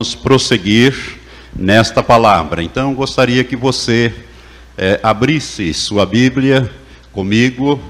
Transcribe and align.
Vamos 0.00 0.14
prosseguir 0.14 0.94
nesta 1.52 2.04
palavra. 2.04 2.62
Então, 2.62 2.94
gostaria 2.94 3.42
que 3.42 3.56
você 3.56 4.14
é, 4.76 5.00
abrisse 5.02 5.74
sua 5.74 6.06
Bíblia 6.06 6.70
comigo 7.10 7.80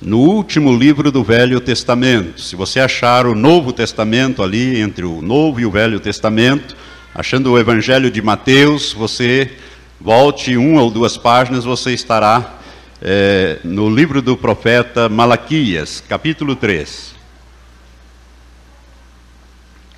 no 0.00 0.20
último 0.20 0.74
livro 0.74 1.12
do 1.12 1.22
Velho 1.22 1.60
Testamento. 1.60 2.40
Se 2.40 2.56
você 2.56 2.80
achar 2.80 3.26
o 3.26 3.34
Novo 3.34 3.70
Testamento 3.70 4.42
ali, 4.42 4.80
entre 4.80 5.04
o 5.04 5.20
Novo 5.20 5.60
e 5.60 5.66
o 5.66 5.70
Velho 5.70 6.00
Testamento, 6.00 6.74
achando 7.14 7.52
o 7.52 7.58
Evangelho 7.58 8.10
de 8.10 8.22
Mateus, 8.22 8.94
você 8.94 9.50
volte 10.00 10.56
uma 10.56 10.80
ou 10.80 10.90
duas 10.90 11.18
páginas, 11.18 11.64
você 11.64 11.92
estará 11.92 12.60
é, 13.02 13.58
no 13.62 13.94
livro 13.94 14.22
do 14.22 14.38
profeta 14.38 15.06
Malaquias, 15.06 16.02
capítulo 16.08 16.56
3 16.56 17.20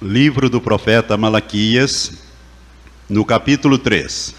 livro 0.03 0.51
do 0.51 0.61
profeta 0.61 1.17
Malaquias, 1.17 2.13
no 3.09 3.25
capítulo 3.25 3.79
3. 3.79 4.35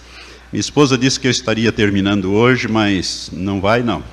Minha 0.52 0.60
esposa 0.60 0.98
disse 0.98 1.20
que 1.20 1.28
eu 1.28 1.32
estaria 1.32 1.72
terminando 1.72 2.34
hoje, 2.34 2.68
mas 2.68 3.30
não 3.32 3.62
vai 3.62 3.82
não. 3.82 4.04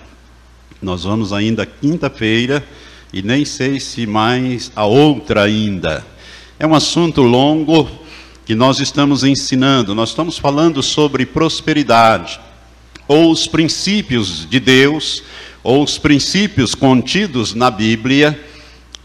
Nós 0.80 1.05
vamos 1.05 1.33
ainda 1.33 1.66
quinta-feira 1.66 2.65
e 3.13 3.23
nem 3.23 3.45
sei 3.45 3.80
se 3.80 4.07
mais 4.07 4.71
a 4.75 4.85
outra 4.85 5.43
ainda. 5.43 6.07
É 6.59 6.66
um 6.66 6.75
assunto 6.75 7.23
longo 7.23 7.91
que 8.47 8.55
nós 8.55 8.79
estamos 8.80 9.24
ensinando. 9.24 9.95
Nós 9.95 10.11
estamos 10.11 10.38
falando 10.38 10.83
sobre 10.83 11.27
prosperidade, 11.27 12.41
ou 13.09 13.30
os 13.30 13.47
princípios 13.47 14.49
de 14.49 14.61
Deus, 14.61 15.23
ou 15.63 15.83
os 15.83 15.99
princípios 15.99 16.74
contidos 16.74 17.52
na 17.52 17.71
Bíblia 17.71 18.52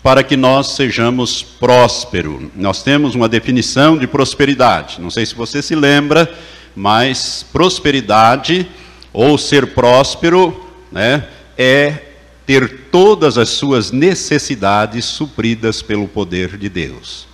para 0.07 0.23
que 0.23 0.37
nós 0.37 0.67
sejamos 0.67 1.43
prósperos. 1.43 2.43
Nós 2.55 2.81
temos 2.81 3.13
uma 3.13 3.27
definição 3.27 3.97
de 3.97 4.07
prosperidade. 4.07 5.01
Não 5.01 5.11
sei 5.11 5.25
se 5.25 5.35
você 5.35 5.61
se 5.61 5.75
lembra, 5.75 6.33
mas 6.73 7.45
prosperidade 7.51 8.65
ou 9.11 9.37
ser 9.37 9.73
próspero, 9.73 10.65
né, 10.89 11.27
é 11.57 12.05
ter 12.45 12.83
todas 12.89 13.37
as 13.37 13.49
suas 13.49 13.91
necessidades 13.91 15.03
supridas 15.03 15.81
pelo 15.81 16.07
poder 16.07 16.55
de 16.55 16.69
Deus. 16.69 17.27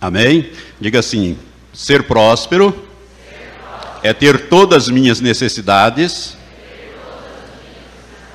Amém? 0.00 0.50
Diga 0.80 0.98
assim: 0.98 1.38
ser 1.72 2.02
próspero, 2.02 2.84
é 4.02 4.12
ter 4.12 4.48
todas 4.48 4.86
as 4.86 4.88
minhas 4.88 5.20
necessidades 5.20 6.36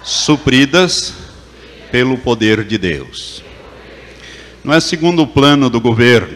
supridas 0.06 1.14
pelo 1.92 2.18
poder 2.18 2.64
de 2.64 2.78
Deus 2.78 3.46
não 4.68 4.74
é 4.74 4.82
segundo 4.82 5.22
o 5.22 5.28
plano 5.28 5.70
do 5.70 5.80
governo, 5.80 6.36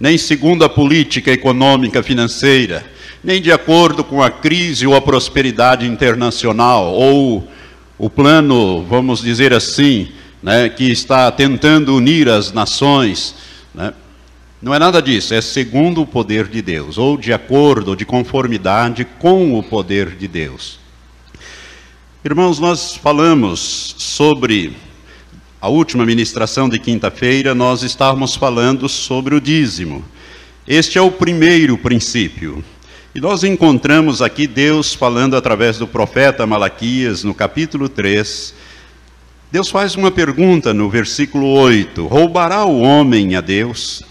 nem 0.00 0.16
segundo 0.16 0.64
a 0.64 0.68
política 0.68 1.30
econômica 1.30 2.02
financeira, 2.02 2.82
nem 3.22 3.42
de 3.42 3.52
acordo 3.52 4.02
com 4.02 4.22
a 4.22 4.30
crise 4.30 4.86
ou 4.86 4.94
a 4.96 5.02
prosperidade 5.02 5.86
internacional, 5.86 6.94
ou 6.94 7.46
o 7.98 8.08
plano, 8.08 8.82
vamos 8.88 9.20
dizer 9.20 9.52
assim, 9.52 10.08
né, 10.42 10.70
que 10.70 10.90
está 10.90 11.30
tentando 11.30 11.94
unir 11.94 12.30
as 12.30 12.50
nações. 12.50 13.34
Né? 13.74 13.92
Não 14.62 14.74
é 14.74 14.78
nada 14.78 15.02
disso, 15.02 15.34
é 15.34 15.42
segundo 15.42 16.00
o 16.00 16.06
poder 16.06 16.48
de 16.48 16.62
Deus, 16.62 16.96
ou 16.96 17.18
de 17.18 17.30
acordo, 17.30 17.88
ou 17.88 17.96
de 17.96 18.06
conformidade 18.06 19.04
com 19.18 19.58
o 19.58 19.62
poder 19.62 20.16
de 20.16 20.26
Deus. 20.26 20.78
Irmãos, 22.24 22.58
nós 22.58 22.96
falamos 22.96 23.94
sobre 23.98 24.74
a 25.60 25.68
última 25.68 26.04
ministração 26.04 26.68
de 26.68 26.78
quinta-feira, 26.78 27.54
nós 27.54 27.82
estávamos 27.82 28.36
falando 28.36 28.88
sobre 28.88 29.34
o 29.34 29.40
dízimo. 29.40 30.04
Este 30.68 30.98
é 30.98 31.00
o 31.00 31.10
primeiro 31.10 31.78
princípio. 31.78 32.62
E 33.14 33.20
nós 33.20 33.42
encontramos 33.42 34.20
aqui 34.20 34.46
Deus 34.46 34.92
falando 34.92 35.34
através 35.34 35.78
do 35.78 35.86
profeta 35.86 36.46
Malaquias, 36.46 37.24
no 37.24 37.32
capítulo 37.32 37.88
3. 37.88 38.54
Deus 39.50 39.70
faz 39.70 39.94
uma 39.94 40.10
pergunta 40.10 40.74
no 40.74 40.90
versículo 40.90 41.46
8: 41.46 42.06
Roubará 42.06 42.66
o 42.66 42.80
homem 42.80 43.34
a 43.34 43.40
Deus? 43.40 44.02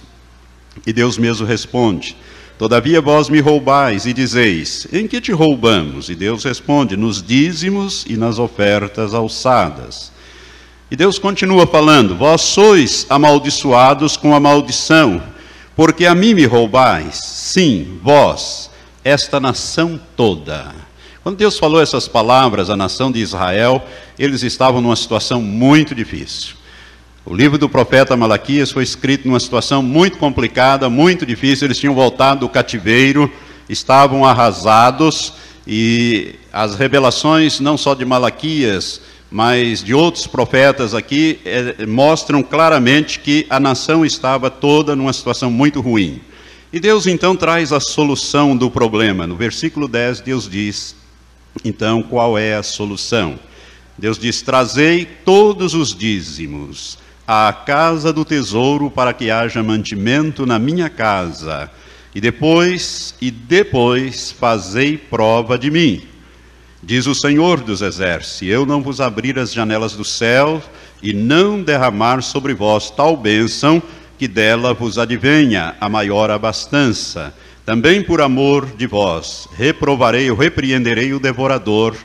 E 0.88 0.92
Deus 0.92 1.16
mesmo 1.20 1.46
responde: 1.46 2.18
Todavia 2.58 3.00
vós 3.00 3.30
me 3.30 3.40
roubais 3.40 4.08
e 4.08 4.14
dizeis: 4.14 4.88
Em 4.92 5.08
que 5.08 5.22
te 5.22 5.32
roubamos? 5.32 6.10
E 6.10 6.16
Deus 6.16 6.44
responde: 6.44 6.98
Nos 6.98 7.22
dízimos 7.22 8.04
e 8.10 8.18
nas 8.18 8.40
ofertas 8.40 9.14
alçadas. 9.14 10.15
E 10.90 10.96
Deus 10.96 11.18
continua 11.18 11.66
falando: 11.66 12.16
Vós 12.16 12.42
sois 12.42 13.08
amaldiçoados 13.10 14.16
com 14.18 14.36
a 14.36 14.40
maldição, 14.40 15.22
porque 15.76 16.06
a 16.06 16.14
mim 16.14 16.34
me 16.36 16.46
roubais, 16.46 17.20
sim, 17.24 18.00
vós, 18.04 18.70
esta 19.04 19.40
nação 19.40 20.00
toda. 20.16 20.74
Quando 21.24 21.38
Deus 21.38 21.58
falou 21.58 21.82
essas 21.82 22.08
palavras 22.08 22.70
à 22.70 22.78
nação 22.78 23.12
de 23.12 23.20
Israel, 23.20 23.84
eles 24.18 24.44
estavam 24.44 24.80
numa 24.80 24.96
situação 24.96 25.42
muito 25.42 25.96
difícil. 25.96 26.56
O 27.26 27.34
livro 27.34 27.58
do 27.58 27.68
profeta 27.68 28.16
Malaquias 28.16 28.70
foi 28.70 28.84
escrito 28.84 29.28
numa 29.28 29.40
situação 29.40 29.82
muito 29.82 30.20
complicada, 30.20 30.88
muito 30.88 31.26
difícil. 31.26 31.66
Eles 31.66 31.80
tinham 31.80 31.96
voltado 31.96 32.42
do 32.42 32.50
cativeiro, 32.50 33.32
estavam 33.68 34.24
arrasados, 34.24 35.34
e 35.66 36.36
as 36.54 36.76
revelações, 36.76 37.60
não 37.60 37.76
só 37.76 37.96
de 37.96 38.06
Malaquias, 38.06 39.02
mas 39.36 39.84
de 39.84 39.94
outros 39.94 40.26
profetas 40.26 40.94
aqui 40.94 41.42
é, 41.44 41.86
mostram 41.86 42.42
claramente 42.42 43.20
que 43.20 43.46
a 43.50 43.60
nação 43.60 44.06
estava 44.06 44.50
toda 44.50 44.96
numa 44.96 45.12
situação 45.12 45.52
muito 45.52 45.82
ruim. 45.82 46.22
E 46.72 46.80
Deus 46.80 47.06
então 47.06 47.36
traz 47.36 47.74
a 47.74 47.82
solução 47.82 48.56
do 48.56 48.72
problema. 48.72 49.28
No 49.28 49.36
versículo 49.36 49.90
10, 49.90 50.22
Deus 50.22 50.50
diz: 50.50 50.96
então 51.66 52.02
qual 52.02 52.38
é 52.38 52.56
a 52.56 52.64
solução? 52.64 53.38
Deus 53.98 54.18
diz: 54.18 54.42
Trazei 54.42 55.04
todos 55.04 55.74
os 55.74 55.94
dízimos 55.94 56.98
à 57.28 57.52
casa 57.52 58.14
do 58.14 58.24
tesouro 58.24 58.90
para 58.90 59.12
que 59.12 59.30
haja 59.30 59.62
mantimento 59.62 60.46
na 60.46 60.58
minha 60.58 60.90
casa. 60.90 61.70
E 62.16 62.22
depois, 62.22 63.16
e 63.20 63.30
depois 63.30 64.32
fazei 64.32 64.98
prova 64.98 65.58
de 65.58 65.70
mim 65.70 66.15
Diz 66.86 67.08
o 67.08 67.16
Senhor 67.16 67.62
dos 67.62 67.82
Exércitos: 67.82 68.44
eu 68.44 68.64
não 68.64 68.80
vos 68.80 69.02
abrir 69.02 69.40
as 69.40 69.52
janelas 69.52 69.94
do 69.94 70.06
céu 70.06 70.62
e 71.02 71.14
não 71.14 71.64
derramar 71.64 72.22
sobre 72.22 72.54
vós 72.54 72.92
tal 72.92 73.18
bênção, 73.18 73.82
que 74.20 74.28
dela 74.28 74.72
vos 74.72 75.00
advenha 75.00 75.76
a 75.82 75.90
maior 75.90 76.30
abastança. 76.30 77.34
Também 77.66 78.04
por 78.04 78.22
amor 78.22 78.68
de 78.68 78.86
vós, 78.86 79.48
reprovarei 79.58 80.30
ou 80.30 80.38
repreenderei 80.38 81.12
o 81.12 81.20
devorador, 81.20 81.96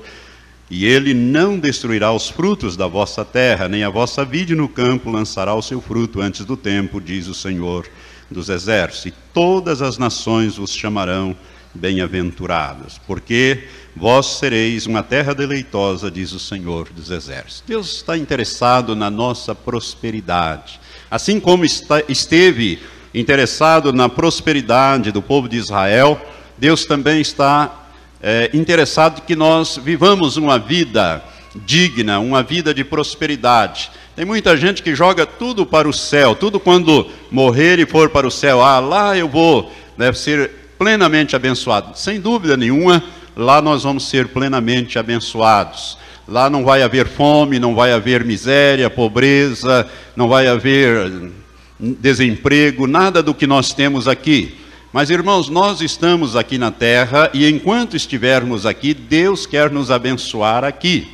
e 0.71 0.87
ele 0.87 1.13
não 1.13 1.59
destruirá 1.59 2.11
os 2.11 2.31
frutos 2.31 2.75
da 2.75 2.87
vossa 2.87 3.23
terra, 3.23 3.69
nem 3.69 3.85
a 3.85 3.91
vossa 3.91 4.25
vide 4.25 4.55
no 4.55 4.67
campo 4.67 5.11
lançará 5.11 5.55
o 5.55 5.61
seu 5.61 5.83
fruto 5.83 6.23
antes 6.23 6.47
do 6.47 6.57
tempo, 6.57 7.03
diz 7.03 7.27
o 7.27 7.35
Senhor 7.35 7.87
dos 8.31 8.49
Exércitos. 8.49 9.05
E 9.05 9.15
todas 9.35 9.83
as 9.83 9.99
nações 9.99 10.57
vos 10.57 10.73
chamarão 10.73 11.37
bem-aventurados, 11.75 12.99
porque 13.07 13.65
vós 13.97 14.27
sereis 14.39 14.87
uma 14.87 15.03
terra 15.03 15.35
deleitosa, 15.35 16.11
diz 16.11 16.33
o 16.33 16.39
Senhor 16.39 16.89
dos 16.91 17.11
Exércitos. 17.11 17.63
Deus 17.67 17.97
está 17.97 18.17
interessado 18.17 18.95
na 18.95 19.11
nossa 19.11 19.55
prosperidade, 19.55 20.81
assim 21.11 21.41
como 21.41 21.65
esteve 21.65 22.79
interessado 23.15 23.93
na 23.93 24.09
prosperidade 24.09 25.11
do 25.11 25.21
povo 25.21 25.49
de 25.49 25.57
Israel, 25.57 26.21
Deus 26.57 26.85
também 26.85 27.21
está 27.21 27.89
é, 28.23 28.51
interessado 28.53 29.23
que 29.23 29.35
nós 29.35 29.79
vivamos 29.83 30.37
uma 30.37 30.59
vida 30.59 31.23
digna, 31.55 32.21
uma 32.21 32.43
vida 32.43 32.73
de 32.73 32.85
prosperidade. 32.85 33.91
Tem 34.15 34.25
muita 34.25 34.57
gente 34.57 34.83
que 34.83 34.95
joga 34.95 35.25
tudo 35.27 35.65
para 35.65 35.89
o 35.89 35.93
céu, 35.93 36.35
tudo 36.35 36.61
quando 36.61 37.11
morrer 37.31 37.79
e 37.79 37.87
for 37.87 38.11
para 38.11 38.27
o 38.27 38.31
céu, 38.31 38.63
ah, 38.63 38.79
lá 38.79 39.17
eu 39.17 39.29
vou, 39.29 39.73
deve 39.97 40.19
ser 40.19 40.51
plenamente 40.79 41.35
abençoado. 41.35 41.97
Sem 41.99 42.21
dúvida 42.21 42.57
nenhuma, 42.57 43.03
lá 43.37 43.61
nós 43.61 43.83
vamos 43.83 44.09
ser 44.09 44.29
plenamente 44.29 44.99
abençoados. 44.99 45.99
Lá 46.27 46.49
não 46.49 46.65
vai 46.65 46.83
haver 46.83 47.09
fome, 47.09 47.59
não 47.59 47.75
vai 47.75 47.93
haver 47.93 48.25
miséria, 48.25 48.89
pobreza, 48.89 49.89
não 50.15 50.29
vai 50.29 50.47
haver 50.47 51.31
desemprego, 51.79 52.87
nada 52.87 53.23
do 53.23 53.35
que 53.35 53.47
nós 53.47 53.73
temos 53.73 54.07
aqui. 54.07 54.57
Mas 54.93 55.09
irmãos, 55.09 55.49
nós 55.49 55.81
estamos 55.81 56.37
aqui 56.37 56.59
na 56.59 56.71
terra 56.71 57.31
e 57.33 57.49
enquanto 57.49 57.97
estivermos 57.97 58.67
aqui, 58.67 58.93
Deus 58.93 59.47
quer 59.47 59.71
nos 59.71 59.91
abençoar 59.91 60.65
aqui. 60.65 61.09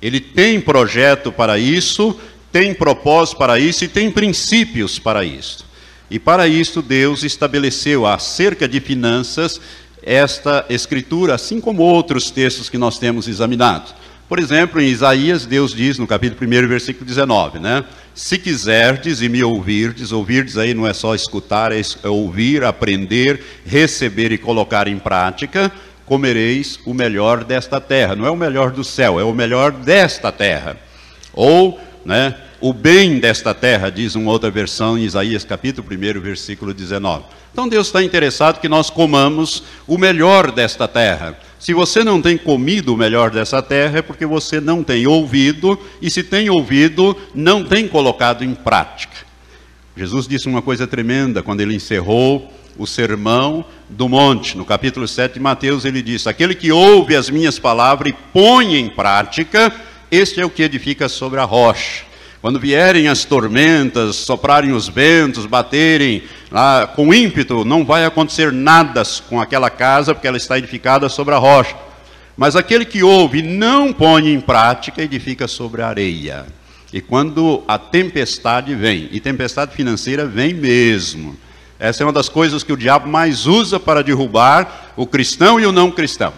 Ele 0.00 0.20
tem 0.20 0.60
projeto 0.60 1.30
para 1.30 1.58
isso, 1.58 2.18
tem 2.50 2.74
propósito 2.74 3.38
para 3.38 3.58
isso 3.58 3.84
e 3.84 3.88
tem 3.88 4.10
princípios 4.10 4.98
para 4.98 5.24
isso. 5.24 5.64
E 6.10 6.18
para 6.18 6.46
isso, 6.46 6.82
Deus 6.82 7.22
estabeleceu 7.22 8.06
acerca 8.06 8.68
de 8.68 8.80
finanças 8.80 9.60
esta 10.02 10.64
escritura, 10.68 11.34
assim 11.34 11.60
como 11.60 11.82
outros 11.82 12.30
textos 12.30 12.68
que 12.68 12.78
nós 12.78 12.98
temos 12.98 13.28
examinado. 13.28 13.92
Por 14.28 14.38
exemplo, 14.38 14.80
em 14.80 14.88
Isaías, 14.88 15.44
Deus 15.44 15.74
diz 15.74 15.98
no 15.98 16.06
capítulo 16.06 16.48
1, 16.48 16.66
versículo 16.66 17.04
19, 17.04 17.58
né? 17.58 17.84
Se 18.14 18.38
quiserdes 18.38 19.20
e 19.20 19.28
me 19.28 19.44
ouvirdes, 19.44 20.10
ouvirdes 20.10 20.56
aí 20.56 20.72
não 20.74 20.86
é 20.86 20.92
só 20.92 21.14
escutar, 21.14 21.70
é, 21.72 21.80
é 22.02 22.08
ouvir, 22.08 22.64
aprender, 22.64 23.42
receber 23.64 24.32
e 24.32 24.38
colocar 24.38 24.88
em 24.88 24.98
prática, 24.98 25.70
comereis 26.06 26.78
o 26.84 26.94
melhor 26.94 27.44
desta 27.44 27.80
terra. 27.80 28.16
Não 28.16 28.26
é 28.26 28.30
o 28.30 28.36
melhor 28.36 28.70
do 28.70 28.84
céu, 28.84 29.20
é 29.20 29.24
o 29.24 29.34
melhor 29.34 29.70
desta 29.72 30.32
terra. 30.32 30.78
Ou, 31.32 31.80
né, 32.04 32.34
o 32.62 32.72
bem 32.72 33.18
desta 33.18 33.52
terra, 33.52 33.90
diz 33.90 34.14
uma 34.14 34.30
outra 34.30 34.48
versão 34.48 34.96
em 34.96 35.02
Isaías 35.02 35.44
capítulo 35.44 35.84
1, 35.90 36.20
versículo 36.20 36.72
19. 36.72 37.24
Então 37.52 37.68
Deus 37.68 37.88
está 37.88 38.04
interessado 38.04 38.60
que 38.60 38.68
nós 38.68 38.88
comamos 38.88 39.64
o 39.84 39.98
melhor 39.98 40.52
desta 40.52 40.86
terra. 40.86 41.36
Se 41.58 41.74
você 41.74 42.04
não 42.04 42.22
tem 42.22 42.38
comido 42.38 42.94
o 42.94 42.96
melhor 42.96 43.30
dessa 43.30 43.60
terra, 43.60 43.98
é 43.98 44.02
porque 44.02 44.24
você 44.24 44.60
não 44.60 44.84
tem 44.84 45.08
ouvido, 45.08 45.76
e 46.00 46.08
se 46.08 46.22
tem 46.22 46.48
ouvido, 46.50 47.16
não 47.34 47.64
tem 47.64 47.88
colocado 47.88 48.44
em 48.44 48.54
prática. 48.54 49.26
Jesus 49.96 50.28
disse 50.28 50.48
uma 50.48 50.62
coisa 50.62 50.86
tremenda 50.86 51.42
quando 51.42 51.62
ele 51.62 51.74
encerrou 51.74 52.48
o 52.78 52.86
sermão 52.86 53.64
do 53.90 54.08
monte. 54.08 54.56
No 54.56 54.64
capítulo 54.64 55.08
7 55.08 55.34
de 55.34 55.40
Mateus, 55.40 55.84
ele 55.84 56.00
disse: 56.00 56.28
Aquele 56.28 56.54
que 56.54 56.70
ouve 56.70 57.16
as 57.16 57.28
minhas 57.28 57.58
palavras 57.58 58.12
e 58.12 58.16
põe 58.32 58.76
em 58.76 58.88
prática, 58.88 59.72
este 60.12 60.40
é 60.40 60.46
o 60.46 60.50
que 60.50 60.62
edifica 60.62 61.08
sobre 61.08 61.40
a 61.40 61.44
rocha. 61.44 62.11
Quando 62.42 62.58
vierem 62.58 63.06
as 63.06 63.24
tormentas, 63.24 64.16
soprarem 64.16 64.72
os 64.72 64.88
ventos, 64.88 65.46
baterem 65.46 66.24
lá, 66.50 66.88
com 66.88 67.14
ímpeto, 67.14 67.64
não 67.64 67.84
vai 67.84 68.04
acontecer 68.04 68.50
nada 68.50 69.04
com 69.28 69.40
aquela 69.40 69.70
casa, 69.70 70.12
porque 70.12 70.26
ela 70.26 70.36
está 70.36 70.58
edificada 70.58 71.08
sobre 71.08 71.36
a 71.36 71.38
rocha. 71.38 71.76
Mas 72.36 72.56
aquele 72.56 72.84
que 72.84 73.00
ouve 73.00 73.38
e 73.38 73.42
não 73.42 73.92
põe 73.92 74.32
em 74.32 74.40
prática, 74.40 75.00
edifica 75.00 75.46
sobre 75.46 75.82
a 75.82 75.86
areia. 75.86 76.46
E 76.92 77.00
quando 77.00 77.62
a 77.68 77.78
tempestade 77.78 78.74
vem, 78.74 79.08
e 79.12 79.20
tempestade 79.20 79.72
financeira 79.76 80.26
vem 80.26 80.52
mesmo, 80.52 81.36
essa 81.78 82.02
é 82.02 82.06
uma 82.06 82.12
das 82.12 82.28
coisas 82.28 82.64
que 82.64 82.72
o 82.72 82.76
diabo 82.76 83.08
mais 83.08 83.46
usa 83.46 83.78
para 83.78 84.02
derrubar 84.02 84.92
o 84.96 85.06
cristão 85.06 85.60
e 85.60 85.64
o 85.64 85.70
não 85.70 85.92
cristão. 85.92 86.32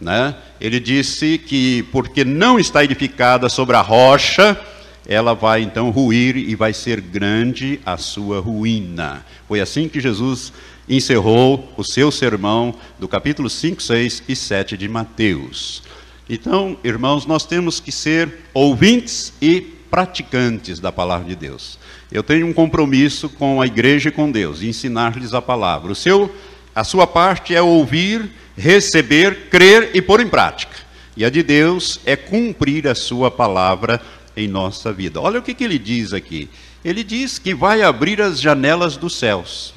Né? 0.00 0.36
Ele 0.60 0.78
disse 0.78 1.36
que 1.36 1.82
porque 1.90 2.24
não 2.24 2.60
está 2.60 2.84
edificada 2.84 3.48
sobre 3.48 3.74
a 3.74 3.80
rocha, 3.80 4.56
ela 5.08 5.34
vai 5.34 5.62
então 5.62 5.88
ruir 5.88 6.36
e 6.36 6.54
vai 6.54 6.74
ser 6.74 7.00
grande 7.00 7.80
a 7.84 7.96
sua 7.96 8.40
ruína. 8.40 9.24
Foi 9.48 9.58
assim 9.58 9.88
que 9.88 10.00
Jesus 10.00 10.52
encerrou 10.86 11.72
o 11.78 11.82
seu 11.82 12.10
sermão 12.10 12.74
do 12.98 13.08
capítulo 13.08 13.48
5, 13.48 13.82
6 13.82 14.22
e 14.28 14.36
7 14.36 14.76
de 14.76 14.86
Mateus. 14.86 15.82
Então, 16.28 16.76
irmãos, 16.84 17.24
nós 17.24 17.46
temos 17.46 17.80
que 17.80 17.90
ser 17.90 18.40
ouvintes 18.52 19.32
e 19.40 19.62
praticantes 19.90 20.78
da 20.78 20.92
palavra 20.92 21.26
de 21.26 21.34
Deus. 21.34 21.78
Eu 22.12 22.22
tenho 22.22 22.46
um 22.46 22.52
compromisso 22.52 23.30
com 23.30 23.62
a 23.62 23.66
igreja 23.66 24.10
e 24.10 24.12
com 24.12 24.30
Deus, 24.30 24.60
de 24.60 24.68
ensinar-lhes 24.68 25.32
a 25.32 25.40
palavra. 25.40 25.90
O 25.90 25.94
seu, 25.94 26.30
a 26.74 26.84
sua 26.84 27.06
parte 27.06 27.54
é 27.54 27.62
ouvir, 27.62 28.30
receber, 28.54 29.48
crer 29.48 29.90
e 29.94 30.02
pôr 30.02 30.20
em 30.20 30.28
prática. 30.28 30.76
E 31.16 31.24
a 31.24 31.30
de 31.30 31.42
Deus 31.42 31.98
é 32.04 32.14
cumprir 32.14 32.86
a 32.86 32.94
sua 32.94 33.30
palavra 33.30 34.00
em 34.38 34.48
nossa 34.48 34.92
vida. 34.92 35.20
Olha 35.20 35.40
o 35.40 35.42
que, 35.42 35.54
que 35.54 35.64
ele 35.64 35.78
diz 35.78 36.12
aqui. 36.12 36.48
Ele 36.84 37.02
diz 37.02 37.38
que 37.38 37.54
vai 37.54 37.82
abrir 37.82 38.22
as 38.22 38.40
janelas 38.40 38.96
dos 38.96 39.16
céus. 39.16 39.74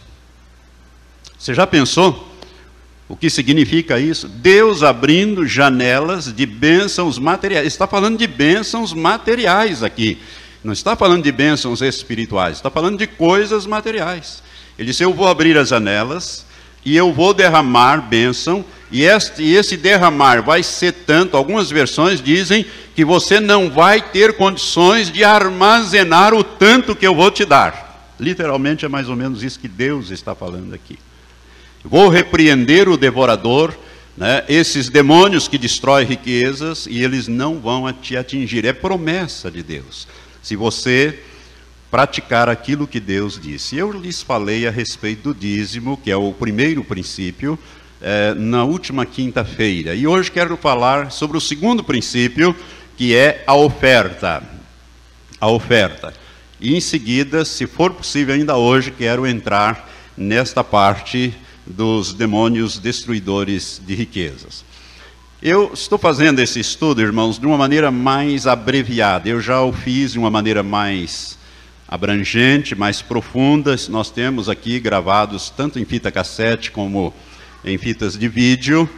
Você 1.37 1.53
já 1.53 1.65
pensou 1.65 2.29
o 3.09 3.15
que 3.15 3.29
significa 3.29 3.99
isso? 3.99 4.27
Deus 4.27 4.83
abrindo 4.83 5.45
janelas 5.45 6.31
de 6.31 6.45
bênçãos 6.45 7.17
materiais. 7.17 7.67
Está 7.67 7.87
falando 7.87 8.17
de 8.17 8.27
bênçãos 8.27 8.93
materiais 8.93 9.83
aqui. 9.83 10.19
Não 10.63 10.71
está 10.71 10.95
falando 10.95 11.23
de 11.23 11.31
bênçãos 11.31 11.81
espirituais, 11.81 12.57
está 12.57 12.69
falando 12.69 12.97
de 12.97 13.07
coisas 13.07 13.65
materiais. 13.65 14.43
Ele 14.77 14.89
disse: 14.89 15.03
Eu 15.03 15.11
vou 15.11 15.27
abrir 15.27 15.57
as 15.57 15.69
janelas 15.69 16.45
e 16.85 16.95
eu 16.95 17.13
vou 17.13 17.33
derramar 17.33 17.97
bênção, 18.01 18.65
e 18.91 19.03
este, 19.03 19.43
esse 19.43 19.77
derramar 19.77 20.41
vai 20.41 20.61
ser 20.63 20.91
tanto, 20.91 21.37
algumas 21.37 21.69
versões 21.69 22.21
dizem 22.21 22.65
que 22.93 23.05
você 23.05 23.39
não 23.39 23.69
vai 23.69 24.01
ter 24.01 24.33
condições 24.33 25.09
de 25.09 25.23
armazenar 25.23 26.33
o 26.33 26.43
tanto 26.43 26.95
que 26.95 27.07
eu 27.07 27.15
vou 27.15 27.31
te 27.31 27.45
dar. 27.45 28.13
Literalmente 28.19 28.85
é 28.85 28.89
mais 28.89 29.07
ou 29.07 29.15
menos 29.15 29.43
isso 29.43 29.59
que 29.59 29.67
Deus 29.67 30.11
está 30.11 30.35
falando 30.35 30.73
aqui. 30.73 30.99
Vou 31.83 32.09
repreender 32.09 32.89
o 32.89 32.97
devorador, 32.97 33.73
né, 34.15 34.43
esses 34.49 34.89
demônios 34.89 35.47
que 35.47 35.57
destroem 35.57 36.05
riquezas, 36.05 36.85
e 36.85 37.01
eles 37.01 37.27
não 37.27 37.59
vão 37.59 37.91
te 37.93 38.17
atingir. 38.17 38.65
É 38.65 38.73
promessa 38.73 39.49
de 39.49 39.63
Deus. 39.63 40.07
Se 40.43 40.55
você 40.55 41.17
praticar 41.91 42.47
aquilo 42.47 42.87
que 42.87 43.01
Deus 43.01 43.37
disse. 43.37 43.75
Eu 43.75 43.91
lhes 43.91 44.21
falei 44.21 44.65
a 44.65 44.71
respeito 44.71 45.33
do 45.33 45.39
dízimo, 45.39 45.97
que 45.97 46.09
é 46.09 46.15
o 46.15 46.31
primeiro 46.31 46.85
princípio, 46.85 47.59
é, 48.01 48.33
na 48.33 48.63
última 48.63 49.05
quinta-feira. 49.05 49.93
E 49.93 50.07
hoje 50.07 50.31
quero 50.31 50.55
falar 50.55 51.11
sobre 51.11 51.37
o 51.37 51.41
segundo 51.41 51.83
princípio, 51.83 52.55
que 52.95 53.13
é 53.13 53.43
a 53.45 53.53
oferta. 53.53 54.41
A 55.39 55.49
oferta. 55.49 56.13
E 56.61 56.75
em 56.75 56.79
seguida, 56.79 57.43
se 57.43 57.67
for 57.67 57.91
possível 57.93 58.33
ainda 58.33 58.55
hoje, 58.55 58.89
quero 58.91 59.27
entrar 59.27 59.89
nesta 60.15 60.63
parte 60.63 61.33
dos 61.67 62.13
demônios 62.13 62.79
destruidores 62.79 63.81
de 63.85 63.95
riquezas. 63.95 64.63
Eu 65.41 65.71
estou 65.73 65.97
fazendo 65.97 66.39
esse 66.39 66.59
estudo, 66.59 67.01
irmãos, 67.01 67.39
de 67.39 67.45
uma 67.45 67.57
maneira 67.57 67.91
mais 67.91 68.47
abreviada. 68.47 69.27
Eu 69.27 69.41
já 69.41 69.61
o 69.61 69.73
fiz 69.73 70.13
de 70.13 70.19
uma 70.19 70.29
maneira 70.29 70.61
mais 70.63 71.40
abrangente, 71.91 72.73
mais 72.73 73.01
profunda. 73.01 73.75
Nós 73.89 74.09
temos 74.09 74.47
aqui 74.47 74.79
gravados 74.79 75.49
tanto 75.49 75.77
em 75.77 75.83
fita 75.83 76.09
cassete 76.09 76.71
como 76.71 77.13
em 77.65 77.77
fitas 77.77 78.17
de 78.17 78.29
vídeo. 78.29 78.89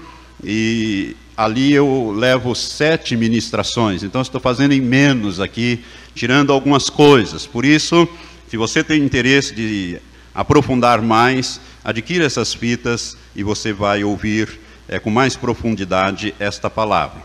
E 0.43 1.15
ali 1.35 1.73
eu 1.73 2.13
levo 2.15 2.53
sete 2.53 3.17
ministrações, 3.17 4.03
então 4.03 4.21
estou 4.21 4.39
fazendo 4.39 4.73
em 4.73 4.81
menos 4.81 5.39
aqui, 5.39 5.83
tirando 6.13 6.53
algumas 6.53 6.87
coisas. 6.87 7.47
Por 7.47 7.65
isso, 7.65 8.07
se 8.47 8.57
você 8.57 8.83
tem 8.83 9.01
interesse 9.01 9.55
de 9.55 9.99
aprofundar 10.35 11.01
mais, 11.01 11.59
adquira 11.83 12.25
essas 12.25 12.53
fitas 12.53 13.17
e 13.35 13.41
você 13.41 13.73
vai 13.73 14.03
ouvir 14.03 14.59
é, 14.87 14.99
com 14.99 15.09
mais 15.09 15.35
profundidade 15.35 16.35
esta 16.39 16.69
palavra. 16.69 17.23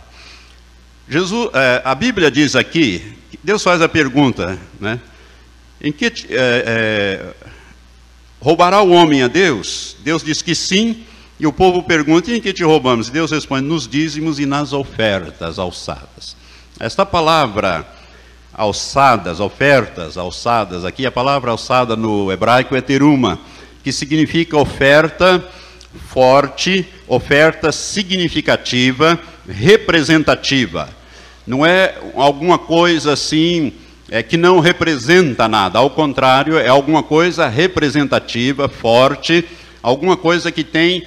Jesus, 1.06 1.50
é, 1.53 1.82
a 1.85 1.94
Bíblia 1.94 2.31
diz 2.31 2.56
aqui, 2.56 3.03
Deus 3.44 3.62
faz 3.62 3.82
a 3.82 3.88
pergunta, 3.88 4.59
né? 4.81 4.99
Em 5.80 5.92
que 5.92 6.06
é, 6.06 6.12
é, 6.30 7.34
roubará 8.40 8.82
o 8.82 8.90
homem 8.90 9.22
a 9.22 9.28
Deus? 9.28 9.96
Deus 10.00 10.22
diz 10.22 10.42
que 10.42 10.54
sim, 10.54 11.04
e 11.38 11.47
o 11.47 11.52
povo 11.52 11.82
pergunta: 11.82 12.32
em 12.32 12.40
que 12.40 12.52
te 12.52 12.64
roubamos? 12.64 13.11
Deus 13.11 13.30
responde: 13.30 13.66
nos 13.66 13.87
dízimos 13.87 14.40
e 14.40 14.47
nas 14.47 14.73
ofertas 14.73 15.58
alçadas. 15.58 16.37
Esta 16.80 17.06
palavra 17.06 17.87
alçadas, 18.52 19.38
ofertas 19.38 20.16
alçadas, 20.16 20.85
aqui 20.85 21.06
a 21.06 21.12
palavra 21.12 21.52
alçada 21.52 21.94
no 21.94 22.32
hebraico 22.32 22.75
é 22.75 22.80
teruma, 22.80 23.38
que 23.85 23.92
significa 23.92 24.56
oferta 24.56 25.44
forte, 26.08 26.87
oferta 27.06 27.70
significativa, 27.70 29.18
representativa. 29.49 30.88
Não 31.47 31.64
é 31.64 31.94
alguma 32.14 32.58
coisa 32.58 33.12
assim 33.12 33.73
é, 34.11 34.23
que 34.23 34.37
não 34.37 34.59
representa 34.61 35.47
nada, 35.47 35.79
ao 35.79 35.91
contrário, 35.91 36.59
é 36.59 36.69
alguma 36.69 37.03
coisa 37.03 37.47
representativa, 37.47 38.69
forte, 38.69 39.45
alguma 39.83 40.17
coisa 40.17 40.50
que 40.50 40.65
tem 40.65 41.07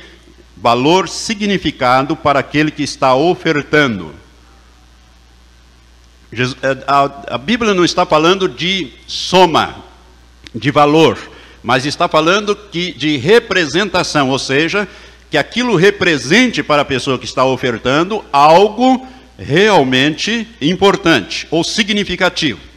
valor, 0.56 1.10
significado 1.10 2.16
para 2.16 2.40
aquele 2.40 2.70
que 2.70 2.84
está 2.84 3.16
ofertando. 3.16 4.14
É, 6.32 6.78
a, 6.88 7.38
Bíblia 7.38 7.74
não 7.74 7.84
está 7.84 8.06
falando 8.06 8.48
de 8.48 8.94
soma, 9.08 9.84
de 10.54 10.70
valor, 10.70 11.18
mas 11.64 11.86
está 11.86 12.08
falando 12.08 12.56
que, 12.56 12.94
de 12.94 13.18
representação, 13.18 14.30
ou 14.30 14.40
seja, 14.40 14.88
que 15.30 15.38
aquilo 15.38 15.76
represente 15.76 16.62
para 16.62 16.84
a 16.84 16.86
pessoa 16.86 17.18
que 17.18 17.26
está 17.26 17.44
ofertando 17.44 18.24
algo 18.32 19.08
realmente 19.38 20.48
importante 20.62 21.48
ou 21.50 21.64
significativo. 21.64 22.71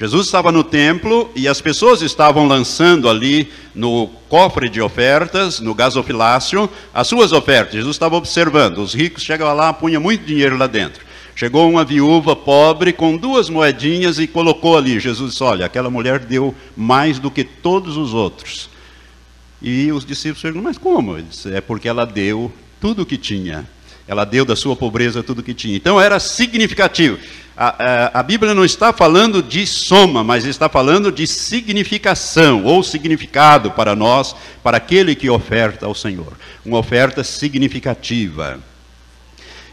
Jesus 0.00 0.26
estava 0.26 0.52
no 0.52 0.62
templo 0.62 1.28
e 1.34 1.48
as 1.48 1.60
pessoas 1.60 2.02
estavam 2.02 2.46
lançando 2.46 3.08
ali 3.08 3.50
no 3.74 4.06
cofre 4.28 4.68
de 4.68 4.80
ofertas, 4.80 5.58
no 5.58 5.74
gasofilácio, 5.74 6.70
as 6.94 7.08
suas 7.08 7.32
ofertas. 7.32 7.74
Jesus 7.74 7.96
estava 7.96 8.14
observando. 8.14 8.78
Os 8.78 8.94
ricos 8.94 9.24
chegavam 9.24 9.56
lá, 9.56 9.72
punha 9.72 9.98
muito 9.98 10.24
dinheiro 10.24 10.56
lá 10.56 10.68
dentro. 10.68 11.04
Chegou 11.34 11.68
uma 11.68 11.84
viúva 11.84 12.36
pobre 12.36 12.92
com 12.92 13.16
duas 13.16 13.48
moedinhas 13.48 14.20
e 14.20 14.26
colocou 14.26 14.76
ali. 14.76 15.00
Jesus 15.00 15.32
disse: 15.32 15.42
Olha, 15.42 15.66
aquela 15.66 15.90
mulher 15.90 16.20
deu 16.20 16.54
mais 16.76 17.18
do 17.18 17.30
que 17.30 17.42
todos 17.42 17.96
os 17.96 18.14
outros. 18.14 18.70
E 19.60 19.90
os 19.90 20.04
discípulos 20.04 20.42
perguntam: 20.42 20.64
Mas 20.64 20.78
como? 20.78 21.16
Ele 21.16 21.26
disse: 21.28 21.52
É 21.52 21.60
porque 21.60 21.88
ela 21.88 22.04
deu 22.04 22.52
tudo 22.80 23.02
o 23.02 23.06
que 23.06 23.16
tinha. 23.16 23.68
Ela 24.08 24.24
deu 24.24 24.44
da 24.44 24.56
sua 24.56 24.74
pobreza 24.74 25.22
tudo 25.22 25.42
que 25.42 25.52
tinha. 25.52 25.76
Então 25.76 26.00
era 26.00 26.18
significativo. 26.18 27.18
A, 27.54 27.68
a, 28.14 28.20
a, 28.20 28.22
Bíblia 28.22 28.54
não 28.54 28.64
está 28.64 28.92
falando 28.92 29.42
de 29.42 29.66
soma, 29.66 30.24
mas 30.24 30.46
está 30.46 30.68
falando 30.68 31.12
de 31.12 31.26
significação 31.26 32.64
ou 32.64 32.82
significado 32.82 33.70
para 33.72 33.94
nós, 33.94 34.34
para 34.62 34.78
aquele 34.78 35.14
que 35.14 35.28
oferta 35.28 35.84
ao 35.84 35.94
Senhor. 35.94 36.32
Uma 36.64 36.78
oferta 36.78 37.22
significativa. 37.22 38.58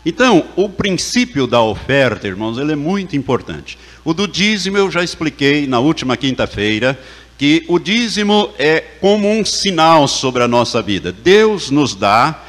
Então, 0.06 0.46
o 0.56 0.68
princípio 0.68 1.48
da 1.48 1.62
oferta, 1.62 2.28
irmãos, 2.28 2.58
ele 2.58 2.74
é 2.74 2.76
muito 2.76 3.16
importante. 3.16 3.78
O 4.04 4.14
do 4.14 4.28
dízimo 4.28 4.78
eu 4.78 4.92
já 4.92 5.04
expliquei 5.04 5.66
na 5.66 5.80
última 5.80 6.18
quinta-feira, 6.18 7.00
que 7.38 7.66
o 7.68 7.80
dízimo 7.80 8.50
é 8.60 8.80
como 8.80 9.30
um 9.30 9.46
sinal 9.46 10.08
sobre 10.08 10.44
a 10.44 10.48
nossa 10.48 10.82
vida. 10.82 11.12
Deus 11.12 11.70
nos 11.70 11.96
dá 11.96 12.40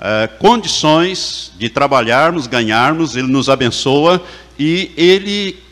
uh, 0.00 0.38
condições 0.38 1.52
de 1.58 1.68
trabalharmos, 1.68 2.46
ganharmos, 2.46 3.14
Ele 3.14 3.28
nos 3.28 3.48
abençoa 3.48 4.22
e 4.58 4.90
Ele 4.96 5.62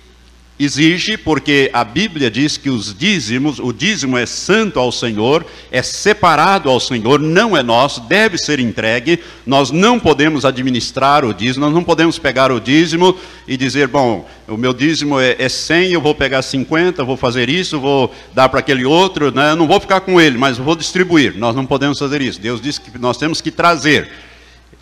exige, 0.59 1.17
porque 1.17 1.71
a 1.73 1.85
Bíblia 1.85 2.31
diz 2.31 2.57
que 2.57 2.69
os 2.69 2.93
dízimos, 2.93 3.61
o 3.61 3.73
dízimo 3.73 4.19
é 4.19 4.27
santo 4.27 4.81
ao 4.81 4.91
Senhor, 4.91 5.47
é 5.71 5.83
separado 5.83 6.69
ao 6.69 6.81
Senhor, 6.81 7.21
não 7.21 7.57
é 7.57 7.63
nosso, 7.63 8.01
deve 8.01 8.37
ser 8.37 8.59
entregue. 8.59 9.21
Nós 9.47 9.71
não 9.71 10.01
podemos 10.01 10.45
administrar 10.45 11.25
o 11.25 11.33
dízimo, 11.33 11.65
nós 11.65 11.75
não 11.75 11.85
podemos 11.85 12.19
pegar 12.19 12.51
o 12.51 12.61
dízimo 12.61 13.17
e 13.47 13.57
dizer, 13.57 13.87
bom, 13.87 14.29
o 14.49 14.57
meu 14.57 14.73
dízimo 14.73 15.21
é, 15.21 15.37
é 15.39 15.49
100, 15.49 15.93
eu 15.93 16.01
vou 16.01 16.15
pegar 16.15 16.43
50, 16.43 17.05
vou 17.05 17.17
fazer 17.17 17.49
isso, 17.49 17.79
vou 17.79 18.13
dar 18.35 18.49
para 18.49 18.61
aquele 18.61 18.85
outro, 18.85 19.31
né? 19.31 19.55
não 19.55 19.67
vou 19.67 19.79
ficar 19.79 20.01
com 20.01 20.21
ele, 20.21 20.37
mas 20.37 20.59
vou 20.59 20.75
distribuir. 20.75 21.37
Nós 21.39 21.55
não 21.55 21.65
podemos 21.65 21.99
fazer 21.99 22.21
isso. 22.21 22.41
Deus 22.41 22.61
disse 22.61 22.81
que 22.81 22.99
nós 22.99 23.17
temos 23.17 23.41
que 23.41 23.53
trazer 23.53 24.11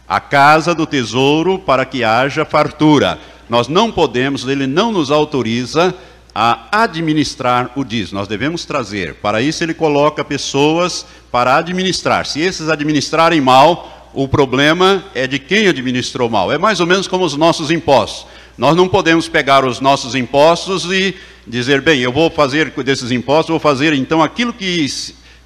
a 0.09 0.21
casa 0.21 0.75
do 0.75 0.87
tesouro 0.87 1.59
para 1.59 1.85
que 1.85 2.05
haja 2.05 2.45
fartura. 2.45 3.19
Nós 3.49 3.69
não 3.69 3.93
podemos, 3.93 4.47
ele 4.47 4.67
não 4.67 4.93
nos 4.93 5.11
autoriza 5.11 5.95
a 6.35 6.83
administrar 6.83 7.71
o 7.75 7.83
dízimo. 7.83 8.19
Nós 8.19 8.29
devemos 8.29 8.65
trazer. 8.67 9.15
Para 9.15 9.41
isso, 9.41 9.65
ele 9.65 9.73
coloca 9.73 10.23
pessoas 10.23 11.07
para 11.33 11.57
administrar. 11.57 12.27
Se 12.27 12.41
esses 12.41 12.69
administrarem 12.69 13.41
mal, 13.41 14.11
o 14.13 14.29
problema 14.29 15.05
é 15.15 15.27
de 15.27 15.39
quem 15.39 15.67
administrou 15.67 16.29
mal. 16.29 16.53
É 16.53 16.59
mais 16.59 16.79
ou 16.79 16.87
menos 16.87 17.09
como 17.09 17.25
os 17.25 17.37
nossos 17.37 17.71
impostos. 17.71 18.27
Nós 18.59 18.77
não 18.77 18.89
podemos 18.89 19.29
pegar 19.29 19.65
os 19.65 19.81
nossos 19.81 20.15
impostos 20.15 20.85
e 20.87 21.15
dizer, 21.47 21.81
bem, 21.81 22.01
eu 22.01 22.13
vou 22.13 22.31
fazer 22.31 22.71
desses 22.71 23.11
impostos, 23.11 23.51
vou 23.51 23.61
fazer 23.61 23.93
então 23.93 24.23
aquilo 24.23 24.53
que, 24.53 24.87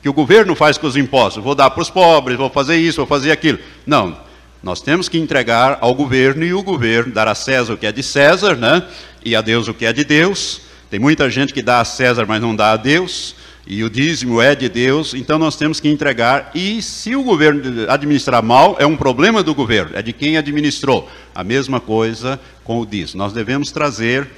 que 0.02 0.08
o 0.08 0.12
governo 0.12 0.54
faz 0.54 0.78
com 0.78 0.86
os 0.86 0.96
impostos. 0.96 1.42
Vou 1.42 1.54
dar 1.54 1.70
para 1.70 1.82
os 1.82 1.90
pobres, 1.90 2.36
vou 2.36 2.48
fazer 2.48 2.76
isso, 2.76 2.98
vou 2.98 3.06
fazer 3.06 3.32
aquilo. 3.32 3.58
Não. 3.86 4.16
Nós 4.62 4.82
temos 4.82 5.08
que 5.08 5.18
entregar 5.18 5.78
ao 5.80 5.94
governo 5.94 6.44
e 6.44 6.52
o 6.52 6.62
governo 6.62 7.12
dar 7.12 7.26
a 7.26 7.34
César 7.34 7.72
o 7.72 7.78
que 7.78 7.86
é 7.86 7.92
de 7.92 8.02
César, 8.02 8.56
né? 8.56 8.86
E 9.24 9.34
a 9.34 9.40
Deus 9.40 9.68
o 9.68 9.74
que 9.74 9.86
é 9.86 9.92
de 9.92 10.04
Deus. 10.04 10.60
Tem 10.90 11.00
muita 11.00 11.30
gente 11.30 11.54
que 11.54 11.62
dá 11.62 11.80
a 11.80 11.84
César, 11.84 12.26
mas 12.26 12.42
não 12.42 12.54
dá 12.54 12.72
a 12.72 12.76
Deus. 12.76 13.34
E 13.66 13.84
o 13.84 13.88
dízimo 13.88 14.40
é 14.40 14.54
de 14.54 14.68
Deus, 14.68 15.14
então 15.14 15.38
nós 15.38 15.56
temos 15.56 15.78
que 15.78 15.88
entregar. 15.88 16.50
E 16.54 16.82
se 16.82 17.14
o 17.14 17.22
governo 17.22 17.88
administrar 17.88 18.42
mal, 18.42 18.76
é 18.78 18.86
um 18.86 18.96
problema 18.96 19.42
do 19.42 19.54
governo, 19.54 19.96
é 19.96 20.02
de 20.02 20.12
quem 20.12 20.36
administrou. 20.36 21.08
A 21.34 21.44
mesma 21.44 21.80
coisa 21.80 22.40
com 22.64 22.80
o 22.80 22.86
dízimo. 22.86 23.22
Nós 23.22 23.32
devemos 23.32 23.70
trazer 23.70 24.28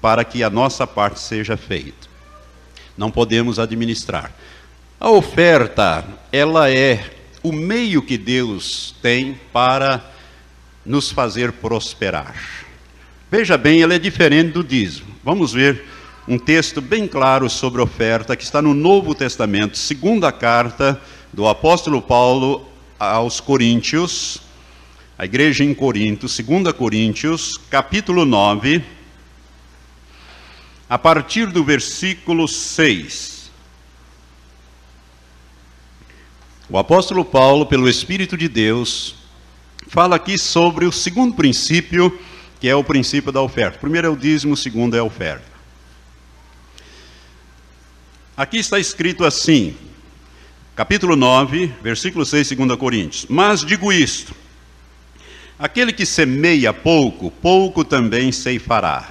para 0.00 0.24
que 0.24 0.42
a 0.42 0.50
nossa 0.50 0.86
parte 0.86 1.20
seja 1.20 1.56
feita. 1.56 2.06
Não 2.96 3.10
podemos 3.10 3.58
administrar. 3.58 4.30
A 5.00 5.10
oferta, 5.10 6.04
ela 6.30 6.70
é 6.70 7.02
o 7.42 7.52
meio 7.52 8.02
que 8.02 8.16
Deus 8.16 8.94
tem 9.02 9.38
para 9.52 10.12
nos 10.84 11.10
fazer 11.10 11.52
prosperar. 11.52 12.34
Veja 13.30 13.56
bem, 13.56 13.80
ele 13.80 13.94
é 13.94 13.98
diferente 13.98 14.52
do 14.52 14.62
dízimo. 14.62 15.14
Vamos 15.24 15.52
ver 15.52 15.84
um 16.28 16.38
texto 16.38 16.80
bem 16.80 17.08
claro 17.08 17.48
sobre 17.50 17.80
oferta 17.80 18.36
que 18.36 18.44
está 18.44 18.62
no 18.62 18.74
Novo 18.74 19.14
Testamento, 19.14 19.76
segunda 19.76 20.30
carta 20.30 21.00
do 21.32 21.48
apóstolo 21.48 22.00
Paulo 22.00 22.68
aos 22.98 23.40
Coríntios, 23.40 24.40
a 25.18 25.24
igreja 25.24 25.64
em 25.64 25.74
Corinto, 25.74 26.26
2 26.26 26.72
Coríntios, 26.72 27.58
capítulo 27.70 28.24
9, 28.24 28.84
a 30.88 30.98
partir 30.98 31.46
do 31.46 31.64
versículo 31.64 32.46
6. 32.46 33.41
O 36.72 36.78
apóstolo 36.78 37.22
Paulo, 37.22 37.66
pelo 37.66 37.86
Espírito 37.86 38.34
de 38.34 38.48
Deus, 38.48 39.14
fala 39.88 40.16
aqui 40.16 40.38
sobre 40.38 40.86
o 40.86 40.90
segundo 40.90 41.34
princípio, 41.34 42.18
que 42.58 42.66
é 42.66 42.74
o 42.74 42.82
princípio 42.82 43.30
da 43.30 43.42
oferta. 43.42 43.78
Primeiro 43.78 44.06
é 44.06 44.10
o 44.10 44.16
dízimo, 44.16 44.56
segundo 44.56 44.96
é 44.96 45.00
a 45.00 45.04
oferta. 45.04 45.44
Aqui 48.34 48.56
está 48.56 48.78
escrito 48.78 49.22
assim, 49.22 49.76
capítulo 50.74 51.14
9, 51.14 51.70
versículo 51.82 52.24
6, 52.24 52.52
2 52.52 52.78
Coríntios. 52.78 53.26
Mas 53.28 53.62
digo 53.62 53.92
isto: 53.92 54.34
aquele 55.58 55.92
que 55.92 56.06
semeia 56.06 56.72
pouco, 56.72 57.30
pouco 57.30 57.84
também 57.84 58.32
ceifará. 58.32 59.10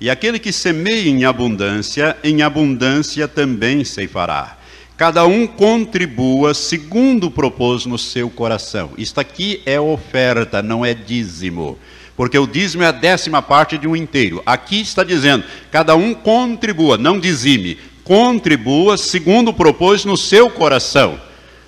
E 0.00 0.10
aquele 0.10 0.40
que 0.40 0.50
semeia 0.50 1.08
em 1.08 1.24
abundância, 1.24 2.18
em 2.24 2.42
abundância 2.42 3.28
também 3.28 3.84
ceifará. 3.84 4.55
Cada 4.96 5.26
um 5.26 5.46
contribua 5.46 6.54
segundo 6.54 7.30
propôs 7.30 7.84
no 7.84 7.98
seu 7.98 8.30
coração. 8.30 8.92
Isto 8.96 9.20
aqui 9.20 9.60
é 9.66 9.78
oferta, 9.78 10.62
não 10.62 10.86
é 10.86 10.94
dízimo. 10.94 11.78
Porque 12.16 12.38
o 12.38 12.46
dízimo 12.46 12.82
é 12.82 12.86
a 12.86 12.92
décima 12.92 13.42
parte 13.42 13.76
de 13.76 13.86
um 13.86 13.94
inteiro. 13.94 14.42
Aqui 14.46 14.80
está 14.80 15.04
dizendo: 15.04 15.44
cada 15.70 15.94
um 15.94 16.14
contribua, 16.14 16.96
não 16.96 17.20
dizime, 17.20 17.76
contribua 18.02 18.96
segundo 18.96 19.52
propôs 19.52 20.06
no 20.06 20.16
seu 20.16 20.48
coração. 20.48 21.20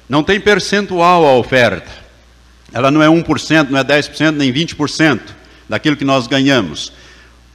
Não 0.08 0.22
tem 0.22 0.40
percentual 0.40 1.26
a 1.26 1.34
oferta. 1.34 1.90
Ela 2.72 2.90
não 2.90 3.02
é 3.02 3.08
1%, 3.08 3.68
não 3.68 3.78
é 3.78 3.84
10%, 3.84 4.30
nem 4.36 4.50
20% 4.50 5.20
daquilo 5.68 5.98
que 5.98 6.04
nós 6.04 6.26
ganhamos. 6.26 6.94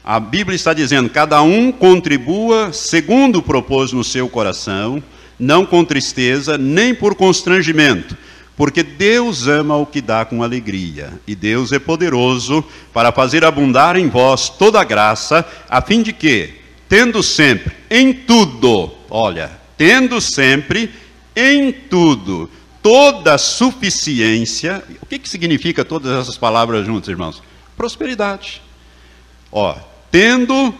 A 0.03 0.20
Bíblia 0.20 0.56
está 0.56 0.72
dizendo: 0.72 1.10
cada 1.10 1.42
um 1.42 1.72
contribua 1.72 2.72
segundo 2.72 3.42
propôs 3.42 3.92
no 3.92 4.03
seu 4.03 4.30
coração 4.30 5.01
não 5.43 5.65
com 5.65 5.83
tristeza, 5.83 6.57
nem 6.57 6.95
por 6.95 7.15
constrangimento, 7.15 8.17
porque 8.55 8.81
Deus 8.81 9.47
ama 9.47 9.75
o 9.75 9.85
que 9.85 10.01
dá 10.01 10.23
com 10.23 10.41
alegria, 10.41 11.19
e 11.27 11.35
Deus 11.35 11.71
é 11.71 11.79
poderoso 11.79 12.63
para 12.93 13.12
fazer 13.12 13.43
abundar 13.43 13.97
em 13.97 14.07
vós 14.07 14.50
toda 14.50 14.79
a 14.79 14.83
graça, 14.83 15.45
a 15.69 15.81
fim 15.81 16.01
de 16.01 16.13
que, 16.13 16.53
tendo 16.88 17.21
sempre, 17.21 17.75
em 17.89 18.13
tudo, 18.13 18.91
olha, 19.09 19.51
tendo 19.77 20.21
sempre, 20.21 20.89
em 21.35 21.71
tudo, 21.71 22.50
toda 22.81 23.38
suficiência, 23.38 24.83
o 25.01 25.05
que, 25.05 25.19
que 25.19 25.27
significa 25.27 25.83
todas 25.83 26.21
essas 26.21 26.38
palavras 26.38 26.85
juntas, 26.85 27.09
irmãos? 27.09 27.41
Prosperidade. 27.75 28.62
Ó, 29.51 29.75
tendo, 30.12 30.73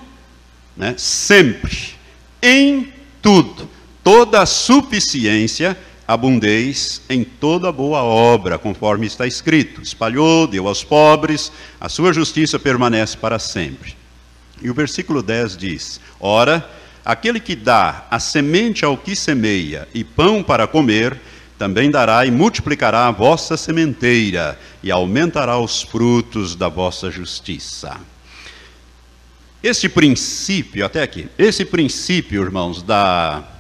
né, 0.78 0.94
sempre, 0.98 1.96
em 2.42 2.94
tudo 3.22 3.73
toda 4.04 4.42
a 4.42 4.46
suficiência, 4.46 5.78
abundeis 6.08 7.02
em 7.10 7.24
toda 7.24 7.72
boa 7.72 8.04
obra, 8.04 8.58
conforme 8.58 9.08
está 9.08 9.26
escrito. 9.26 9.82
Espalhou, 9.82 10.46
deu 10.46 10.68
aos 10.68 10.84
pobres, 10.84 11.52
a 11.80 11.88
sua 11.88 12.12
justiça 12.12 12.60
permanece 12.60 13.18
para 13.18 13.40
sempre. 13.40 13.96
E 14.62 14.70
o 14.70 14.74
versículo 14.74 15.24
10 15.24 15.58
diz: 15.58 16.02
Ora, 16.20 16.70
aquele 17.04 17.40
que 17.40 17.56
dá 17.56 18.06
a 18.12 18.20
semente 18.20 18.84
ao 18.84 18.98
que 18.98 19.16
semeia 19.16 19.88
e 19.94 20.04
pão 20.04 20.44
para 20.44 20.68
comer, 20.68 21.20
também 21.58 21.90
dará 21.90 22.26
e 22.26 22.32
multiplicará 22.32 23.08
a 23.08 23.12
vossa 23.12 23.56
sementeira 23.56 24.60
e 24.82 24.92
aumentará 24.92 25.58
os 25.58 25.82
frutos 25.82 26.56
da 26.56 26.68
vossa 26.68 27.10
justiça. 27.10 27.98
Esse 29.62 29.88
princípio, 29.88 30.86
até 30.86 31.02
aqui, 31.02 31.30
esse 31.38 31.64
princípio, 31.64 32.44
irmãos, 32.44 32.84
da 32.84 33.53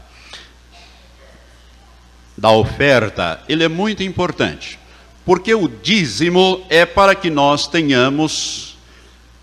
da 2.38 2.52
oferta, 2.52 3.42
ele 3.48 3.64
é 3.64 3.68
muito 3.68 4.04
importante. 4.04 4.80
Porque 5.26 5.54
o 5.54 5.68
dízimo 5.68 6.66
é 6.70 6.86
para 6.86 7.16
que 7.16 7.30
nós 7.30 7.68
tenhamos 7.68 8.74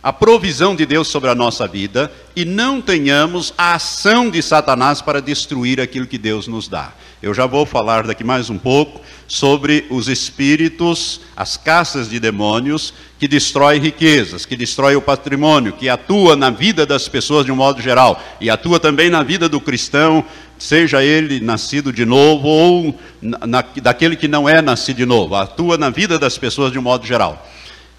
a 0.02 0.12
provisão 0.12 0.75
de 0.75 0.87
Deus 0.87 1.09
sobre 1.09 1.28
a 1.28 1.35
nossa 1.35 1.68
vida 1.68 2.11
e 2.35 2.44
não 2.44 2.80
tenhamos 2.80 3.52
a 3.56 3.75
ação 3.75 4.30
de 4.30 4.42
Satanás 4.42 5.02
para 5.02 5.20
destruir 5.20 5.80
aquilo 5.80 6.06
que 6.06 6.16
Deus 6.16 6.47
nos 6.47 6.68
dá. 6.68 6.92
Eu 7.23 7.35
já 7.35 7.44
vou 7.44 7.66
falar 7.66 8.06
daqui 8.06 8.25
mais 8.25 8.49
um 8.49 8.56
pouco 8.56 8.99
sobre 9.28 9.87
os 9.90 10.09
espíritos, 10.09 11.20
as 11.37 11.59
caças 11.59 12.09
de 12.09 12.18
demônios 12.18 12.94
que 13.18 13.28
destroem 13.28 13.78
riquezas, 13.78 14.47
que 14.47 14.56
destroem 14.56 14.97
o 14.97 15.02
patrimônio, 15.02 15.75
que 15.75 15.87
atua 15.87 16.35
na 16.35 16.49
vida 16.49 16.87
das 16.87 17.06
pessoas 17.06 17.44
de 17.44 17.52
um 17.52 17.56
modo 17.56 17.82
geral 17.82 18.23
e 18.40 18.49
atua 18.49 18.80
também 18.80 19.11
na 19.11 19.23
vida 19.23 19.50
do 19.50 19.61
cristão, 19.61 20.25
seja 20.60 21.02
ele 21.02 21.40
nascido 21.40 21.90
de 21.90 22.04
novo 22.04 22.46
ou 22.46 23.00
na, 23.20 23.64
daquele 23.82 24.14
que 24.14 24.28
não 24.28 24.46
é 24.46 24.60
nascido 24.60 24.98
de 24.98 25.06
novo, 25.06 25.34
atua 25.34 25.78
na 25.78 25.88
vida 25.88 26.18
das 26.18 26.36
pessoas 26.36 26.70
de 26.70 26.78
um 26.78 26.82
modo 26.82 27.06
geral. 27.06 27.50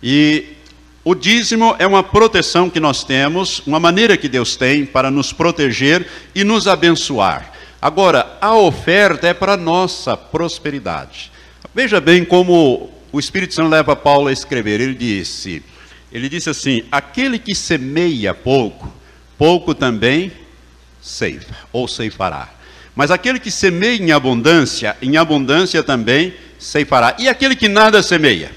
E 0.01 0.45
o 1.03 1.15
dízimo 1.15 1.75
é 1.79 1.87
uma 1.87 2.03
proteção 2.03 2.69
que 2.69 2.79
nós 2.79 3.03
temos, 3.03 3.63
uma 3.65 3.79
maneira 3.79 4.15
que 4.15 4.29
Deus 4.29 4.55
tem 4.55 4.85
para 4.85 5.09
nos 5.09 5.33
proteger 5.33 6.07
e 6.35 6.43
nos 6.43 6.67
abençoar. 6.67 7.51
Agora, 7.81 8.37
a 8.39 8.55
oferta 8.55 9.27
é 9.27 9.33
para 9.33 9.57
nossa 9.57 10.15
prosperidade. 10.15 11.31
Veja 11.73 11.99
bem 11.99 12.23
como 12.23 12.91
o 13.11 13.19
Espírito 13.19 13.55
Santo 13.55 13.69
leva 13.69 13.95
Paulo 13.95 14.27
a 14.27 14.31
escrever. 14.31 14.79
Ele 14.79 14.93
disse, 14.93 15.63
ele 16.11 16.29
disse 16.29 16.51
assim: 16.51 16.83
aquele 16.91 17.39
que 17.39 17.55
semeia 17.55 18.35
pouco, 18.35 18.93
pouco 19.35 19.73
também 19.73 20.31
ceifa 21.01 21.55
ou 21.73 21.87
ceifará. 21.87 22.49
Mas 22.95 23.09
aquele 23.09 23.39
que 23.39 23.49
semeia 23.49 23.95
em 23.95 24.11
abundância, 24.11 24.95
em 25.01 25.17
abundância 25.17 25.81
também 25.81 26.33
ceifará. 26.59 27.15
E 27.17 27.27
aquele 27.27 27.55
que 27.55 27.67
nada 27.67 28.03
semeia? 28.03 28.51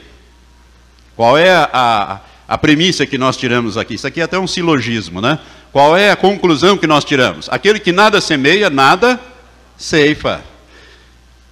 Qual 1.17 1.39
é 1.39 1.51
a, 1.51 2.21
a, 2.47 2.59
premissa 2.59 3.07
que 3.07 3.17
nós 3.17 3.37
tiramos 3.37 3.79
aqui? 3.79 3.95
Isso 3.95 4.07
aqui 4.07 4.21
é 4.21 4.25
até 4.25 4.39
um 4.39 4.47
silogismo, 4.47 5.21
né? 5.21 5.39
Qual 5.73 5.97
é 5.97 6.11
a 6.11 6.17
conclusão 6.17 6.77
que 6.77 6.87
nós 6.87 7.05
tiramos? 7.05 7.49
Aquele 7.49 7.79
que 7.79 7.93
nada 7.93 8.21
semeia, 8.21 8.69
nada 8.69 9.19
ceifa. 9.77 10.43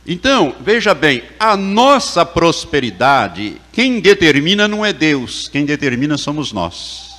Então, 0.04 0.54
veja 0.60 0.94
bem, 0.94 1.22
a 1.38 1.56
nossa 1.56 2.26
prosperidade, 2.26 3.56
quem 3.72 4.00
determina 4.00 4.66
não 4.66 4.84
é 4.84 4.92
Deus, 4.92 5.48
quem 5.48 5.64
determina 5.64 6.18
somos 6.18 6.52
nós. 6.52 7.11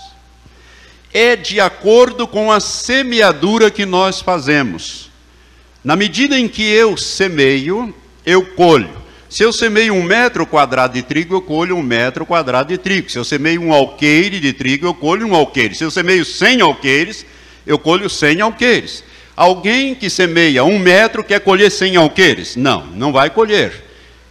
É 1.14 1.36
de 1.36 1.60
acordo 1.60 2.28
com 2.28 2.52
a 2.52 2.60
semeadura 2.60 3.70
que 3.70 3.86
nós 3.86 4.20
fazemos. 4.20 5.12
Na 5.84 5.96
medida 5.96 6.40
em 6.40 6.48
que 6.48 6.64
eu 6.64 6.98
semeio, 6.98 7.94
eu 8.26 8.44
colho. 8.44 8.90
Se 9.30 9.44
eu 9.44 9.54
semeio 9.54 9.94
um 9.94 10.02
metro 10.02 10.46
quadrado 10.46 10.94
de 10.94 11.02
trigo, 11.02 11.36
eu 11.36 11.42
colho 11.42 11.76
um 11.76 11.84
metro 11.84 12.26
quadrado 12.26 12.70
de 12.70 12.78
trigo. 12.78 13.10
Se 13.10 13.18
eu 13.18 13.24
semeio 13.24 13.62
um 13.62 13.74
alqueire 13.74 14.40
de 14.40 14.54
trigo, 14.54 14.88
eu 14.88 14.94
colho 14.94 15.28
um 15.28 15.36
alqueire. 15.36 15.76
Se 15.76 15.84
eu 15.84 15.92
semeio 15.92 16.26
100 16.26 16.62
alqueires, 16.62 17.26
eu 17.66 17.78
colho 17.78 18.10
100 18.10 18.42
alqueires. 18.42 19.04
Alguém 19.36 19.96
que 19.96 20.10
semeia 20.10 20.64
um 20.64 20.80
metro 20.80 21.24
quer 21.24 21.40
colher 21.40 21.72
100 21.72 21.96
alqueires? 21.96 22.56
Não, 22.56 22.86
não 22.88 23.12
vai 23.12 23.30
colher. 23.30 23.84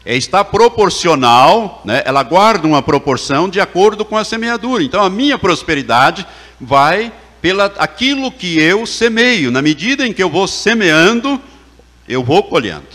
É, 0.04 0.16
está 0.16 0.44
proporcional, 0.44 1.80
né? 1.85 2.02
ela 2.04 2.23
guarda 2.23 2.66
uma 2.66 2.82
proporção 2.82 3.49
de 3.49 3.61
acordo 3.61 4.04
com 4.04 4.16
a 4.16 4.25
semeadura. 4.25 4.82
Então 4.82 5.02
a 5.02 5.11
minha 5.11 5.38
prosperidade 5.38 6.26
vai 6.61 7.12
pela 7.40 7.66
aquilo 7.78 8.30
que 8.30 8.59
eu 8.59 8.85
semeio. 8.87 9.50
Na 9.50 9.62
medida 9.62 10.06
em 10.06 10.12
que 10.12 10.23
eu 10.23 10.30
vou 10.30 10.47
semeando, 10.47 11.40
eu 12.09 12.23
vou 12.23 12.42
colhendo. 12.42 12.87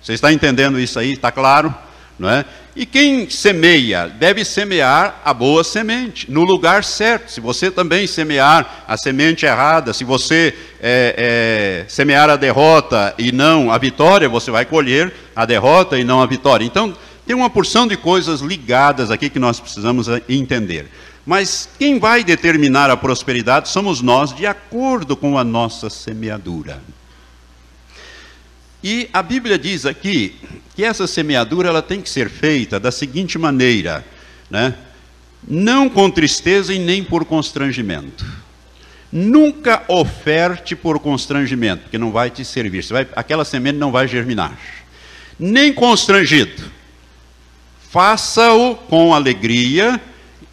Você 0.00 0.12
está 0.12 0.32
entendendo 0.32 0.78
isso 0.78 0.98
aí? 0.98 1.12
Está 1.12 1.32
claro? 1.32 1.74
Não 2.18 2.30
é? 2.30 2.44
E 2.76 2.84
quem 2.84 3.30
semeia, 3.30 4.06
deve 4.06 4.44
semear 4.44 5.22
a 5.24 5.32
boa 5.32 5.64
semente, 5.64 6.30
no 6.30 6.44
lugar 6.44 6.84
certo. 6.84 7.32
Se 7.32 7.40
você 7.40 7.70
também 7.70 8.06
semear 8.06 8.84
a 8.86 8.98
semente 8.98 9.46
errada, 9.46 9.94
se 9.94 10.04
você 10.04 10.54
é, 10.78 11.84
é, 11.86 11.88
semear 11.88 12.28
a 12.28 12.36
derrota 12.36 13.14
e 13.16 13.32
não 13.32 13.72
a 13.72 13.78
vitória, 13.78 14.28
você 14.28 14.50
vai 14.50 14.66
colher 14.66 15.10
a 15.34 15.46
derrota 15.46 15.98
e 15.98 16.04
não 16.04 16.20
a 16.20 16.26
vitória. 16.26 16.66
Então, 16.66 16.94
tem 17.26 17.34
uma 17.34 17.48
porção 17.48 17.86
de 17.86 17.96
coisas 17.96 18.42
ligadas 18.42 19.10
aqui 19.10 19.30
que 19.30 19.38
nós 19.38 19.58
precisamos 19.58 20.06
entender. 20.28 20.90
Mas 21.24 21.70
quem 21.78 21.98
vai 21.98 22.22
determinar 22.22 22.90
a 22.90 22.96
prosperidade 22.96 23.70
somos 23.70 24.02
nós, 24.02 24.34
de 24.36 24.44
acordo 24.46 25.16
com 25.16 25.38
a 25.38 25.42
nossa 25.42 25.88
semeadura. 25.88 26.82
E 28.88 29.10
a 29.12 29.20
Bíblia 29.20 29.58
diz 29.58 29.84
aqui 29.84 30.36
que 30.76 30.84
essa 30.84 31.08
semeadura 31.08 31.68
ela 31.70 31.82
tem 31.82 32.00
que 32.00 32.08
ser 32.08 32.30
feita 32.30 32.78
da 32.78 32.92
seguinte 32.92 33.36
maneira, 33.36 34.06
né? 34.48 34.76
Não 35.42 35.88
com 35.88 36.08
tristeza 36.08 36.72
e 36.72 36.78
nem 36.78 37.02
por 37.02 37.24
constrangimento. 37.24 38.24
Nunca 39.10 39.82
oferte 39.88 40.76
por 40.76 41.00
constrangimento, 41.00 41.82
porque 41.82 41.98
não 41.98 42.12
vai 42.12 42.30
te 42.30 42.44
servir. 42.44 42.84
Vai, 42.84 43.08
aquela 43.16 43.44
semente 43.44 43.76
não 43.76 43.90
vai 43.90 44.06
germinar. 44.06 44.56
Nem 45.36 45.72
constrangido. 45.72 46.62
Faça-o 47.90 48.76
com 48.76 49.12
alegria, 49.12 50.00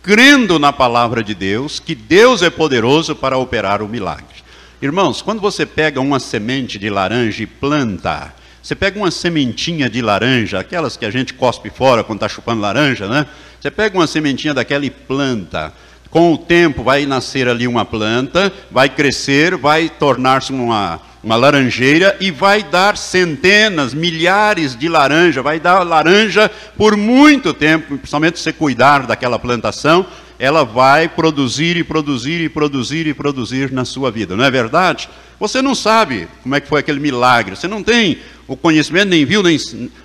crendo 0.02 0.58
na 0.58 0.74
palavra 0.74 1.24
de 1.24 1.36
Deus, 1.36 1.80
que 1.80 1.93
Deus 1.93 2.41
é 2.41 2.50
poderoso 2.50 3.15
para 3.15 3.38
operar 3.38 3.84
o 3.84 3.88
milagre. 3.88 4.42
Irmãos, 4.84 5.22
quando 5.22 5.39
você 5.39 5.65
pega 5.65 6.02
uma 6.02 6.19
semente 6.19 6.78
de 6.78 6.89
laranja 6.89 7.41
e 7.41 7.46
planta, 7.46 8.34
você 8.62 8.76
pega 8.76 9.00
uma 9.00 9.12
sementinha 9.12 9.89
de 9.89 10.02
laranja, 10.02 10.60
aquelas 10.60 10.98
que 10.98 11.06
a 11.06 11.10
gente 11.10 11.34
cospe 11.34 11.69
fora 11.69 12.04
quando 12.04 12.17
está 12.17 12.28
chupando 12.28 12.60
laranja, 12.60 13.08
né? 13.08 13.26
Você 13.62 13.72
pega 13.72 13.98
uma 13.98 14.06
sementinha 14.06 14.54
daquela 14.54 14.86
e 14.86 14.89
planta. 14.89 15.72
Com 16.10 16.34
o 16.34 16.38
tempo 16.38 16.84
vai 16.84 17.06
nascer 17.06 17.48
ali 17.48 17.65
uma 17.65 17.86
planta, 17.86 18.52
vai 18.69 18.89
crescer, 18.89 19.56
vai 19.56 19.88
tornar-se 19.88 20.52
uma, 20.52 21.00
uma 21.24 21.38
laranjeira 21.38 22.17
e 22.19 22.30
vai 22.30 22.62
dar 22.62 22.98
centenas, 22.98 23.93
milhares 23.93 24.76
de 24.76 24.89
laranja, 24.89 25.41
vai 25.41 25.62
dar 25.62 25.82
laranja 25.84 26.52
por 26.78 26.98
muito 26.98 27.54
tempo, 27.54 27.98
principalmente 27.98 28.38
se 28.38 28.43
você 28.43 28.52
cuidar 28.52 29.08
daquela 29.08 29.39
plantação, 29.39 30.06
ela 30.43 30.65
vai 30.65 31.08
produzir 31.08 31.77
e 31.77 31.86
produzir 31.86 32.41
e 32.41 32.49
produzir 32.49 33.08
e 33.08 33.13
produzir 33.13 33.71
na 33.71 33.86
sua 33.86 34.12
vida, 34.12 34.36
não 34.36 34.43
é 34.43 34.51
verdade? 34.51 35.08
Você 35.39 35.62
não 35.62 35.73
sabe 35.73 36.27
como 36.41 36.53
é 36.53 36.60
que 36.60 36.67
foi 36.67 36.82
aquele 36.82 36.99
milagre, 36.99 37.56
você 37.56 37.65
não 37.65 37.82
tem 37.82 38.17
o 38.45 38.58
conhecimento, 38.58 39.08
nem 39.08 39.23
viu, 39.23 39.41
nem, 39.41 39.58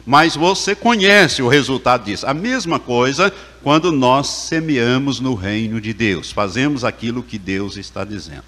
mas 0.07 0.37
você 0.37 0.77
conhece 0.77 1.43
o 1.43 1.49
resultado 1.49 2.05
disso. 2.05 2.25
A 2.25 2.33
mesma 2.33 2.79
coisa 2.79 3.35
quando 3.65 3.91
nós 3.91 4.29
semeamos 4.29 5.19
no 5.19 5.35
reino 5.35 5.81
de 5.81 5.93
Deus, 5.93 6.31
fazemos 6.31 6.85
aquilo 6.85 7.21
que 7.21 7.37
Deus 7.37 7.77
está 7.77 8.05
dizendo. 8.05 8.45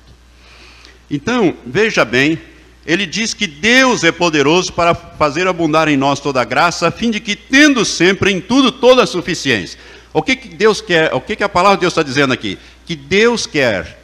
Então, 1.10 1.56
veja 1.66 2.04
bem, 2.04 2.38
ele 2.86 3.04
diz 3.04 3.34
que 3.34 3.48
Deus 3.48 4.04
é 4.04 4.12
poderoso 4.12 4.72
para 4.72 4.94
fazer 4.94 5.48
abundar 5.48 5.88
em 5.88 5.96
nós 5.96 6.20
toda 6.20 6.40
a 6.40 6.44
graça, 6.44 6.86
a 6.86 6.92
fim 6.92 7.10
de 7.10 7.18
que, 7.18 7.34
tendo 7.34 7.84
sempre 7.84 8.30
em 8.30 8.40
tudo 8.40 8.70
toda 8.70 9.02
a 9.02 9.08
suficiência, 9.08 9.76
o 10.12 10.22
que, 10.22 10.34
que 10.34 10.48
Deus 10.48 10.80
quer, 10.80 11.14
o 11.14 11.20
que, 11.20 11.36
que 11.36 11.44
a 11.44 11.48
palavra 11.48 11.76
de 11.76 11.82
Deus 11.82 11.92
está 11.92 12.02
dizendo 12.02 12.32
aqui? 12.32 12.58
Que 12.84 12.96
Deus 12.96 13.46
quer, 13.46 13.98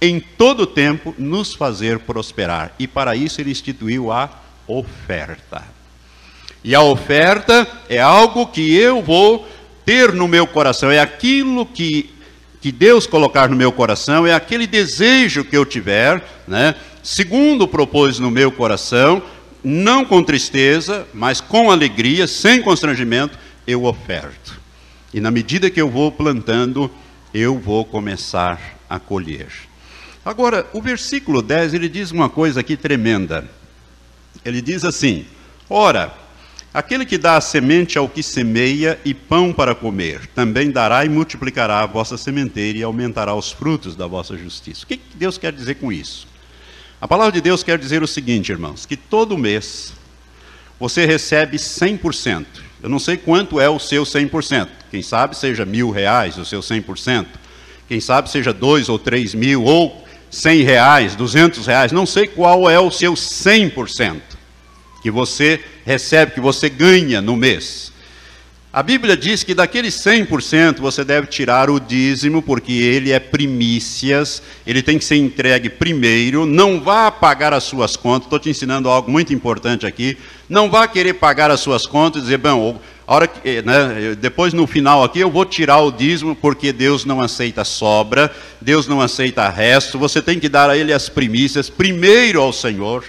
em 0.00 0.20
todo 0.20 0.66
tempo, 0.66 1.14
nos 1.18 1.54
fazer 1.54 1.98
prosperar. 2.00 2.72
E 2.78 2.86
para 2.86 3.16
isso 3.16 3.40
ele 3.40 3.50
instituiu 3.50 4.12
a 4.12 4.30
oferta. 4.66 5.64
E 6.62 6.74
a 6.74 6.82
oferta 6.82 7.66
é 7.88 8.00
algo 8.00 8.46
que 8.46 8.74
eu 8.76 9.02
vou 9.02 9.48
ter 9.84 10.12
no 10.12 10.28
meu 10.28 10.46
coração, 10.46 10.90
é 10.90 11.00
aquilo 11.00 11.66
que, 11.66 12.10
que 12.60 12.70
Deus 12.70 13.06
colocar 13.06 13.48
no 13.48 13.56
meu 13.56 13.72
coração, 13.72 14.26
é 14.26 14.32
aquele 14.32 14.66
desejo 14.66 15.42
que 15.42 15.56
eu 15.56 15.64
tiver, 15.64 16.22
né? 16.46 16.76
segundo 17.02 17.66
propôs 17.66 18.18
no 18.18 18.30
meu 18.30 18.52
coração, 18.52 19.22
não 19.64 20.04
com 20.04 20.22
tristeza, 20.22 21.06
mas 21.12 21.40
com 21.40 21.70
alegria, 21.70 22.26
sem 22.26 22.62
constrangimento, 22.62 23.38
eu 23.66 23.84
oferto. 23.84 24.59
E 25.12 25.20
na 25.20 25.30
medida 25.30 25.70
que 25.70 25.80
eu 25.80 25.90
vou 25.90 26.12
plantando, 26.12 26.90
eu 27.34 27.58
vou 27.58 27.84
começar 27.84 28.78
a 28.88 28.98
colher. 28.98 29.48
Agora, 30.24 30.66
o 30.72 30.80
versículo 30.80 31.42
10, 31.42 31.74
ele 31.74 31.88
diz 31.88 32.10
uma 32.10 32.28
coisa 32.28 32.60
aqui 32.60 32.76
tremenda. 32.76 33.48
Ele 34.44 34.60
diz 34.60 34.84
assim: 34.84 35.26
Ora, 35.68 36.14
aquele 36.72 37.04
que 37.04 37.18
dá 37.18 37.36
a 37.36 37.40
semente 37.40 37.98
ao 37.98 38.08
que 38.08 38.22
semeia 38.22 39.00
e 39.04 39.12
pão 39.12 39.52
para 39.52 39.74
comer, 39.74 40.26
também 40.28 40.70
dará 40.70 41.04
e 41.04 41.08
multiplicará 41.08 41.80
a 41.80 41.86
vossa 41.86 42.16
sementeira 42.16 42.78
e 42.78 42.82
aumentará 42.82 43.34
os 43.34 43.50
frutos 43.50 43.96
da 43.96 44.06
vossa 44.06 44.36
justiça. 44.36 44.84
O 44.84 44.86
que 44.86 45.00
Deus 45.14 45.38
quer 45.38 45.52
dizer 45.52 45.76
com 45.76 45.90
isso? 45.90 46.28
A 47.00 47.08
palavra 47.08 47.32
de 47.32 47.40
Deus 47.40 47.62
quer 47.62 47.78
dizer 47.78 48.02
o 48.02 48.06
seguinte, 48.06 48.52
irmãos: 48.52 48.86
que 48.86 48.96
todo 48.96 49.38
mês 49.38 49.92
você 50.78 51.06
recebe 51.06 51.56
100%. 51.56 52.69
Eu 52.82 52.88
não 52.88 52.98
sei 52.98 53.16
quanto 53.16 53.60
é 53.60 53.68
o 53.68 53.78
seu 53.78 54.04
100%. 54.04 54.68
Quem 54.90 55.02
sabe 55.02 55.36
seja 55.36 55.64
mil 55.64 55.90
reais 55.90 56.38
o 56.38 56.44
seu 56.44 56.60
100%. 56.60 57.26
Quem 57.88 58.00
sabe 58.00 58.30
seja 58.30 58.52
dois 58.52 58.88
ou 58.88 58.98
três 58.98 59.34
mil, 59.34 59.64
ou 59.64 60.04
cem 60.30 60.62
reais, 60.62 61.14
duzentos 61.14 61.66
reais. 61.66 61.92
Não 61.92 62.06
sei 62.06 62.26
qual 62.26 62.70
é 62.70 62.78
o 62.78 62.90
seu 62.90 63.14
100% 63.14 64.20
que 65.02 65.10
você 65.10 65.60
recebe, 65.84 66.32
que 66.32 66.40
você 66.40 66.68
ganha 66.68 67.20
no 67.20 67.36
mês. 67.36 67.92
A 68.72 68.84
Bíblia 68.84 69.16
diz 69.16 69.42
que 69.42 69.52
daqueles 69.52 69.94
100% 69.94 70.78
você 70.78 71.02
deve 71.02 71.26
tirar 71.26 71.68
o 71.68 71.80
dízimo, 71.80 72.40
porque 72.40 72.72
ele 72.72 73.10
é 73.10 73.18
primícias, 73.18 74.40
ele 74.64 74.80
tem 74.80 74.96
que 74.96 75.04
ser 75.04 75.16
entregue 75.16 75.68
primeiro. 75.68 76.46
Não 76.46 76.80
vá 76.80 77.10
pagar 77.10 77.52
as 77.52 77.64
suas 77.64 77.96
contas, 77.96 78.26
estou 78.26 78.38
te 78.38 78.48
ensinando 78.48 78.88
algo 78.88 79.10
muito 79.10 79.34
importante 79.34 79.86
aqui. 79.86 80.16
Não 80.48 80.70
vá 80.70 80.86
querer 80.86 81.14
pagar 81.14 81.50
as 81.50 81.58
suas 81.58 81.84
contas 81.84 82.22
e 82.22 82.24
dizer, 82.26 82.38
bom, 82.38 82.80
a 83.08 83.12
hora 83.12 83.26
que, 83.26 83.40
eh, 83.48 83.60
né, 83.60 84.16
depois 84.16 84.52
no 84.52 84.68
final 84.68 85.02
aqui 85.02 85.18
eu 85.18 85.32
vou 85.32 85.44
tirar 85.44 85.80
o 85.80 85.90
dízimo, 85.90 86.36
porque 86.36 86.72
Deus 86.72 87.04
não 87.04 87.20
aceita 87.20 87.64
sobra, 87.64 88.32
Deus 88.60 88.86
não 88.86 89.00
aceita 89.00 89.48
resto. 89.48 89.98
Você 89.98 90.22
tem 90.22 90.38
que 90.38 90.48
dar 90.48 90.70
a 90.70 90.76
Ele 90.76 90.92
as 90.92 91.08
primícias 91.08 91.68
primeiro 91.68 92.40
ao 92.40 92.52
Senhor. 92.52 93.02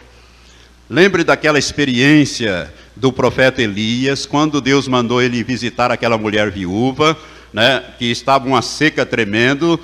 Lembre 0.89 1.23
daquela 1.23 1.59
experiência 1.59 2.73
do 2.95 3.11
profeta 3.11 3.61
Elias, 3.61 4.25
quando 4.25 4.61
Deus 4.61 4.87
mandou 4.87 5.21
ele 5.21 5.43
visitar 5.43 5.91
aquela 5.91 6.17
mulher 6.17 6.51
viúva, 6.51 7.17
né, 7.53 7.83
que 7.99 8.05
estava 8.05 8.47
uma 8.47 8.61
seca 8.61 9.05
tremendo, 9.05 9.79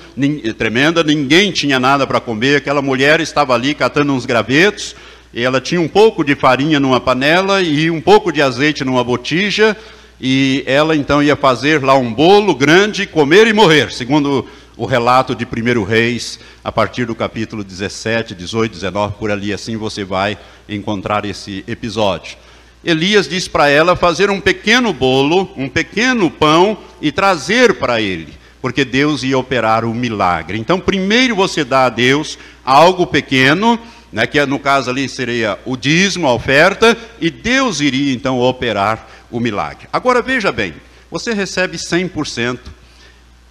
tremenda, 0.56 1.02
ninguém 1.02 1.52
tinha 1.52 1.78
nada 1.78 2.06
para 2.06 2.20
comer, 2.20 2.56
aquela 2.56 2.80
mulher 2.80 3.20
estava 3.20 3.54
ali 3.54 3.74
catando 3.74 4.12
uns 4.12 4.24
gravetos, 4.24 4.96
e 5.32 5.42
ela 5.42 5.60
tinha 5.60 5.80
um 5.80 5.88
pouco 5.88 6.24
de 6.24 6.34
farinha 6.34 6.80
numa 6.80 7.00
panela 7.00 7.60
e 7.60 7.90
um 7.90 8.00
pouco 8.00 8.32
de 8.32 8.40
azeite 8.40 8.84
numa 8.84 9.04
botija, 9.04 9.76
e 10.20 10.64
ela 10.66 10.96
então 10.96 11.22
ia 11.22 11.36
fazer 11.36 11.82
lá 11.82 11.94
um 11.94 12.12
bolo 12.12 12.54
grande, 12.54 13.06
comer 13.06 13.46
e 13.46 13.52
morrer, 13.52 13.92
segundo 13.92 14.46
o 14.76 14.86
relato 14.86 15.34
de 15.34 15.44
1 15.44 15.82
Reis, 15.82 16.38
a 16.64 16.70
partir 16.70 17.04
do 17.04 17.14
capítulo 17.14 17.64
17, 17.64 18.34
18, 18.34 18.72
19, 18.72 19.14
por 19.18 19.30
ali, 19.30 19.52
assim 19.52 19.76
você 19.76 20.04
vai 20.04 20.38
encontrar 20.68 21.24
esse 21.24 21.64
episódio. 21.66 22.36
Elias 22.84 23.28
diz 23.28 23.48
para 23.48 23.68
ela 23.68 23.96
fazer 23.96 24.30
um 24.30 24.40
pequeno 24.40 24.92
bolo, 24.92 25.50
um 25.56 25.68
pequeno 25.68 26.30
pão 26.30 26.78
e 27.00 27.10
trazer 27.10 27.74
para 27.74 28.00
ele, 28.00 28.32
porque 28.62 28.84
Deus 28.84 29.22
ia 29.22 29.36
operar 29.36 29.84
o 29.84 29.94
milagre. 29.94 30.58
Então, 30.58 30.78
primeiro 30.78 31.34
você 31.34 31.64
dá 31.64 31.86
a 31.86 31.90
Deus 31.90 32.38
algo 32.64 33.06
pequeno, 33.06 33.78
né, 34.12 34.26
que 34.26 34.44
no 34.46 34.58
caso 34.58 34.90
ali 34.90 35.08
seria 35.08 35.58
o 35.64 35.76
dízimo, 35.76 36.26
a 36.26 36.34
oferta, 36.34 36.96
e 37.20 37.30
Deus 37.30 37.80
iria 37.80 38.14
então 38.14 38.38
operar 38.38 39.08
o 39.30 39.40
milagre. 39.40 39.88
Agora 39.92 40.22
veja 40.22 40.52
bem, 40.52 40.74
você 41.10 41.32
recebe 41.32 41.76
100%, 41.76 42.58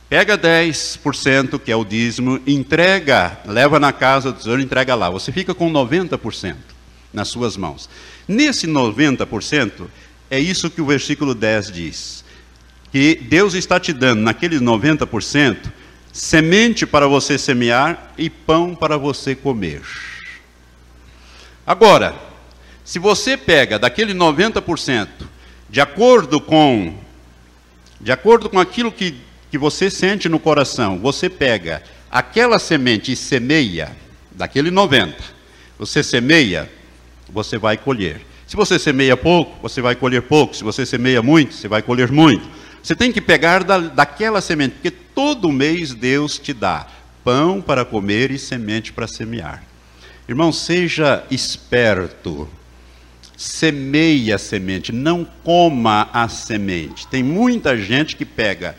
pega 0.09 0.37
10%, 0.37 1.59
que 1.59 1.71
é 1.71 1.75
o 1.75 1.83
dízimo, 1.83 2.39
entrega, 2.47 3.39
leva 3.45 3.79
na 3.79 3.91
casa 3.91 4.31
do 4.31 4.41
Senhor, 4.41 4.59
entrega 4.59 4.95
lá. 4.95 5.09
Você 5.09 5.31
fica 5.31 5.53
com 5.53 5.71
90% 5.71 6.55
nas 7.13 7.27
suas 7.27 7.57
mãos. 7.57 7.89
Nesse 8.27 8.67
90%, 8.67 9.87
é 10.29 10.39
isso 10.39 10.69
que 10.69 10.81
o 10.81 10.85
versículo 10.85 11.33
10 11.33 11.71
diz. 11.71 12.25
Que 12.91 13.15
Deus 13.15 13.53
está 13.53 13.79
te 13.79 13.93
dando, 13.93 14.21
naqueles 14.21 14.61
90%, 14.61 15.71
semente 16.11 16.85
para 16.85 17.07
você 17.07 17.37
semear 17.37 18.13
e 18.17 18.29
pão 18.29 18.75
para 18.75 18.97
você 18.97 19.35
comer. 19.35 19.81
Agora, 21.65 22.15
se 22.83 22.99
você 22.99 23.37
pega 23.37 23.77
daquele 23.77 24.13
90%, 24.13 25.07
de 25.69 25.81
acordo 25.81 26.39
com 26.39 26.95
de 27.99 28.11
acordo 28.11 28.49
com 28.49 28.59
aquilo 28.59 28.91
que, 28.91 29.15
que 29.49 29.57
você 29.57 29.89
sente 29.89 30.29
no 30.29 30.39
coração, 30.39 30.99
você 30.99 31.29
pega 31.29 31.81
aquela 32.11 32.59
semente 32.59 33.11
e 33.11 33.15
semeia, 33.15 33.95
daquele 34.31 34.69
90, 34.69 35.15
você 35.79 36.03
semeia, 36.03 36.71
você 37.31 37.57
vai 37.57 37.77
colher. 37.77 38.21
Se 38.47 38.55
você 38.55 38.79
semeia 38.79 39.17
pouco, 39.17 39.57
você 39.61 39.81
vai 39.81 39.95
colher 39.95 40.21
pouco. 40.21 40.55
Se 40.55 40.63
você 40.63 40.85
semeia 40.85 41.21
muito, 41.21 41.53
você 41.53 41.67
vai 41.67 41.81
colher 41.81 42.11
muito. 42.11 42.47
Você 42.81 42.95
tem 42.95 43.11
que 43.11 43.19
pegar 43.19 43.63
da, 43.63 43.79
daquela 43.79 44.39
semente, 44.39 44.75
porque 44.75 44.91
todo 44.91 45.51
mês 45.51 45.93
Deus 45.93 46.39
te 46.39 46.53
dá 46.53 46.87
pão 47.23 47.61
para 47.61 47.83
comer 47.83 48.31
e 48.31 48.39
semente 48.39 48.93
para 48.93 49.05
semear. 49.05 49.61
Irmão, 50.29 50.51
seja 50.51 51.25
esperto. 51.29 52.47
Semeie 53.35 54.31
a 54.31 54.37
semente, 54.37 54.93
não 54.93 55.27
coma 55.43 56.09
a 56.13 56.29
semente. 56.29 57.05
Tem 57.07 57.21
muita 57.21 57.77
gente 57.77 58.15
que 58.15 58.25
pega 58.25 58.75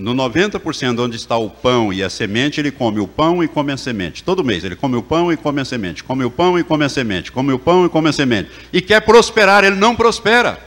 no 0.00 0.14
90% 0.14 0.98
onde 0.98 1.16
está 1.16 1.36
o 1.36 1.50
pão 1.50 1.92
e 1.92 2.02
a 2.02 2.08
semente, 2.08 2.58
ele 2.58 2.70
come 2.70 3.00
o 3.00 3.06
pão 3.06 3.44
e 3.44 3.48
come 3.48 3.70
a 3.70 3.76
semente. 3.76 4.24
Todo 4.24 4.42
mês 4.42 4.64
ele 4.64 4.74
come 4.74 4.96
o 4.96 5.02
pão 5.02 5.30
e 5.30 5.36
come 5.36 5.60
a 5.60 5.64
semente, 5.64 6.02
come 6.02 6.24
o 6.24 6.30
pão 6.30 6.58
e 6.58 6.64
come 6.64 6.84
a 6.84 6.88
semente, 6.88 7.30
come 7.30 7.52
o 7.52 7.58
pão 7.58 7.84
e 7.84 7.88
come 7.88 8.08
a 8.08 8.12
semente. 8.12 8.50
E 8.72 8.80
quer 8.80 9.02
prosperar, 9.02 9.62
ele 9.62 9.76
não 9.76 9.94
prospera. 9.94 10.58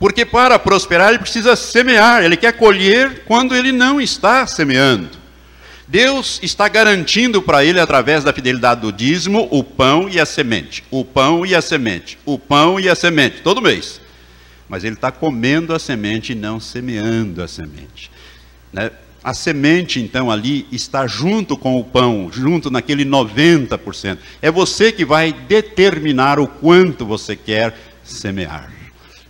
Porque 0.00 0.24
para 0.24 0.58
prosperar 0.58 1.10
ele 1.10 1.20
precisa 1.20 1.54
semear, 1.54 2.24
ele 2.24 2.36
quer 2.36 2.52
colher 2.54 3.22
quando 3.24 3.54
ele 3.54 3.70
não 3.70 4.00
está 4.00 4.46
semeando. 4.46 5.10
Deus 5.86 6.40
está 6.42 6.66
garantindo 6.66 7.40
para 7.40 7.64
ele, 7.64 7.78
através 7.78 8.24
da 8.24 8.32
fidelidade 8.32 8.80
do 8.80 8.90
dízimo, 8.90 9.46
o 9.50 9.62
pão 9.62 10.08
e 10.08 10.18
a 10.18 10.26
semente. 10.26 10.82
O 10.90 11.04
pão 11.04 11.46
e 11.46 11.54
a 11.54 11.62
semente. 11.62 12.18
O 12.24 12.36
pão 12.36 12.80
e 12.80 12.88
a 12.88 12.94
semente, 12.96 13.42
todo 13.42 13.62
mês. 13.62 14.00
Mas 14.68 14.82
ele 14.82 14.94
está 14.94 15.12
comendo 15.12 15.74
a 15.74 15.78
semente 15.78 16.32
e 16.32 16.34
não 16.34 16.58
semeando 16.58 17.42
a 17.42 17.46
semente. 17.46 18.10
Né? 18.74 18.90
A 19.22 19.32
semente, 19.32 20.00
então, 20.00 20.30
ali 20.30 20.66
está 20.70 21.06
junto 21.06 21.56
com 21.56 21.78
o 21.78 21.84
pão, 21.84 22.28
junto 22.30 22.70
naquele 22.70 23.04
90%. 23.04 24.18
É 24.42 24.50
você 24.50 24.92
que 24.92 25.04
vai 25.04 25.32
determinar 25.32 26.38
o 26.40 26.46
quanto 26.46 27.06
você 27.06 27.34
quer 27.34 27.74
semear. 28.02 28.70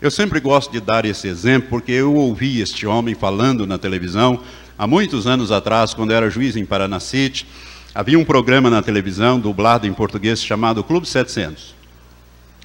Eu 0.00 0.11
sempre 0.11 0.40
gosto 0.40 0.72
de 0.72 0.80
dar 0.80 1.04
esse 1.04 1.28
exemplo, 1.28 1.68
porque 1.68 1.92
eu 1.92 2.14
ouvi 2.14 2.61
este 2.61 2.87
homem 2.87 3.14
falando 3.14 3.66
na 3.66 3.78
televisão, 3.78 4.40
há 4.76 4.87
muitos 4.87 5.26
anos 5.26 5.52
atrás, 5.52 5.94
quando 5.94 6.11
eu 6.11 6.16
era 6.16 6.30
juiz 6.30 6.57
em 6.57 6.64
Paranacite, 6.64 7.46
havia 7.94 8.18
um 8.18 8.24
programa 8.24 8.68
na 8.68 8.83
televisão, 8.83 9.38
dublado 9.38 9.87
em 9.87 9.92
português, 9.92 10.42
chamado 10.42 10.83
Clube 10.83 11.07
700. 11.07 11.74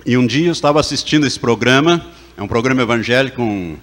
E 0.05 0.17
um 0.17 0.25
dia 0.25 0.47
eu 0.47 0.51
estava 0.51 0.79
assistindo 0.79 1.27
esse 1.27 1.39
programa, 1.39 2.03
é 2.35 2.41
um 2.41 2.47
programa 2.47 2.81
evangélico, 2.81 3.41
um, 3.41 3.77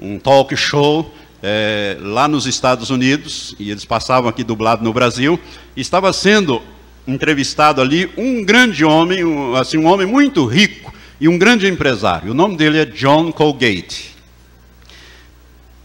um 0.00 0.18
talk 0.18 0.56
show, 0.56 1.12
é, 1.42 1.96
lá 2.00 2.28
nos 2.28 2.46
Estados 2.46 2.88
Unidos, 2.90 3.56
e 3.58 3.70
eles 3.70 3.84
passavam 3.84 4.30
aqui 4.30 4.44
dublado 4.44 4.84
no 4.84 4.92
Brasil, 4.92 5.38
estava 5.76 6.12
sendo 6.12 6.62
entrevistado 7.06 7.80
ali 7.80 8.08
um 8.16 8.44
grande 8.44 8.84
homem, 8.84 9.24
um, 9.24 9.56
assim, 9.56 9.76
um 9.76 9.86
homem 9.86 10.06
muito 10.06 10.46
rico 10.46 10.94
e 11.20 11.28
um 11.28 11.36
grande 11.36 11.66
empresário. 11.66 12.30
O 12.30 12.34
nome 12.34 12.56
dele 12.56 12.78
é 12.78 12.84
John 12.84 13.32
Colgate. 13.32 14.12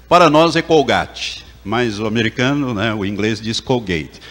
Para 0.08 0.30
nós 0.30 0.56
é 0.56 0.62
Colgate, 0.62 1.44
mas 1.66 2.00
o 2.00 2.06
americano, 2.06 2.74
né, 2.74 2.94
o 2.94 3.04
inglês 3.04 3.42
diz 3.42 3.60
Colgate. 3.60 4.22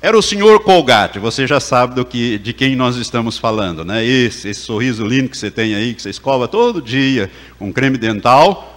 Era 0.00 0.16
o 0.16 0.22
senhor 0.22 0.60
Colgate, 0.60 1.18
você 1.18 1.46
já 1.46 1.58
sabe 1.58 1.94
do 1.94 2.04
que, 2.04 2.38
de 2.38 2.52
quem 2.52 2.76
nós 2.76 2.96
estamos 2.96 3.38
falando, 3.38 3.84
né? 3.84 4.04
Esse, 4.04 4.48
esse 4.48 4.60
sorriso 4.60 5.04
lindo 5.04 5.28
que 5.28 5.36
você 5.36 5.50
tem 5.50 5.74
aí, 5.74 5.94
que 5.94 6.02
você 6.02 6.10
escova 6.10 6.46
todo 6.46 6.80
dia, 6.80 7.30
um 7.60 7.72
creme 7.72 7.98
dental, 7.98 8.75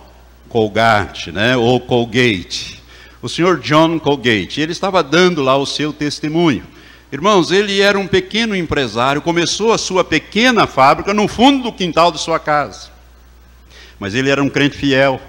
Colgate, 0.49 1.31
né, 1.31 1.55
ou 1.55 1.79
Colgate. 1.79 2.81
O 3.21 3.29
senhor 3.29 3.59
John 3.59 3.99
Colgate, 3.99 4.59
ele 4.59 4.71
estava 4.71 5.03
dando 5.03 5.41
lá 5.41 5.55
o 5.55 5.65
seu 5.65 5.93
testemunho. 5.93 6.63
Irmãos, 7.11 7.51
ele 7.51 7.81
era 7.81 7.97
um 7.97 8.07
pequeno 8.07 8.55
empresário, 8.55 9.21
começou 9.21 9.71
a 9.73 9.77
sua 9.77 10.03
pequena 10.03 10.67
fábrica 10.67 11.13
no 11.13 11.27
fundo 11.27 11.63
do 11.63 11.73
quintal 11.73 12.11
de 12.11 12.19
sua 12.19 12.39
casa. 12.39 12.89
Mas 13.99 14.15
ele 14.15 14.29
era 14.29 14.43
um 14.43 14.49
crente 14.49 14.77
fiel 14.77 15.21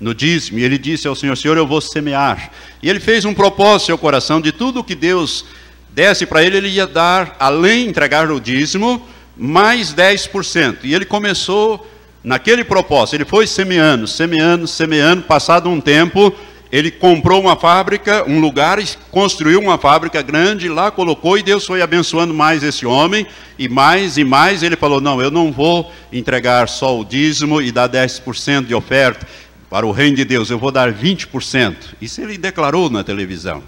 no 0.00 0.14
dízimo, 0.14 0.58
ele 0.58 0.78
disse 0.78 1.08
ao 1.08 1.14
Senhor: 1.14 1.36
Senhor, 1.36 1.56
eu 1.56 1.66
vou 1.66 1.80
semear. 1.80 2.50
E 2.82 2.88
ele 2.88 3.00
fez 3.00 3.24
um 3.24 3.34
propósito 3.34 3.80
no 3.80 3.86
seu 3.86 3.98
coração 3.98 4.40
de 4.40 4.52
tudo 4.52 4.84
que 4.84 4.94
Deus 4.94 5.44
desse 5.90 6.26
para 6.26 6.42
ele, 6.42 6.56
ele 6.56 6.68
ia 6.68 6.86
dar, 6.86 7.36
além 7.40 7.84
de 7.84 7.90
entregar 7.90 8.30
o 8.30 8.40
dízimo, 8.40 9.04
mais 9.36 9.94
10%. 9.94 10.78
E 10.84 10.94
ele 10.94 11.04
começou 11.04 11.84
naquele 12.22 12.64
propósito, 12.64 13.14
ele 13.14 13.24
foi 13.24 13.46
semeando, 13.46 14.06
semeando, 14.06 14.66
semeando, 14.66 15.22
passado 15.22 15.68
um 15.68 15.80
tempo, 15.80 16.34
ele 16.70 16.90
comprou 16.90 17.40
uma 17.40 17.56
fábrica, 17.56 18.24
um 18.28 18.40
lugar, 18.40 18.78
construiu 19.10 19.58
uma 19.58 19.78
fábrica 19.78 20.20
grande, 20.20 20.68
lá 20.68 20.90
colocou 20.90 21.38
e 21.38 21.42
Deus 21.42 21.64
foi 21.64 21.80
abençoando 21.80 22.34
mais 22.34 22.62
esse 22.62 22.84
homem, 22.84 23.26
e 23.58 23.68
mais 23.68 24.18
e 24.18 24.24
mais, 24.24 24.62
ele 24.62 24.76
falou: 24.76 25.00
Não, 25.00 25.20
eu 25.20 25.30
não 25.30 25.50
vou 25.50 25.90
entregar 26.12 26.68
só 26.68 26.98
o 26.98 27.04
dízimo 27.04 27.62
e 27.62 27.72
dar 27.72 27.88
10% 27.88 28.66
de 28.66 28.74
oferta 28.74 29.26
para 29.70 29.86
o 29.86 29.92
reino 29.92 30.16
de 30.16 30.24
Deus, 30.24 30.50
eu 30.50 30.58
vou 30.58 30.70
dar 30.70 30.92
20%. 30.92 31.74
Isso 32.00 32.20
ele 32.20 32.38
declarou 32.38 32.88
na 32.88 33.04
televisão. 33.04 33.62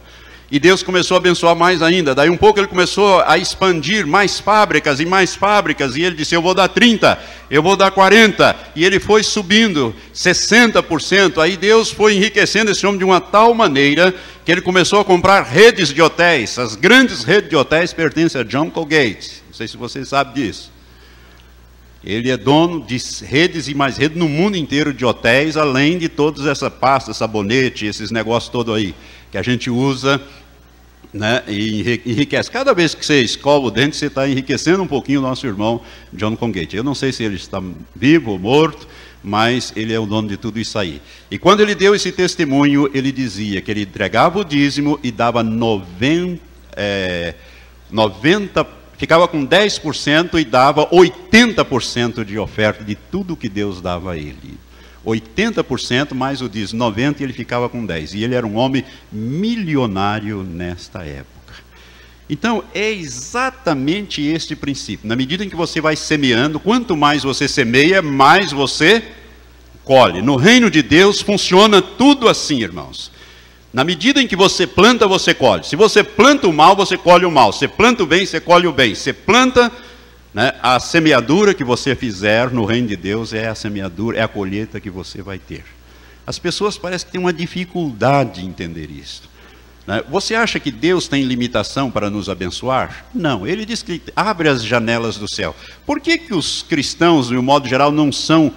E 0.50 0.58
Deus 0.58 0.82
começou 0.82 1.14
a 1.14 1.18
abençoar 1.18 1.54
mais 1.54 1.80
ainda. 1.80 2.12
Daí 2.12 2.28
um 2.28 2.36
pouco 2.36 2.58
ele 2.58 2.66
começou 2.66 3.20
a 3.20 3.38
expandir 3.38 4.04
mais 4.04 4.40
fábricas 4.40 4.98
e 4.98 5.06
mais 5.06 5.36
fábricas. 5.36 5.94
E 5.94 6.02
ele 6.02 6.16
disse: 6.16 6.34
Eu 6.34 6.42
vou 6.42 6.54
dar 6.54 6.66
30, 6.66 7.16
eu 7.48 7.62
vou 7.62 7.76
dar 7.76 7.92
40. 7.92 8.56
E 8.74 8.84
ele 8.84 8.98
foi 8.98 9.22
subindo 9.22 9.94
60%. 10.12 11.40
Aí 11.40 11.56
Deus 11.56 11.92
foi 11.92 12.16
enriquecendo 12.16 12.72
esse 12.72 12.84
homem 12.84 12.98
de 12.98 13.04
uma 13.04 13.20
tal 13.20 13.54
maneira 13.54 14.12
que 14.44 14.50
ele 14.50 14.60
começou 14.60 14.98
a 14.98 15.04
comprar 15.04 15.42
redes 15.42 15.90
de 15.90 16.02
hotéis. 16.02 16.58
As 16.58 16.74
grandes 16.74 17.22
redes 17.22 17.48
de 17.48 17.54
hotéis 17.54 17.92
pertencem 17.92 18.40
a 18.40 18.44
John 18.44 18.68
Colgate. 18.70 19.44
Não 19.46 19.54
sei 19.54 19.68
se 19.68 19.76
você 19.76 20.04
sabe 20.04 20.34
disso. 20.34 20.72
Ele 22.02 22.30
é 22.30 22.36
dono 22.36 22.84
de 22.84 22.96
redes 23.24 23.68
e 23.68 23.74
mais 23.74 23.98
redes 23.98 24.18
no 24.18 24.28
mundo 24.28 24.56
inteiro 24.56 24.92
de 24.92 25.04
hotéis, 25.04 25.56
além 25.56 25.98
de 25.98 26.08
todas 26.08 26.46
essa 26.46 26.70
pasta, 26.70 27.12
sabonete, 27.12 27.84
esses 27.84 28.10
negócios 28.10 28.50
todos 28.50 28.74
aí 28.74 28.94
que 29.30 29.38
a 29.38 29.42
gente 29.42 29.70
usa 29.70 30.20
né, 31.12 31.42
e 31.48 32.00
enriquece. 32.06 32.50
Cada 32.50 32.72
vez 32.72 32.94
que 32.94 33.04
você 33.04 33.20
escova 33.20 33.66
o 33.66 33.70
dente, 33.70 33.96
você 33.96 34.06
está 34.06 34.28
enriquecendo 34.28 34.82
um 34.82 34.86
pouquinho 34.86 35.20
o 35.20 35.22
nosso 35.22 35.46
irmão 35.46 35.80
John 36.12 36.36
Congate. 36.36 36.76
Eu 36.76 36.84
não 36.84 36.94
sei 36.94 37.12
se 37.12 37.22
ele 37.24 37.36
está 37.36 37.62
vivo 37.94 38.32
ou 38.32 38.38
morto, 38.38 38.86
mas 39.22 39.72
ele 39.76 39.92
é 39.92 39.98
o 39.98 40.06
dono 40.06 40.28
de 40.28 40.36
tudo 40.36 40.58
isso 40.58 40.78
aí. 40.78 41.00
E 41.30 41.38
quando 41.38 41.60
ele 41.60 41.74
deu 41.74 41.94
esse 41.94 42.12
testemunho, 42.12 42.90
ele 42.94 43.12
dizia 43.12 43.60
que 43.60 43.70
ele 43.70 43.82
entregava 43.82 44.38
o 44.38 44.44
dízimo 44.44 44.98
e 45.02 45.10
dava 45.10 45.42
90, 45.42 46.40
é, 46.76 47.34
90 47.90 48.66
ficava 48.96 49.26
com 49.26 49.46
10% 49.46 50.38
e 50.38 50.44
dava 50.44 50.86
80% 50.86 52.22
de 52.22 52.38
oferta 52.38 52.84
de 52.84 52.94
tudo 52.94 53.34
que 53.34 53.48
Deus 53.48 53.80
dava 53.80 54.12
a 54.12 54.16
ele. 54.16 54.58
80% 55.06 56.14
mais 56.14 56.42
o 56.42 56.48
dízimo, 56.48 56.84
90% 56.84 57.20
e 57.20 57.24
ele 57.24 57.32
ficava 57.32 57.68
com 57.68 57.86
10%. 57.86 58.14
E 58.14 58.24
ele 58.24 58.34
era 58.34 58.46
um 58.46 58.56
homem 58.56 58.84
milionário 59.10 60.42
nesta 60.42 61.04
época. 61.04 61.40
Então, 62.28 62.62
é 62.72 62.90
exatamente 62.92 64.22
este 64.22 64.54
princípio. 64.54 65.08
Na 65.08 65.16
medida 65.16 65.44
em 65.44 65.48
que 65.48 65.56
você 65.56 65.80
vai 65.80 65.96
semeando, 65.96 66.60
quanto 66.60 66.96
mais 66.96 67.24
você 67.24 67.48
semeia, 67.48 68.00
mais 68.00 68.52
você 68.52 69.02
colhe. 69.84 70.22
No 70.22 70.36
reino 70.36 70.70
de 70.70 70.82
Deus 70.82 71.20
funciona 71.20 71.82
tudo 71.82 72.28
assim, 72.28 72.62
irmãos. 72.62 73.10
Na 73.72 73.82
medida 73.82 74.22
em 74.22 74.28
que 74.28 74.36
você 74.36 74.66
planta, 74.66 75.08
você 75.08 75.34
colhe. 75.34 75.64
Se 75.64 75.74
você 75.74 76.04
planta 76.04 76.46
o 76.46 76.52
mal, 76.52 76.76
você 76.76 76.96
colhe 76.96 77.24
o 77.24 77.30
mal. 77.30 77.52
Se 77.52 77.66
planta 77.66 78.02
o 78.02 78.06
bem, 78.06 78.24
você 78.24 78.40
colhe 78.40 78.66
o 78.66 78.72
bem. 78.72 78.94
Você 78.94 79.12
planta 79.12 79.72
né, 80.32 80.52
a 80.62 80.78
semeadura 80.78 81.52
que 81.54 81.64
você 81.64 81.94
fizer 81.94 82.50
no 82.50 82.64
reino 82.64 82.88
de 82.88 82.96
Deus 82.96 83.32
é 83.32 83.48
a 83.48 83.54
semeadura, 83.54 84.18
é 84.18 84.22
a 84.22 84.28
colheita 84.28 84.80
que 84.80 84.90
você 84.90 85.22
vai 85.22 85.38
ter. 85.38 85.64
As 86.26 86.38
pessoas 86.38 86.78
parecem 86.78 87.06
que 87.06 87.12
têm 87.12 87.20
uma 87.20 87.32
dificuldade 87.32 88.40
de 88.40 88.46
entender 88.46 88.90
isso. 88.90 89.28
Né? 89.86 90.04
Você 90.08 90.36
acha 90.36 90.60
que 90.60 90.70
Deus 90.70 91.08
tem 91.08 91.24
limitação 91.24 91.90
para 91.90 92.08
nos 92.08 92.28
abençoar? 92.28 93.06
Não, 93.12 93.44
ele 93.44 93.64
diz 93.64 93.82
que 93.82 94.00
abre 94.14 94.48
as 94.48 94.62
janelas 94.62 95.16
do 95.16 95.28
céu. 95.28 95.56
Por 95.84 96.00
que, 96.00 96.16
que 96.18 96.32
os 96.32 96.62
cristãos, 96.62 97.28
de 97.28 97.36
um 97.36 97.42
modo 97.42 97.68
geral, 97.68 97.90
não 97.90 98.12
são 98.12 98.52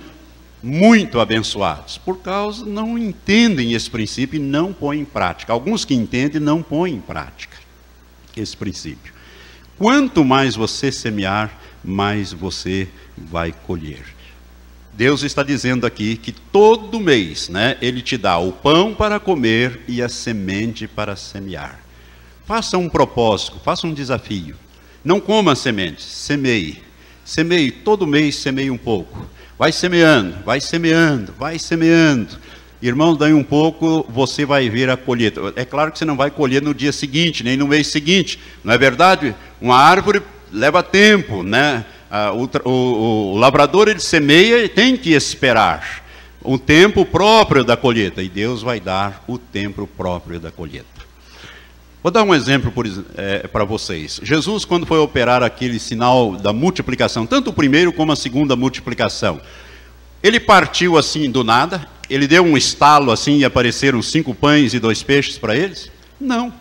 muito 0.62 1.20
abençoados? 1.20 1.98
Por 1.98 2.20
causa 2.20 2.64
não 2.64 2.98
entendem 2.98 3.74
esse 3.74 3.90
princípio 3.90 4.38
e 4.38 4.40
não 4.40 4.72
põem 4.72 5.00
em 5.00 5.06
prática. 5.06 5.52
Alguns 5.52 5.84
que 5.84 5.96
entendem 5.96 6.40
não 6.40 6.62
põem 6.62 6.94
em 6.94 7.02
prática 7.02 7.58
esse 8.36 8.56
princípio. 8.56 9.14
Quanto 9.78 10.24
mais 10.24 10.56
você 10.56 10.92
semear, 10.92 11.52
mais 11.84 12.32
você 12.32 12.88
vai 13.18 13.52
colher. 13.52 14.04
Deus 14.94 15.24
está 15.24 15.42
dizendo 15.42 15.88
aqui 15.88 16.16
que 16.16 16.32
todo 16.32 17.00
mês, 17.00 17.50
né, 17.50 17.78
ele 17.82 18.02
te 18.02 18.16
dá 18.16 18.38
o 18.38 18.52
pão 18.52 18.94
para 18.94 19.20
comer 19.20 19.82
e 19.88 20.02
a 20.02 20.08
semente 20.08 20.88
para 20.88 21.16
semear. 21.16 21.80
Faça 22.46 22.78
um 22.78 22.88
propósito, 22.88 23.60
faça 23.64 23.88
um 23.88 23.94
desafio. 23.94 24.56
Não 25.04 25.20
coma 25.20 25.56
sementes, 25.56 26.06
semeie. 26.06 26.84
Semeie, 27.26 27.72
todo 27.72 28.06
mês 28.06 28.36
semeie 28.36 28.70
um 28.70 28.78
pouco. 28.78 29.28
Vai 29.58 29.72
semeando, 29.72 30.44
vai 30.46 30.62
semeando, 30.62 31.34
vai 31.40 31.58
semeando. 31.58 32.38
Irmão, 32.82 33.16
daí 33.16 33.34
um 33.34 33.44
pouco 33.44 34.06
você 34.10 34.46
vai 34.46 34.70
ver 34.70 34.90
a 34.90 34.98
colheita. 34.98 35.54
É 35.56 35.64
claro 35.64 35.92
que 35.92 35.98
você 35.98 36.06
não 36.06 36.18
vai 36.18 36.30
colher 36.30 36.62
no 36.62 36.74
dia 36.74 36.92
seguinte, 36.92 37.44
nem 37.44 37.56
no 37.56 37.68
mês 37.68 37.88
seguinte. 37.88 38.38
Não 38.64 38.74
é 38.74 38.78
verdade? 38.78 39.34
Uma 39.62 39.78
árvore 39.78 40.22
leva 40.54 40.84
tempo, 40.84 41.44
né? 41.44 41.84
Ah, 42.10 42.32
o, 42.32 42.48
o, 42.64 43.34
o 43.34 43.38
lavrador 43.38 43.88
ele 43.88 44.00
semeia 44.00 44.64
e 44.64 44.70
tem 44.70 44.96
que 44.96 45.14
esperar 45.14 46.04
o 46.44 46.60
tempo 46.60 47.06
próprio 47.06 47.64
da 47.64 47.76
colheita, 47.76 48.22
e 48.22 48.30
Deus 48.30 48.62
vai 48.62 48.80
dar 48.80 49.24
o 49.28 49.38
tempo 49.38 49.88
próprio 49.88 50.40
da 50.40 50.52
colheita. 50.52 50.86
Vou 52.04 52.12
dar 52.12 52.24
um 52.24 52.36
exemplo 52.36 52.72
é, 53.16 53.48
para 53.48 53.64
vocês. 53.64 54.20
Jesus, 54.22 54.66
quando 54.66 54.86
foi 54.86 55.00
operar 55.00 55.42
aquele 55.42 55.80
sinal 55.80 56.36
da 56.36 56.52
multiplicação, 56.52 57.26
tanto 57.26 57.50
o 57.50 57.54
primeiro 57.54 57.94
como 57.94 58.12
a 58.12 58.16
segunda 58.16 58.58
multiplicação, 58.58 59.40
ele 60.22 60.40
partiu 60.40 60.98
assim 60.98 61.32
do 61.32 61.46
nada, 61.46 61.88
ele 62.10 62.28
deu 62.28 62.44
um 62.44 62.58
estalo 62.58 63.10
assim 63.10 63.38
e 63.38 63.46
apareceram 63.46 64.02
cinco 64.02 64.36
pães 64.36 64.74
e 64.74 64.80
dois 64.80 65.02
peixes 65.02 65.38
para 65.38 65.56
eles? 65.56 65.90
Não. 66.20 66.54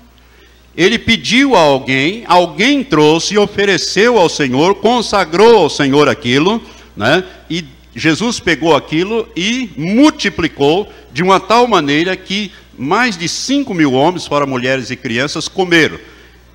Ele 0.77 0.99
pediu 0.99 1.55
a 1.55 1.61
alguém, 1.61 2.25
alguém 2.27 2.83
trouxe 2.83 3.35
e 3.35 3.39
ofereceu 3.39 4.19
ao 4.19 4.29
Senhor, 4.29 4.77
consagrou 4.77 5.57
ao 5.57 5.69
Senhor 5.69 6.09
aquilo, 6.09 6.63
né? 6.97 7.23
E 7.51 7.65
Jesus 7.95 8.41
pegou 8.41 8.75
aquilo 8.75 9.29
e 9.37 9.71
multiplicou 9.77 10.91
de 11.13 11.23
uma 11.23 11.39
tal 11.39 11.69
maneira 11.69 12.17
que 12.17 12.51
mais 12.77 13.19
de 13.19 13.29
5 13.29 13.75
mil 13.75 13.93
homens, 13.93 14.27
fora 14.27 14.47
mulheres 14.47 14.91
e 14.91 14.97
crianças, 14.97 15.47
comeram. 15.47 15.99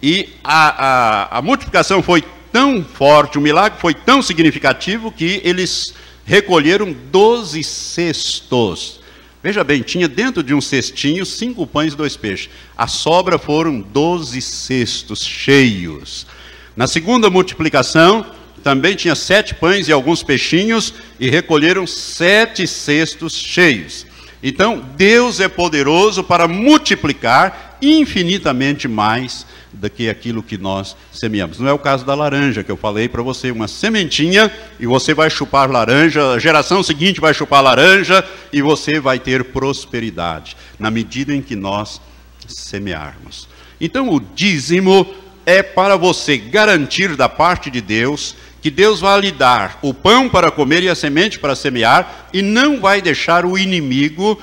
E 0.02 0.30
a, 0.44 0.86
a, 1.34 1.38
a 1.38 1.42
multiplicação 1.42 2.02
foi 2.02 2.24
tão 2.52 2.84
forte, 2.84 3.38
o 3.38 3.42
milagre 3.42 3.80
foi 3.80 3.94
tão 3.94 4.22
significativo 4.22 5.12
que 5.12 5.42
eles 5.44 5.94
recolheram 6.26 6.96
12 7.12 7.64
cestos 7.64 9.00
Veja 9.48 9.64
bem, 9.64 9.82
tinha 9.82 10.10
dentro 10.10 10.44
de 10.44 10.54
um 10.54 10.60
cestinho 10.60 11.26
cinco 11.26 11.66
pães 11.66 11.94
e 11.94 11.96
dois 11.96 12.18
peixes. 12.18 12.50
A 12.76 12.86
sobra 12.86 13.38
foram 13.38 13.80
doze 13.80 14.42
cestos 14.42 15.24
cheios. 15.24 16.28
Na 16.76 16.86
segunda 16.86 17.30
multiplicação, 17.30 18.26
também 18.62 18.94
tinha 18.94 19.16
sete 19.16 19.56
pães 19.56 19.88
e 19.88 19.94
alguns 19.94 20.22
peixinhos, 20.22 20.94
e 21.18 21.30
recolheram 21.30 21.88
sete 21.88 22.68
cestos 22.68 23.36
cheios. 23.36 24.06
Então, 24.44 24.84
Deus 24.98 25.40
é 25.40 25.48
poderoso 25.48 26.26
para 26.26 26.46
multiplicar 26.46 27.78
infinitamente 27.82 28.86
mais 28.86 29.46
do 29.80 29.90
que 29.90 30.10
aquilo 30.10 30.44
que 30.44 30.58
nós 30.58 30.96
semeamos. 31.12 31.60
Não 31.60 31.68
é 31.68 31.74
o 31.74 31.80
caso 31.80 32.06
da 32.06 32.16
laranja, 32.16 32.64
que 32.64 32.72
eu 32.72 32.78
falei 32.78 33.08
para 33.08 33.22
você, 33.22 33.52
uma 33.52 33.68
sementinha, 33.68 34.52
e 34.80 34.86
você 34.86 35.14
vai 35.14 35.30
chupar 35.30 35.70
laranja, 35.70 36.32
a 36.32 36.40
geração 36.40 36.82
seguinte 36.82 37.22
vai 37.22 37.34
chupar 37.34 37.64
laranja, 37.64 38.24
e 38.52 38.62
você 38.62 39.00
vai 39.00 39.20
ter 39.20 39.44
prosperidade, 39.46 40.58
na 40.80 40.90
medida 40.90 41.34
em 41.34 41.42
que 41.42 41.56
nós 41.56 42.02
semearmos. 42.48 43.48
Então, 43.80 44.10
o 44.10 44.20
dízimo 44.20 45.08
é 45.46 45.62
para 45.62 45.96
você 45.96 46.38
garantir 46.38 47.16
da 47.16 47.30
parte 47.30 47.70
de 47.70 47.80
Deus 47.80 48.36
que 48.62 48.72
Deus 48.72 49.00
vai 49.00 49.22
lhe 49.22 49.32
dar 49.32 49.80
o 49.82 49.94
pão 49.94 50.28
para 50.28 50.52
comer 50.52 50.84
e 50.84 50.90
a 50.90 50.96
semente 50.96 51.40
para 51.40 51.56
semear, 51.56 52.28
e 52.34 52.42
não 52.42 52.82
vai 52.82 53.02
deixar 53.02 53.46
o 53.46 53.58
inimigo 53.58 54.42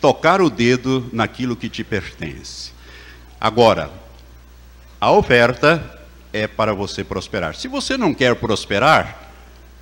tocar 0.00 0.40
o 0.40 0.48
dedo 0.48 1.10
naquilo 1.12 1.56
que 1.56 1.68
te 1.68 1.84
pertence. 1.84 2.70
Agora, 3.38 3.90
a 5.00 5.10
oferta 5.10 5.98
é 6.32 6.46
para 6.46 6.74
você 6.74 7.02
prosperar. 7.02 7.54
Se 7.54 7.66
você 7.68 7.96
não 7.96 8.12
quer 8.12 8.34
prosperar, 8.36 9.32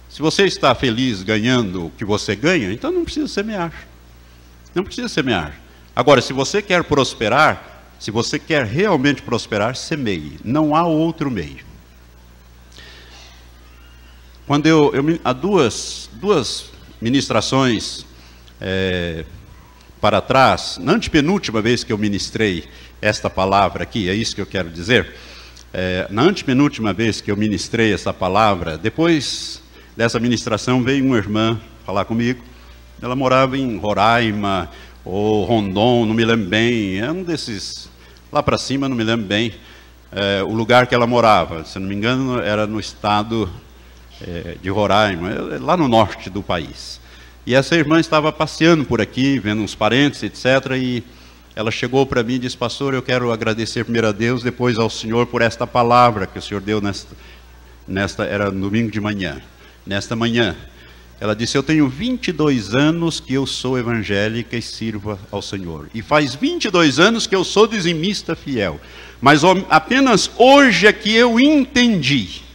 se 0.09 0.23
você 0.23 0.45
está 0.45 0.75
feliz 0.75 1.23
ganhando 1.23 1.87
o 1.87 1.91
que 1.91 2.05
você 2.05 2.37
ganha, 2.37 2.73
então 2.73 2.93
não 2.93 3.05
precisa 3.05 3.27
semear. 3.29 3.73
Não 4.75 4.85
precisa 4.85 5.09
semear. 5.09 5.61
Agora, 5.95 6.23
se 6.23 6.33
você 6.33 6.63
quer 6.63 6.85
prosperar, 6.85 7.83
se 7.99 8.11
você 8.11 8.39
quer 8.39 8.65
realmente 8.65 9.21
prosperar, 9.21 9.75
semeie. 9.75 10.39
Não 10.45 10.75
há 10.75 10.87
outro 10.87 11.31
meio. 11.31 11.67
Quando 14.47 14.67
eu, 14.67 14.95
eu 14.95 15.21
há 15.25 15.33
duas, 15.33 16.09
duas 16.15 16.71
ministrações 17.01 18.07
é, 18.61 19.25
para 20.01 20.21
trás, 20.21 20.79
na 20.81 20.93
antepenúltima 20.93 21.61
vez 21.61 21.83
que 21.83 21.93
eu 21.93 21.99
ministrei 21.99 22.65
esta 23.03 23.29
palavra 23.29 23.83
aqui, 23.83 24.09
é 24.09 24.15
isso 24.15 24.35
que 24.35 24.41
eu 24.41 24.47
quero 24.47 24.71
dizer. 24.71 25.15
É, 25.73 26.07
na 26.11 26.23
antepenúltima 26.23 26.93
vez 26.93 27.21
que 27.21 27.31
eu 27.31 27.37
ministrei 27.37 27.93
essa 27.93 28.13
palavra, 28.13 28.79
depois 28.79 29.63
dessa 29.97 30.21
ministração 30.21 30.83
veio 30.83 31.05
uma 31.05 31.17
irmã 31.17 31.61
falar 31.85 32.05
comigo. 32.05 32.43
Ela 33.03 33.17
morava 33.17 33.59
em 33.59 33.77
Roraima 33.77 34.71
ou 35.05 35.45
Rondon, 35.45 36.07
não 36.07 36.15
me 36.15 36.25
lembro 36.25 36.49
bem, 36.49 37.01
é 37.01 37.11
um 37.11 37.23
desses, 37.23 37.89
lá 38.33 38.43
para 38.43 38.59
cima, 38.59 38.89
não 38.89 38.97
me 38.97 39.05
lembro 39.05 39.27
bem, 39.27 39.55
é, 40.13 40.43
o 40.43 40.53
lugar 40.53 40.87
que 40.87 40.95
ela 40.95 41.07
morava. 41.07 41.65
Se 41.65 41.79
não 41.79 41.89
me 41.89 41.95
engano, 41.95 42.41
era 42.41 42.67
no 42.67 42.79
estado 42.79 43.51
é, 44.21 44.57
de 44.63 44.71
Roraima, 44.71 45.31
é, 45.31 45.59
lá 45.59 45.77
no 45.77 45.89
norte 45.89 46.31
do 46.31 46.43
país. 46.43 47.01
E 47.47 47.55
essa 47.55 47.75
irmã 47.75 47.99
estava 47.99 48.31
passeando 48.31 48.85
por 48.85 49.01
aqui, 49.01 49.39
vendo 49.39 49.63
uns 49.63 49.75
parentes, 49.75 50.23
etc. 50.23 50.73
E 50.77 51.03
ela 51.55 51.71
chegou 51.71 52.07
para 52.07 52.23
mim 52.23 52.35
e 52.35 52.39
disse: 52.39 52.57
Pastor, 52.57 52.95
eu 52.95 53.03
quero 53.03 53.33
agradecer 53.33 53.85
primeiro 53.85 54.09
a 54.09 54.13
Deus, 54.13 54.43
depois 54.43 54.79
ao 54.79 54.91
Senhor 54.91 55.27
por 55.27 55.43
esta 55.43 55.67
palavra 55.67 56.27
que 56.27 56.39
o 56.39 56.43
Senhor 56.43 56.61
deu 56.61 56.81
nesta, 56.81 57.17
nesta 57.87 58.25
era 58.25 58.51
domingo 58.51 58.91
de 58.91 59.01
manhã. 59.01 59.41
Nesta 59.87 60.15
manhã, 60.15 60.55
ela 61.21 61.35
disse: 61.35 61.57
Eu 61.57 61.63
tenho 61.63 61.89
22 61.89 62.75
anos 62.75 63.19
que 63.19 63.35
eu 63.35 63.47
sou 63.47 63.79
evangélica 63.79 64.57
e 64.57 64.63
sirvo 64.63 65.19
ao 65.31 65.43
Senhor. 65.43 65.89
E 65.95 66.03
faz 66.03 66.35
22 66.35 66.99
anos 66.99 67.27
que 67.27 67.35
eu 67.35 67.43
sou 67.43 67.67
dizimista 67.67 68.37
fiel. 68.37 68.81
Mas 69.21 69.43
apenas 69.69 70.31
hoje 70.37 70.87
é 70.87 70.93
que 70.93 71.13
eu 71.15 71.41
entendi 71.41 72.48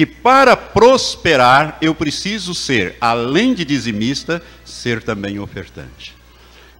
que 0.00 0.06
para 0.06 0.56
prosperar 0.56 1.76
eu 1.82 1.94
preciso 1.94 2.54
ser, 2.54 2.96
além 3.02 3.52
de 3.52 3.66
dizimista, 3.66 4.42
ser 4.64 5.02
também 5.02 5.38
ofertante. 5.38 6.14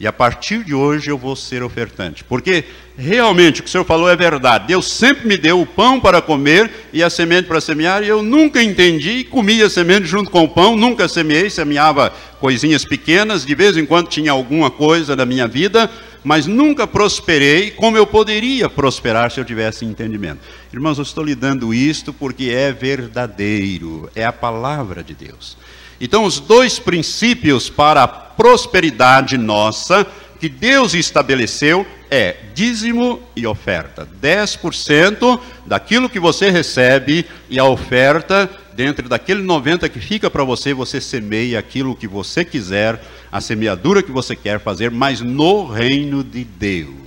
E 0.00 0.06
a 0.06 0.12
partir 0.12 0.64
de 0.64 0.74
hoje 0.74 1.10
eu 1.10 1.18
vou 1.18 1.36
ser 1.36 1.62
ofertante. 1.62 2.24
Porque 2.24 2.64
realmente 2.96 3.60
o 3.60 3.62
que 3.62 3.68
o 3.68 3.70
Senhor 3.70 3.84
falou 3.84 4.08
é 4.08 4.16
verdade. 4.16 4.68
Deus 4.68 4.90
sempre 4.90 5.28
me 5.28 5.36
deu 5.36 5.60
o 5.60 5.66
pão 5.66 6.00
para 6.00 6.22
comer 6.22 6.70
e 6.94 7.02
a 7.02 7.10
semente 7.10 7.46
para 7.46 7.60
semear, 7.60 8.02
e 8.02 8.08
eu 8.08 8.22
nunca 8.22 8.62
entendi 8.62 9.18
e 9.18 9.24
comia 9.24 9.66
a 9.66 9.70
semente 9.70 10.06
junto 10.06 10.30
com 10.30 10.44
o 10.44 10.48
pão, 10.48 10.74
nunca 10.74 11.06
semeei, 11.06 11.50
semeava 11.50 12.14
coisinhas 12.40 12.86
pequenas, 12.86 13.44
de 13.44 13.54
vez 13.54 13.76
em 13.76 13.84
quando 13.84 14.08
tinha 14.08 14.32
alguma 14.32 14.70
coisa 14.70 15.14
na 15.14 15.26
minha 15.26 15.46
vida, 15.46 15.90
mas 16.22 16.46
nunca 16.46 16.86
prosperei 16.86 17.70
como 17.70 17.96
eu 17.96 18.06
poderia 18.06 18.68
prosperar 18.68 19.30
se 19.30 19.40
eu 19.40 19.44
tivesse 19.44 19.84
entendimento. 19.84 20.40
Irmãos, 20.72 20.98
eu 20.98 21.02
estou 21.02 21.24
lhe 21.24 21.34
dando 21.34 21.72
isto 21.72 22.12
porque 22.12 22.50
é 22.50 22.72
verdadeiro, 22.72 24.10
é 24.14 24.24
a 24.24 24.32
palavra 24.32 25.02
de 25.02 25.14
Deus. 25.14 25.56
Então, 26.00 26.24
os 26.24 26.40
dois 26.40 26.78
princípios 26.78 27.68
para 27.68 28.02
a 28.02 28.08
prosperidade 28.08 29.36
nossa 29.36 30.06
que 30.40 30.48
Deus 30.48 30.94
estabeleceu 30.94 31.86
é 32.10 32.34
dízimo 32.54 33.22
e 33.36 33.46
oferta. 33.46 34.08
10% 34.20 35.38
daquilo 35.66 36.08
que 36.08 36.18
você 36.18 36.50
recebe 36.50 37.26
e 37.50 37.58
a 37.58 37.64
oferta, 37.66 38.48
dentro 38.72 39.06
daquele 39.06 39.42
90 39.42 39.86
que 39.90 40.00
fica 40.00 40.30
para 40.30 40.42
você, 40.42 40.72
você 40.72 41.00
semeia 41.00 41.58
aquilo 41.58 41.94
que 41.94 42.08
você 42.08 42.42
quiser, 42.42 42.98
a 43.30 43.40
semeadura 43.40 44.02
que 44.02 44.10
você 44.10 44.34
quer 44.34 44.60
fazer, 44.60 44.90
mas 44.90 45.20
no 45.20 45.66
reino 45.66 46.24
de 46.24 46.44
Deus. 46.44 47.00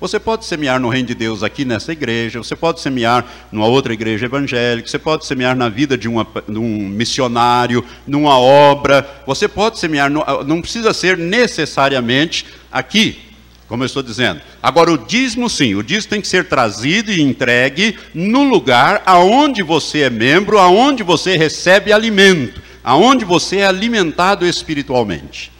Você 0.00 0.20
pode 0.20 0.44
semear 0.44 0.78
no 0.78 0.88
reino 0.88 1.08
de 1.08 1.14
Deus 1.14 1.42
aqui 1.42 1.64
nessa 1.64 1.90
igreja, 1.90 2.38
você 2.38 2.54
pode 2.54 2.80
semear 2.80 3.24
numa 3.50 3.66
outra 3.66 3.92
igreja 3.92 4.26
evangélica, 4.26 4.88
você 4.88 4.98
pode 4.98 5.26
semear 5.26 5.56
na 5.56 5.68
vida 5.68 5.98
de, 5.98 6.06
uma, 6.06 6.24
de 6.48 6.58
um 6.58 6.86
missionário, 6.86 7.84
numa 8.06 8.38
obra, 8.38 9.04
você 9.26 9.48
pode 9.48 9.78
semear, 9.78 10.08
não 10.08 10.62
precisa 10.62 10.94
ser 10.94 11.18
necessariamente 11.18 12.46
aqui, 12.70 13.18
como 13.66 13.82
eu 13.82 13.86
estou 13.86 14.02
dizendo. 14.02 14.40
Agora, 14.62 14.92
o 14.92 14.98
dízimo, 14.98 15.50
sim, 15.50 15.74
o 15.74 15.82
dízimo 15.82 16.10
tem 16.10 16.20
que 16.20 16.28
ser 16.28 16.44
trazido 16.44 17.10
e 17.10 17.20
entregue 17.20 17.98
no 18.14 18.44
lugar 18.44 19.02
aonde 19.04 19.64
você 19.64 20.02
é 20.02 20.10
membro, 20.10 20.58
aonde 20.58 21.02
você 21.02 21.36
recebe 21.36 21.92
alimento, 21.92 22.62
aonde 22.84 23.24
você 23.24 23.58
é 23.58 23.66
alimentado 23.66 24.46
espiritualmente. 24.46 25.57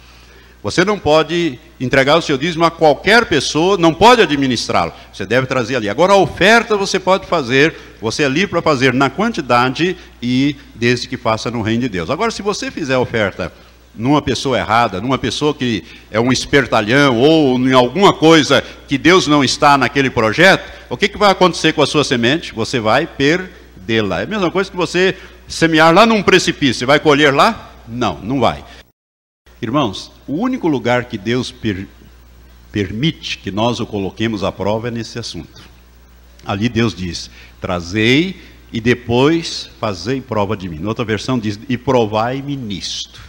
Você 0.61 0.83
não 0.83 0.99
pode 0.99 1.57
entregar 1.79 2.17
o 2.17 2.21
seu 2.21 2.37
dízimo 2.37 2.65
a 2.65 2.71
qualquer 2.71 3.25
pessoa, 3.25 3.77
não 3.77 3.93
pode 3.93 4.21
administrá-lo. 4.21 4.91
Você 5.13 5.25
deve 5.25 5.47
trazer 5.47 5.77
ali. 5.77 5.87
Agora, 5.87 6.13
a 6.13 6.17
oferta 6.17 6.75
você 6.75 6.99
pode 6.99 7.25
fazer, 7.27 7.73
você 8.01 8.23
é 8.23 8.27
livre 8.27 8.49
para 8.49 8.61
fazer 8.61 8.93
na 8.93 9.09
quantidade 9.09 9.95
e 10.21 10.57
desde 10.75 11.07
que 11.07 11.15
faça 11.15 11.49
no 11.49 11.61
reino 11.61 11.83
de 11.83 11.89
Deus. 11.89 12.09
Agora, 12.09 12.29
se 12.29 12.41
você 12.41 12.69
fizer 12.69 12.95
a 12.95 12.99
oferta 12.99 13.53
numa 13.95 14.21
pessoa 14.21 14.57
errada, 14.57 14.99
numa 14.99 15.17
pessoa 15.17 15.53
que 15.53 15.83
é 16.11 16.19
um 16.19 16.31
espertalhão 16.31 17.17
ou 17.17 17.57
em 17.57 17.73
alguma 17.73 18.13
coisa 18.13 18.61
que 18.85 18.97
Deus 18.97 19.27
não 19.27 19.43
está 19.43 19.77
naquele 19.77 20.09
projeto, 20.09 20.69
o 20.89 20.97
que, 20.97 21.07
que 21.07 21.17
vai 21.17 21.31
acontecer 21.31 21.71
com 21.71 21.81
a 21.81 21.87
sua 21.87 22.03
semente? 22.03 22.53
Você 22.53 22.81
vai 22.81 23.07
perdê-la. 23.07 24.19
É 24.19 24.23
a 24.23 24.27
mesma 24.27 24.51
coisa 24.51 24.69
que 24.69 24.75
você 24.75 25.15
semear 25.47 25.93
lá 25.93 26.05
num 26.05 26.21
precipício. 26.21 26.85
Vai 26.85 26.99
colher 26.99 27.33
lá? 27.33 27.71
Não, 27.87 28.19
não 28.21 28.41
vai. 28.41 28.63
Irmãos, 29.61 30.11
o 30.29 30.33
único 30.33 30.67
lugar 30.67 31.05
que 31.05 31.17
Deus 31.17 31.51
per 31.51 31.87
permite 32.71 33.39
que 33.39 33.49
nós 33.49 33.79
o 33.79 33.85
coloquemos 33.85 34.43
à 34.43 34.51
prova 34.51 34.89
é 34.89 34.91
nesse 34.91 35.17
assunto. 35.17 35.63
Ali 36.45 36.69
Deus 36.69 36.93
diz: 36.93 37.31
trazei 37.59 38.39
e 38.71 38.79
depois 38.79 39.71
fazei 39.79 40.21
prova 40.21 40.55
de 40.55 40.69
mim. 40.69 40.85
Outra 40.85 41.03
versão 41.03 41.39
diz: 41.39 41.59
e 41.67 41.75
provai-me 41.75 42.55
nisto. 42.55 43.19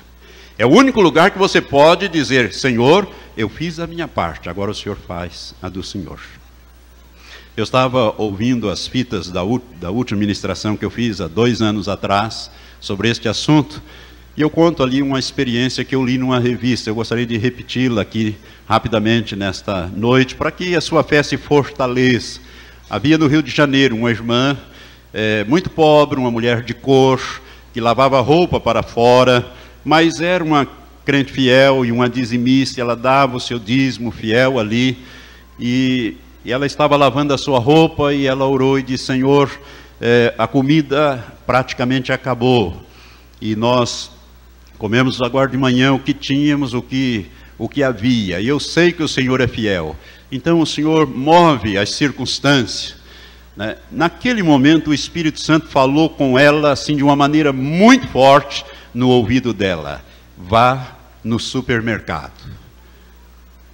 É 0.59 0.67
o 0.67 0.69
único 0.69 1.01
lugar 1.01 1.31
que 1.31 1.39
você 1.39 1.59
pode 1.59 2.07
dizer: 2.07 2.53
Senhor, 2.53 3.11
eu 3.35 3.49
fiz 3.49 3.81
a 3.81 3.87
minha 3.87 4.07
parte, 4.07 4.51
agora 4.51 4.71
o 4.71 4.75
Senhor 4.75 4.97
faz 4.97 5.55
a 5.63 5.71
do 5.71 5.83
Senhor. 5.83 6.21
Eu 7.57 7.65
estava 7.65 8.15
ouvindo 8.19 8.69
as 8.69 8.87
fitas 8.87 9.31
da, 9.31 9.41
da 9.81 9.91
última 9.91 10.21
ministração 10.21 10.77
que 10.77 10.85
eu 10.85 10.91
fiz 10.91 11.19
há 11.23 11.29
dois 11.29 11.63
anos 11.63 11.89
atrás 11.89 12.51
sobre 12.79 13.09
este 13.09 13.27
assunto. 13.27 13.83
E 14.37 14.43
eu 14.43 14.49
conto 14.49 14.83
ali 14.83 15.03
uma 15.03 15.19
experiência 15.19 15.85
que 15.85 15.95
eu 15.95 16.05
li 16.05 16.17
numa 16.17 16.39
revista. 16.39 16.89
Eu 16.89 16.95
gostaria 16.95 17.27
de 17.27 17.37
repeti-la 17.37 18.03
aqui 18.03 18.37
rapidamente 18.67 19.35
nesta 19.35 19.89
noite, 19.89 20.37
para 20.37 20.53
que 20.53 20.77
a 20.77 20.81
sua 20.81 21.03
fé 21.03 21.21
se 21.23 21.37
fortaleça. 21.37 22.41
Havia 22.89 23.19
no 23.19 23.27
Rio 23.27 23.43
de 23.43 23.51
Janeiro 23.51 23.97
uma 23.97 24.11
irmã 24.11 24.57
é, 25.13 25.45
muito 25.45 25.69
pobre, 25.69 26.19
uma 26.19 26.31
mulher 26.31 26.63
de 26.63 26.73
cor, 26.73 27.21
que 27.75 27.81
lavava 27.81 28.21
roupa 28.21 28.61
para 28.61 28.83
fora, 28.85 29.47
mas 29.85 30.21
era 30.21 30.43
uma 30.45 30.67
crente 31.05 31.33
fiel 31.33 31.85
e 31.85 31.91
uma 31.91 32.09
dizimista. 32.09 32.81
Ela 32.81 32.95
dava 32.95 33.37
o 33.37 33.41
seu 33.41 33.59
dízimo 33.59 34.13
fiel 34.13 34.61
ali. 34.61 34.97
E, 35.59 36.17
e 36.45 36.53
ela 36.53 36.67
estava 36.67 36.97
lavando 36.97 37.35
a 37.35 37.39
sua 37.39 37.59
roupa 37.59 38.15
e 38.15 38.29
ela 38.29 38.47
orou 38.47 38.79
e 38.79 38.83
disse: 38.85 39.07
Senhor, 39.07 39.51
é, 40.01 40.33
a 40.39 40.47
comida 40.47 41.25
praticamente 41.45 42.13
acabou. 42.13 42.81
E 43.41 43.57
nós 43.57 44.20
Comemos 44.81 45.21
agora 45.21 45.51
de 45.51 45.59
manhã 45.59 45.93
o 45.93 45.99
que 45.99 46.15
tínhamos, 46.15 46.73
o 46.73 46.81
que, 46.81 47.27
o 47.59 47.69
que 47.69 47.83
havia. 47.83 48.41
E 48.41 48.49
eu 48.49 48.59
sei 48.59 48.91
que 48.93 49.03
o 49.03 49.09
Senhor 49.09 49.39
é 49.43 49.47
fiel. 49.47 49.95
Então 50.33 50.59
o 50.59 50.65
Senhor 50.65 51.07
move 51.07 51.77
as 51.77 51.91
circunstâncias. 51.91 52.97
Né? 53.55 53.77
Naquele 53.93 54.43
momento 54.43 54.89
o 54.89 54.95
Espírito 54.95 55.39
Santo 55.39 55.67
falou 55.67 56.09
com 56.09 56.39
ela 56.39 56.73
assim 56.73 56.97
de 56.97 57.05
uma 57.05 57.15
maneira 57.15 57.53
muito 57.53 58.09
forte 58.09 58.65
no 58.95 59.11
ouvido 59.11 59.53
dela. 59.53 60.03
Vá 60.35 60.97
no 61.23 61.39
supermercado. 61.39 62.51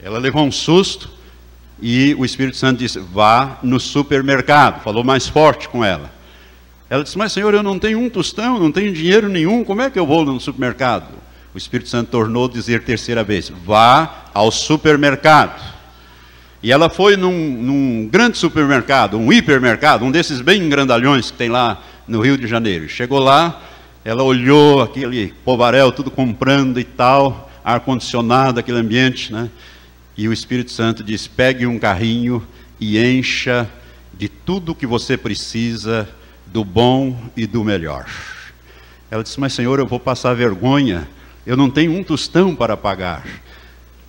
Ela 0.02 0.18
levou 0.18 0.42
um 0.42 0.50
susto 0.50 1.08
e 1.80 2.16
o 2.18 2.24
Espírito 2.24 2.56
Santo 2.56 2.80
disse: 2.80 2.98
Vá 2.98 3.60
no 3.62 3.78
supermercado. 3.78 4.82
Falou 4.82 5.04
mais 5.04 5.28
forte 5.28 5.68
com 5.68 5.84
ela. 5.84 6.15
Ela 6.88 7.02
disse: 7.02 7.18
Mas, 7.18 7.32
Senhor, 7.32 7.52
eu 7.52 7.62
não 7.62 7.78
tenho 7.78 7.98
um 7.98 8.08
tostão, 8.08 8.58
não 8.58 8.70
tenho 8.70 8.92
dinheiro 8.92 9.28
nenhum, 9.28 9.64
como 9.64 9.82
é 9.82 9.90
que 9.90 9.98
eu 9.98 10.06
vou 10.06 10.24
no 10.24 10.40
supermercado? 10.40 11.08
O 11.54 11.58
Espírito 11.58 11.88
Santo 11.88 12.10
tornou 12.10 12.46
a 12.46 12.50
dizer 12.50 12.82
terceira 12.84 13.24
vez: 13.24 13.50
Vá 13.64 14.26
ao 14.32 14.50
supermercado. 14.50 15.74
E 16.62 16.72
ela 16.72 16.88
foi 16.88 17.16
num, 17.16 17.32
num, 17.32 18.08
grande 18.10 18.38
supermercado, 18.38 19.18
um 19.18 19.32
hipermercado, 19.32 20.04
um 20.04 20.10
desses 20.10 20.40
bem 20.40 20.68
grandalhões 20.68 21.30
que 21.30 21.36
tem 21.36 21.48
lá 21.48 21.82
no 22.08 22.20
Rio 22.20 22.36
de 22.36 22.46
Janeiro. 22.46 22.88
Chegou 22.88 23.18
lá, 23.18 23.62
ela 24.04 24.22
olhou 24.22 24.82
aquele 24.82 25.32
povarel 25.44 25.92
tudo 25.92 26.10
comprando 26.10 26.80
e 26.80 26.84
tal, 26.84 27.50
ar-condicionado, 27.64 28.60
aquele 28.60 28.78
ambiente, 28.78 29.32
né? 29.32 29.50
E 30.16 30.28
o 30.28 30.32
Espírito 30.32 30.70
Santo 30.70 31.02
disse: 31.02 31.28
pegue 31.28 31.66
um 31.66 31.78
carrinho 31.78 32.46
e 32.80 32.98
encha 32.98 33.68
de 34.12 34.28
tudo 34.28 34.74
que 34.74 34.86
você 34.86 35.16
precisa 35.16 36.08
do 36.56 36.64
bom 36.64 37.14
e 37.36 37.46
do 37.46 37.62
melhor. 37.62 38.06
Ela 39.10 39.22
disse: 39.22 39.38
Mas 39.38 39.52
Senhor, 39.52 39.78
eu 39.78 39.86
vou 39.86 40.00
passar 40.00 40.32
vergonha, 40.32 41.06
eu 41.46 41.54
não 41.54 41.68
tenho 41.68 41.92
um 41.92 42.02
tostão 42.02 42.56
para 42.56 42.74
pagar. 42.74 43.26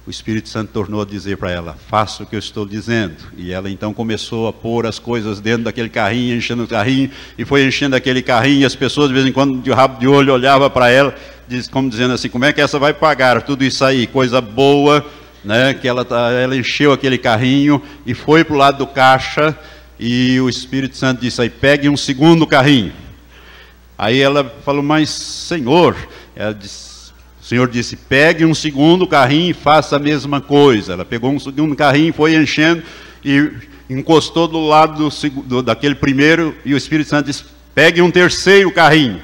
O 0.06 0.10
Espírito 0.10 0.48
Santo 0.48 0.72
tornou 0.72 1.02
a 1.02 1.06
dizer 1.06 1.36
para 1.36 1.52
ela: 1.52 1.76
Faça 1.90 2.24
o 2.24 2.26
que 2.26 2.38
eu 2.38 2.40
estou 2.40 2.66
dizendo. 2.66 3.18
E 3.36 3.52
ela 3.52 3.70
então 3.70 3.94
começou 3.94 4.48
a 4.48 4.54
pôr 4.54 4.86
as 4.86 4.98
coisas 4.98 5.42
dentro 5.42 5.66
daquele 5.66 5.90
carrinho, 5.90 6.38
enchendo 6.38 6.64
o 6.64 6.68
carrinho, 6.70 7.12
e 7.38 7.44
foi 7.44 7.68
enchendo 7.68 7.98
aquele 7.98 8.22
carrinho. 8.22 8.62
E 8.62 8.66
as 8.66 8.78
pessoas, 8.78 9.10
de 9.10 9.14
vez 9.14 9.26
em 9.26 9.34
quando, 9.34 9.62
de 9.62 9.70
rabo 9.70 10.00
de 10.00 10.08
olho, 10.08 10.32
olhavam 10.32 10.70
para 10.70 10.90
ela, 10.90 11.14
como 11.70 11.90
dizendo 11.90 12.14
assim: 12.14 12.30
Como 12.30 12.46
é 12.46 12.54
que 12.54 12.62
essa 12.62 12.80
vai 12.80 12.94
pagar 12.94 13.42
tudo 13.42 13.66
isso 13.66 13.84
aí? 13.84 14.08
Coisa 14.08 14.40
boa, 14.40 15.06
né? 15.44 15.74
Que 15.74 15.86
ela, 15.86 16.06
tá, 16.06 16.32
ela 16.32 16.56
encheu 16.56 16.94
aquele 16.94 17.18
carrinho 17.18 17.84
e 18.06 18.14
foi 18.14 18.46
para 18.46 18.56
o 18.56 18.58
lado 18.58 18.78
do 18.78 18.88
caixa 18.88 19.54
e 20.00 20.40
o 20.40 20.48
Espírito 20.48 20.96
Santo 20.96 21.22
disse 21.22 21.42
aí, 21.42 21.50
pegue 21.50 21.90
um 21.90 21.98
segundo 21.98 22.46
carrinho. 22.46 22.94
Aí 23.98 24.20
ela 24.20 24.44
falou, 24.64 24.84
mas 24.84 25.10
Senhor, 25.10 25.96
disse, 26.60 27.12
o 27.42 27.44
Senhor 27.44 27.68
disse, 27.68 27.96
pegue 27.96 28.46
um 28.46 28.54
segundo 28.54 29.08
carrinho 29.08 29.50
e 29.52 29.54
faça 29.54 29.96
a 29.96 30.00
mesma 30.00 30.40
coisa. 30.40 30.94
Ela 30.94 31.06
pegou 31.06 31.32
um 31.32 31.40
segundo 31.40 31.76
carrinho, 31.76 32.14
foi 32.14 32.36
enchendo 32.36 32.84
e 33.26 33.52
encostou 33.90 34.48
do 34.48 34.60
lado 34.68 35.10
do, 35.10 35.30
do, 35.42 35.62
daquele 35.64 35.96
primeiro 35.96 36.56
e 36.64 36.74
o 36.74 36.78
Espírito 36.78 37.10
Santo 37.10 37.26
disse, 37.26 37.46
pegue 37.74 38.02
um 38.02 38.12
terceiro 38.12 38.72
carrinho. 38.72 39.22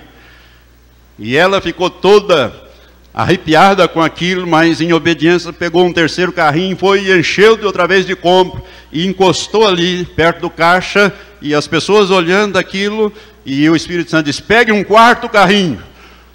E 1.19 1.35
ela 1.35 1.61
ficou 1.61 1.89
toda 1.89 2.63
arrepiada 3.13 3.87
com 3.87 4.01
aquilo, 4.01 4.47
mas 4.47 4.81
em 4.81 4.91
obediência 4.91 5.53
pegou 5.53 5.85
um 5.85 5.93
terceiro 5.93 6.31
carrinho, 6.31 6.75
foi 6.75 7.05
e 7.05 7.19
encheu 7.19 7.55
de 7.55 7.65
outra 7.65 7.87
vez 7.87 8.05
de 8.05 8.15
compra 8.15 8.61
e 8.91 9.05
encostou 9.05 9.67
ali 9.67 10.03
perto 10.03 10.41
do 10.41 10.49
caixa 10.49 11.13
e 11.41 11.53
as 11.53 11.67
pessoas 11.67 12.09
olhando 12.09 12.57
aquilo 12.57 13.13
e 13.45 13.69
o 13.69 13.75
Espírito 13.75 14.09
Santo 14.09 14.25
disse: 14.25 14.41
pegue 14.41 14.71
um 14.71 14.83
quarto 14.83 15.29
carrinho. 15.29 15.81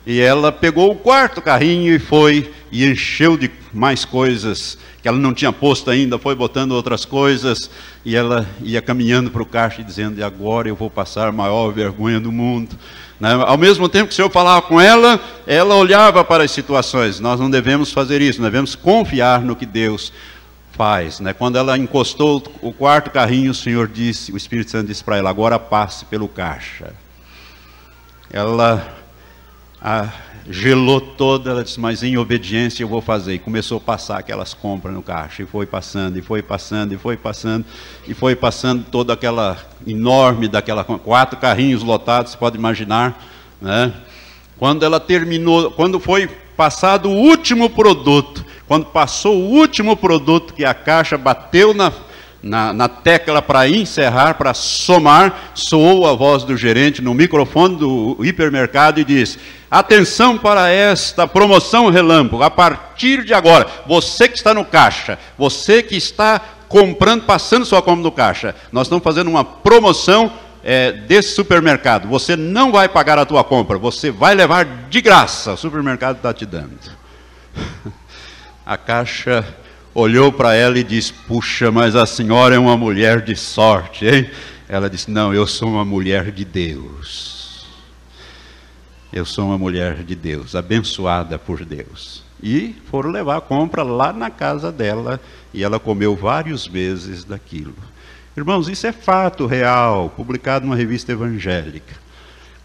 E 0.07 0.21
ela 0.21 0.51
pegou 0.51 0.91
o 0.91 0.97
quarto 0.97 1.43
carrinho 1.43 1.95
e 1.95 1.99
foi 1.99 2.51
e 2.71 2.87
encheu 2.87 3.37
de 3.37 3.51
mais 3.73 4.05
coisas 4.05 4.79
que 5.03 5.07
ela 5.07 5.19
não 5.19 5.33
tinha 5.33 5.53
posto 5.53 5.91
ainda, 5.91 6.19
foi 6.19 6.35
botando 6.35 6.73
outras 6.73 7.05
coisas 7.05 7.71
e 8.05 8.17
ela 8.17 8.47
ia 8.61 8.83
caminhando 8.83 9.31
para 9.31 9.43
o 9.43 9.47
caixa 9.47 9.81
e 9.81 9.85
dizendo: 9.85 10.23
agora 10.25 10.69
eu 10.69 10.77
vou 10.77 10.91
passar 10.91 11.29
a 11.29 11.33
maior 11.33 11.71
vergonha 11.73 12.19
do 12.19 12.33
mundo. 12.33 12.77
Né? 13.21 13.33
Ao 13.33 13.57
mesmo 13.57 13.89
tempo 13.89 14.09
que 14.09 14.13
o 14.13 14.17
Senhor 14.17 14.31
falava 14.31 14.63
com 14.63 14.81
ela, 14.81 15.21
ela 15.47 15.75
olhava 15.75 16.25
para 16.25 16.45
as 16.45 16.51
situações. 16.51 17.21
Nós 17.21 17.41
não 17.41 17.51
devemos 17.51 17.93
fazer 17.93 18.21
isso, 18.21 18.41
devemos 18.41 18.75
confiar 18.75 19.41
no 19.41 19.57
que 19.57 19.67
Deus 19.67 20.13
faz. 20.73 21.19
Né? 21.19 21.33
Quando 21.33 21.57
ela 21.57 21.77
encostou 21.77 22.43
o 22.63 22.73
quarto 22.73 23.11
carrinho, 23.11 23.51
o 23.51 23.55
Senhor 23.55 23.89
disse, 23.89 24.33
o 24.33 24.37
Espírito 24.37 24.71
Santo 24.71 24.87
disse 24.87 25.03
para 25.03 25.17
ela: 25.17 25.31
agora 25.31 25.59
passe 25.59 26.05
pelo 26.05 26.29
caixa. 26.29 26.93
Ela 28.31 28.98
a, 29.81 30.09
gelou 30.51 31.01
toda, 31.01 31.51
ela 31.51 31.63
disse, 31.63 31.79
mas 31.79 32.03
em 32.03 32.17
obediência 32.17 32.83
eu 32.83 32.89
vou 32.89 33.01
fazer. 33.01 33.35
E 33.35 33.39
começou 33.39 33.79
a 33.79 33.81
passar 33.81 34.19
aquelas 34.19 34.55
compras 34.55 34.95
no 34.95 35.03
caixa, 35.03 35.43
e 35.43 35.47
foi 35.47 35.67
passando, 35.67 36.19
e 36.19 36.23
foi 36.23 36.43
passando, 36.43 36.95
e 36.95 36.99
foi 36.99 37.17
passando, 37.17 37.65
e 38.07 38.15
foi 38.15 38.35
passando 38.35 38.85
toda 38.91 39.13
aquela 39.13 39.59
enorme, 39.87 40.49
daquela 40.49 40.85
quatro 40.85 41.39
carrinhos 41.39 41.83
lotados, 41.83 42.33
você 42.33 42.39
pode 42.39 42.57
imaginar, 42.57 43.23
né? 43.61 43.93
Quando 44.59 44.85
ela 44.85 44.99
terminou, 44.99 45.71
quando 45.71 46.01
foi 46.01 46.27
passado 46.57 47.09
o 47.09 47.15
último 47.15 47.71
produto, 47.71 48.45
quando 48.67 48.87
passou 48.87 49.37
o 49.37 49.51
último 49.51 49.97
produto 49.97 50.53
que 50.53 50.65
a 50.65 50.75
caixa 50.75 51.17
bateu 51.17 51.73
na, 51.73 51.93
na, 52.43 52.73
na 52.73 52.89
tecla 52.89 53.43
para 53.43 53.69
encerrar, 53.69 54.35
para 54.35 54.55
somar, 54.55 55.53
soou 55.55 56.07
a 56.07 56.15
voz 56.15 56.45
do 56.45 56.57
gerente 56.57 57.03
no 57.03 57.13
microfone 57.15 57.77
do 57.77 58.17
hipermercado 58.25 59.01
e 59.01 59.05
disse: 59.05 59.39
Atenção 59.71 60.39
para 60.39 60.71
esta 60.71 61.27
promoção 61.27 61.91
relâmpago, 61.91 62.43
a 62.43 62.51
partir 62.51 63.25
de 63.25 63.35
agora, 63.35 63.67
você 63.87 64.29
que 64.29 64.37
está 64.37 64.55
no 64.55 64.65
caixa, 64.65 65.19
você 65.37 65.83
que 65.83 65.97
está 65.97 66.41
comprando, 66.69 67.25
passando 67.25 67.65
sua 67.65 67.83
compra 67.83 68.03
no 68.03 68.13
caixa, 68.13 68.55
nós 68.71 68.87
estamos 68.87 69.03
fazendo 69.03 69.29
uma 69.29 69.45
promoção 69.45 70.33
é, 70.63 70.93
desse 70.93 71.35
supermercado, 71.35 72.09
você 72.09 72.37
não 72.37 72.71
vai 72.71 72.89
pagar 72.89 73.19
a 73.19 73.25
tua 73.25 73.43
compra, 73.43 73.79
você 73.79 74.11
vai 74.11 74.35
levar 74.35 74.65
de 74.89 75.01
graça, 75.01 75.53
o 75.53 75.57
supermercado 75.57 76.17
está 76.17 76.33
te 76.33 76.45
dando. 76.47 76.79
A 78.67 78.77
caixa 78.77 79.47
olhou 79.99 80.33
para 80.33 80.55
ela 80.55 80.79
e 80.79 80.85
disse: 80.85 81.13
Puxa, 81.13 81.71
mas 81.71 81.97
a 81.97 82.07
senhora 82.07 82.55
é 82.55 82.59
uma 82.59 82.77
mulher 82.77 83.21
de 83.21 83.35
sorte, 83.35 84.07
hein? 84.07 84.31
Ela 84.69 84.89
disse: 84.89 85.11
Não, 85.11 85.35
eu 85.35 85.47
sou 85.47 85.69
uma 85.69 85.85
mulher 85.85 86.31
de 86.31 86.45
Deus. 86.45 87.67
Eu 89.13 89.25
sou 89.25 89.47
uma 89.47 89.59
mulher 89.59 90.05
de 90.05 90.15
Deus, 90.15 90.55
abençoada 90.55 91.39
por 91.39 91.65
Deus. 91.65 92.23
E 92.43 92.77
foram 92.91 93.11
levar 93.11 93.39
a 93.39 93.41
compra 93.41 93.83
lá 93.83 94.13
na 94.13 94.31
casa 94.31 94.71
dela 94.71 95.21
e 95.53 95.65
ela 95.65 95.81
comeu 95.81 96.15
vários 96.15 96.69
meses 96.69 97.25
daquilo. 97.25 97.75
Irmãos, 98.37 98.69
isso 98.69 98.87
é 98.87 98.93
fato 98.93 99.47
real, 99.47 100.11
publicado 100.11 100.65
numa 100.65 100.77
revista 100.77 101.11
evangélica. 101.11 102.09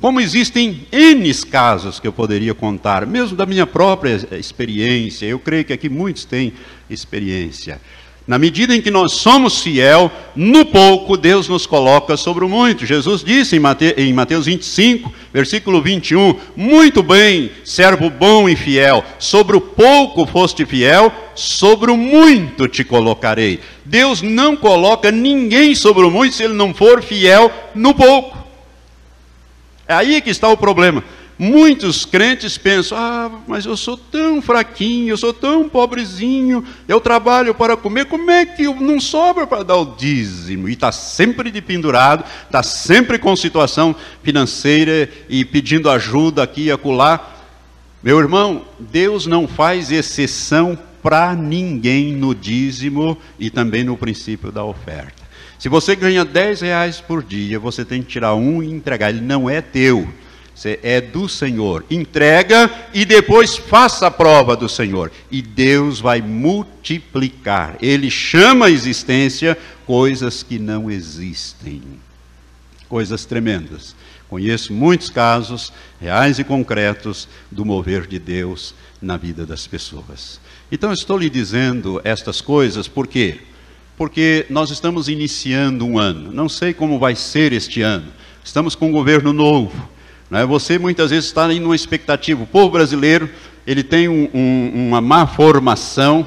Como 0.04 0.20
existem 0.20 0.86
N 0.92 1.34
casos 1.50 1.98
que 1.98 2.06
eu 2.06 2.12
poderia 2.12 2.54
contar, 2.54 3.06
mesmo 3.06 3.38
da 3.38 3.46
minha 3.46 3.66
própria 3.66 4.20
experiência, 4.38 5.26
eu 5.26 5.40
creio 5.40 5.64
que 5.64 5.72
aqui 5.72 5.88
muitos 5.88 6.26
têm 6.26 6.54
experiência. 6.94 7.80
Na 8.26 8.38
medida 8.38 8.74
em 8.74 8.82
que 8.82 8.90
nós 8.90 9.14
somos 9.14 9.62
fiel, 9.62 10.10
no 10.34 10.66
pouco 10.66 11.18
Deus 11.18 11.50
nos 11.50 11.66
coloca 11.66 12.16
sobre 12.16 12.46
o 12.46 12.50
muito. 12.50 12.86
Jesus 12.86 13.22
disse 13.22 13.58
em 13.98 14.14
Mateus 14.14 14.46
25, 14.46 15.14
versículo 15.34 15.82
21, 15.82 16.40
muito 16.56 17.04
bem, 17.04 17.52
servo 17.66 18.10
bom 18.10 18.48
e 18.48 18.56
fiel, 18.56 19.04
sobre 19.20 19.58
o 19.58 19.62
pouco 19.62 20.26
foste 20.26 20.66
fiel, 20.66 21.12
sobre 21.36 21.92
o 21.92 21.98
muito 21.98 22.66
te 22.70 22.86
colocarei. 22.86 23.60
Deus 23.84 24.22
não 24.22 24.56
coloca 24.56 25.12
ninguém 25.12 25.76
sobre 25.76 26.06
o 26.06 26.12
muito 26.12 26.36
se 26.36 26.44
ele 26.44 26.54
não 26.54 26.74
for 26.74 27.04
fiel 27.04 27.52
no 27.76 27.94
pouco. 27.94 28.38
É 29.86 29.94
aí 29.96 30.22
que 30.22 30.30
está 30.30 30.48
o 30.48 30.56
problema. 30.56 31.04
Muitos 31.38 32.06
crentes 32.06 32.58
pensam: 32.58 32.98
ah, 32.98 33.32
mas 33.48 33.66
eu 33.66 33.76
sou 33.76 33.98
tão 33.98 34.42
fraquinho, 34.42 35.10
eu 35.10 35.18
sou 35.18 35.34
tão 35.34 35.68
pobrezinho, 35.68 36.64
eu 36.88 37.02
trabalho 37.02 37.56
para 37.56 37.76
comer, 37.76 38.06
como 38.06 38.30
é 38.30 38.46
que 38.46 38.64
não 38.64 39.00
sobra 39.00 39.48
para 39.48 39.64
dar 39.64 39.78
o 39.78 39.96
dízimo? 39.98 40.70
E 40.70 40.74
está 40.74 40.92
sempre 40.92 41.50
de 41.50 41.62
pendurado, 41.62 42.24
está 42.46 42.62
sempre 42.62 43.18
com 43.18 43.36
situação 43.36 43.96
financeira 44.22 45.10
e 45.28 45.44
pedindo 45.44 45.90
ajuda 45.90 46.44
aqui 46.44 46.66
e 46.66 46.72
acolá. 46.72 47.32
Meu 48.04 48.20
irmão, 48.20 48.66
Deus 48.80 49.26
não 49.26 49.48
faz 49.48 49.92
exceção 49.92 50.78
para 51.02 51.34
ninguém 51.34 52.14
no 52.14 52.36
dízimo 52.36 53.18
e 53.40 53.50
também 53.50 53.84
no 53.84 53.98
princípio 53.98 54.52
da 54.52 54.64
oferta. 54.64 55.24
Se 55.58 55.68
você 55.68 55.96
ganha 55.96 56.26
10 56.26 56.62
reais 56.62 57.02
por 57.02 57.24
dia, 57.24 57.58
você 57.58 57.84
tem 57.86 58.02
que 58.02 58.10
tirar 58.10 58.36
um 58.36 58.62
e 58.62 58.70
entregar, 58.70 59.10
ele 59.10 59.22
não 59.22 59.50
é 59.50 59.62
teu 59.62 60.08
é 60.84 61.02
do 61.02 61.28
Senhor. 61.28 61.84
Entrega 61.90 62.70
e 62.94 63.06
depois 63.06 63.58
faça 63.58 64.08
a 64.08 64.12
prova 64.12 64.56
do 64.56 64.70
Senhor. 64.70 65.12
E 65.32 65.42
Deus 65.42 66.00
vai 66.00 66.22
multiplicar. 66.22 67.78
Ele 67.82 68.10
chama 68.10 68.68
a 68.68 68.72
existência 68.72 69.58
coisas 69.86 70.44
que 70.44 70.60
não 70.60 70.90
existem. 70.90 71.82
Coisas 72.88 73.26
tremendas. 73.26 73.96
Conheço 74.30 74.74
muitos 74.74 75.10
casos 75.10 75.74
reais 76.00 76.40
e 76.40 76.44
concretos 76.44 77.28
do 77.52 77.66
mover 77.66 78.08
de 78.08 78.20
Deus 78.20 78.74
na 79.02 79.18
vida 79.18 79.46
das 79.46 79.68
pessoas. 79.68 80.40
Então 80.72 80.94
estou 80.94 81.18
lhe 81.18 81.30
dizendo 81.30 82.00
estas 82.04 82.42
coisas 82.42 82.88
por 82.88 83.08
quê? 83.08 83.42
Porque 83.98 84.46
nós 84.50 84.72
estamos 84.72 85.08
iniciando 85.08 85.86
um 85.86 86.00
ano. 86.00 86.32
Não 86.32 86.50
sei 86.50 86.74
como 86.74 86.98
vai 86.98 87.16
ser 87.16 87.54
este 87.54 87.82
ano. 87.82 88.08
Estamos 88.44 88.76
com 88.76 88.90
um 88.90 88.92
governo 88.92 89.32
novo 89.32 89.93
né? 90.30 90.46
Você 90.46 90.78
muitas 90.78 91.12
vezes 91.12 91.26
está 91.26 91.52
em 91.52 91.64
uma 91.64 91.76
expectativa. 91.76 92.44
O 92.44 92.48
povo 92.48 92.72
brasileiro 92.72 93.30
ele 93.66 93.84
tem 93.84 94.08
um, 94.08 94.30
um, 94.34 94.88
uma 94.88 95.02
má 95.02 95.26
formação 95.26 96.26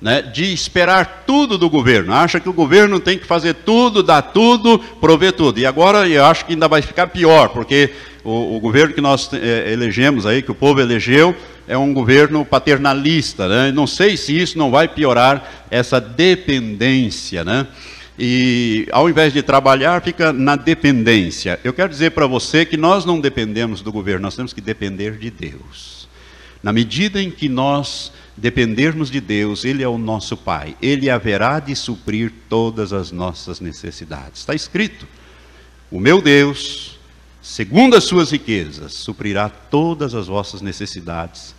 né, 0.00 0.22
de 0.22 0.52
esperar 0.52 1.24
tudo 1.26 1.58
do 1.58 1.68
governo. 1.68 2.12
Acha 2.12 2.38
que 2.38 2.48
o 2.48 2.52
governo 2.52 3.00
tem 3.00 3.18
que 3.18 3.26
fazer 3.26 3.54
tudo, 3.54 4.02
dar 4.02 4.22
tudo, 4.22 4.78
prover 5.00 5.32
tudo. 5.32 5.58
E 5.58 5.66
agora 5.66 6.08
eu 6.08 6.24
acho 6.24 6.44
que 6.44 6.52
ainda 6.52 6.68
vai 6.68 6.82
ficar 6.82 7.08
pior, 7.08 7.48
porque 7.48 7.90
o, 8.22 8.56
o 8.56 8.60
governo 8.60 8.94
que 8.94 9.00
nós 9.00 9.30
é, 9.32 9.72
elegemos 9.72 10.26
aí, 10.26 10.42
que 10.42 10.50
o 10.50 10.54
povo 10.54 10.80
elegeu, 10.80 11.34
é 11.66 11.76
um 11.76 11.92
governo 11.92 12.44
paternalista. 12.44 13.48
Né? 13.48 13.72
Não 13.72 13.86
sei 13.86 14.16
se 14.16 14.38
isso 14.38 14.58
não 14.58 14.70
vai 14.70 14.86
piorar 14.86 15.66
essa 15.70 16.00
dependência. 16.00 17.44
Né? 17.44 17.66
E 18.18 18.88
ao 18.92 19.08
invés 19.10 19.32
de 19.32 19.42
trabalhar, 19.42 20.02
fica 20.02 20.32
na 20.32 20.56
dependência. 20.56 21.60
Eu 21.62 21.72
quero 21.72 21.90
dizer 21.90 22.12
para 22.12 22.26
você 22.26 22.64
que 22.64 22.76
nós 22.76 23.04
não 23.04 23.20
dependemos 23.20 23.82
do 23.82 23.92
governo, 23.92 24.22
nós 24.22 24.36
temos 24.36 24.52
que 24.52 24.60
depender 24.60 25.18
de 25.18 25.30
Deus. 25.30 26.08
Na 26.62 26.72
medida 26.72 27.22
em 27.22 27.30
que 27.30 27.48
nós 27.48 28.10
dependermos 28.36 29.10
de 29.10 29.20
Deus, 29.20 29.64
Ele 29.64 29.82
é 29.82 29.88
o 29.88 29.98
nosso 29.98 30.36
Pai, 30.36 30.76
Ele 30.80 31.10
haverá 31.10 31.60
de 31.60 31.76
suprir 31.76 32.32
todas 32.48 32.92
as 32.92 33.12
nossas 33.12 33.60
necessidades. 33.60 34.40
Está 34.40 34.54
escrito: 34.54 35.06
o 35.90 36.00
meu 36.00 36.22
Deus, 36.22 36.98
segundo 37.42 37.96
as 37.96 38.04
suas 38.04 38.30
riquezas, 38.30 38.94
suprirá 38.94 39.50
todas 39.50 40.14
as 40.14 40.26
vossas 40.26 40.62
necessidades 40.62 41.54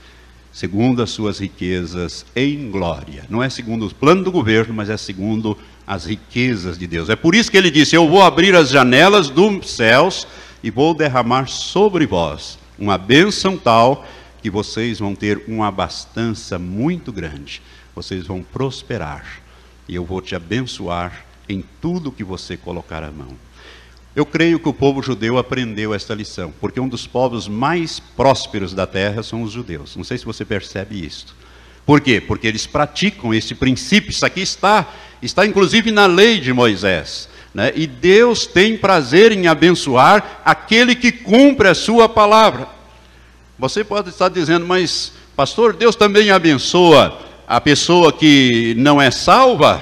segundo 0.58 1.04
as 1.04 1.12
suas 1.12 1.38
riquezas 1.38 2.26
em 2.36 2.72
glória. 2.72 3.26
Não 3.30 3.44
é 3.44 3.50
segundo 3.50 3.86
o 3.86 3.94
plano 3.94 4.24
do 4.24 4.32
governo, 4.32 4.74
mas 4.74 4.90
é 4.90 4.98
segundo 4.98 5.56
as 5.88 6.06
riquezas 6.06 6.78
de 6.78 6.86
Deus. 6.86 7.10
É 7.10 7.16
por 7.16 7.34
isso 7.34 7.50
que 7.50 7.58
ele 7.58 7.72
disse: 7.72 7.96
Eu 7.96 8.10
vou 8.10 8.22
abrir 8.22 8.54
as 8.54 8.70
janelas 8.70 9.30
dos 9.30 9.72
céus 9.72 10.28
e 10.62 10.70
vou 10.70 10.94
derramar 10.94 11.48
sobre 11.48 12.06
vós 12.06 12.60
uma 12.78 12.98
bênção 12.98 13.58
tal 13.58 14.06
que 14.42 14.50
vocês 14.50 15.00
vão 15.00 15.16
ter 15.16 15.44
uma 15.48 15.68
abastança 15.68 16.60
muito 16.60 17.12
grande. 17.12 17.62
Vocês 17.96 18.28
vão 18.28 18.44
prosperar 18.44 19.42
e 19.88 19.96
eu 19.96 20.06
vou 20.06 20.22
te 20.22 20.36
abençoar 20.36 21.26
em 21.50 21.64
tudo 21.82 22.12
que 22.12 22.24
você 22.24 22.56
colocar 22.56 23.04
a 23.04 23.12
mão. 23.12 23.36
Eu 24.16 24.26
creio 24.26 24.60
que 24.60 24.70
o 24.70 24.74
povo 24.74 25.02
judeu 25.02 25.38
aprendeu 25.38 25.94
esta 25.94 26.14
lição, 26.14 26.52
porque 26.60 26.80
um 26.80 26.90
dos 26.90 27.06
povos 27.06 27.48
mais 27.48 28.00
prósperos 28.00 28.74
da 28.74 28.88
terra 28.88 29.22
são 29.22 29.44
os 29.44 29.52
judeus. 29.52 29.96
Não 29.96 30.04
sei 30.04 30.18
se 30.18 30.26
você 30.26 30.44
percebe 30.44 31.06
isso. 31.06 31.36
Por 31.88 32.02
quê? 32.02 32.22
Porque 32.22 32.46
eles 32.46 32.68
praticam 32.68 33.34
esse 33.34 33.56
princípio. 33.56 34.12
Isso 34.12 34.26
aqui 34.26 34.42
está, 34.42 34.86
está 35.22 35.44
inclusive 35.44 35.90
na 35.90 36.06
lei 36.06 36.40
de 36.40 36.54
Moisés. 36.54 37.30
Né? 37.54 37.72
E 37.74 37.88
Deus 37.88 38.46
tem 38.46 38.78
prazer 38.78 39.32
em 39.32 39.48
abençoar 39.48 40.42
aquele 40.46 40.94
que 40.94 41.12
cumpre 41.12 41.70
a 41.70 41.74
sua 41.74 42.08
palavra. 42.08 42.68
Você 43.58 43.84
pode 43.84 44.10
estar 44.10 44.30
dizendo, 44.30 44.68
mas, 44.68 45.14
pastor, 45.36 45.74
Deus 45.74 45.96
também 45.96 46.30
abençoa 46.30 47.20
a 47.48 47.60
pessoa 47.60 48.14
que 48.14 48.76
não 48.78 49.02
é 49.02 49.10
salva? 49.10 49.82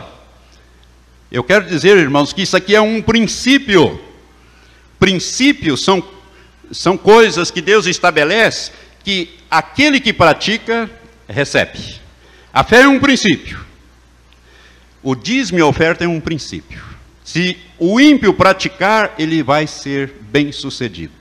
Eu 1.30 1.44
quero 1.44 1.66
dizer, 1.66 1.98
irmãos, 1.98 2.32
que 2.32 2.44
isso 2.44 2.56
aqui 2.56 2.74
é 2.76 2.80
um 2.80 3.02
princípio 3.02 4.00
princípios 5.00 5.84
são, 5.84 6.04
são 6.72 6.98
coisas 6.98 7.52
que 7.52 7.62
Deus 7.62 7.86
estabelece 7.86 8.72
que 9.04 9.30
aquele 9.50 10.00
que 10.00 10.14
pratica 10.14 10.90
recebe. 11.28 12.00
A 12.54 12.64
fé 12.64 12.82
é 12.82 12.88
um 12.88 13.00
princípio. 13.00 13.66
O 15.04 15.16
dízimo 15.16 15.60
e 15.60 15.62
a 15.62 15.66
oferta 15.68 16.04
é 16.04 16.08
um 16.08 16.20
princípio. 16.20 16.84
Se 17.24 17.58
o 17.78 18.00
ímpio 18.00 18.34
praticar, 18.34 19.14
ele 19.20 19.44
vai 19.44 19.68
ser 19.68 20.14
bem 20.32 20.52
sucedido. 20.52 21.14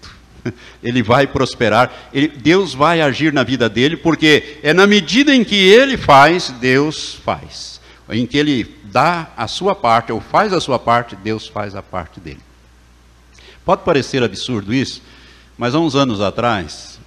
Ele 0.83 1.03
vai 1.03 1.27
prosperar, 1.27 2.11
ele, 2.13 2.29
Deus 2.29 2.75
vai 2.75 3.01
agir 3.01 3.33
na 3.33 3.43
vida 3.43 3.67
dele, 3.67 3.97
porque 3.97 4.59
é 4.63 4.75
na 4.75 4.87
medida 4.87 5.35
em 5.35 5.43
que 5.43 5.55
ele 5.55 5.97
faz, 5.97 6.51
Deus 6.61 7.15
faz. 7.25 7.81
Em 8.11 8.27
que 8.27 8.37
ele 8.37 8.77
dá 8.85 9.31
a 9.39 9.49
sua 9.49 9.75
parte, 9.75 10.13
ou 10.13 10.21
faz 10.21 10.53
a 10.53 10.61
sua 10.61 10.79
parte, 10.79 11.17
Deus 11.17 11.49
faz 11.49 11.75
a 11.75 11.83
parte 11.83 12.21
dele. 12.21 12.43
Pode 13.65 13.85
parecer 13.85 14.23
absurdo 14.23 14.75
isso, 14.75 15.03
mas 15.57 15.75
há 15.75 15.79
uns 15.79 15.95
anos 15.97 16.21
atrás, 16.21 17.01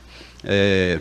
É, 0.44 1.00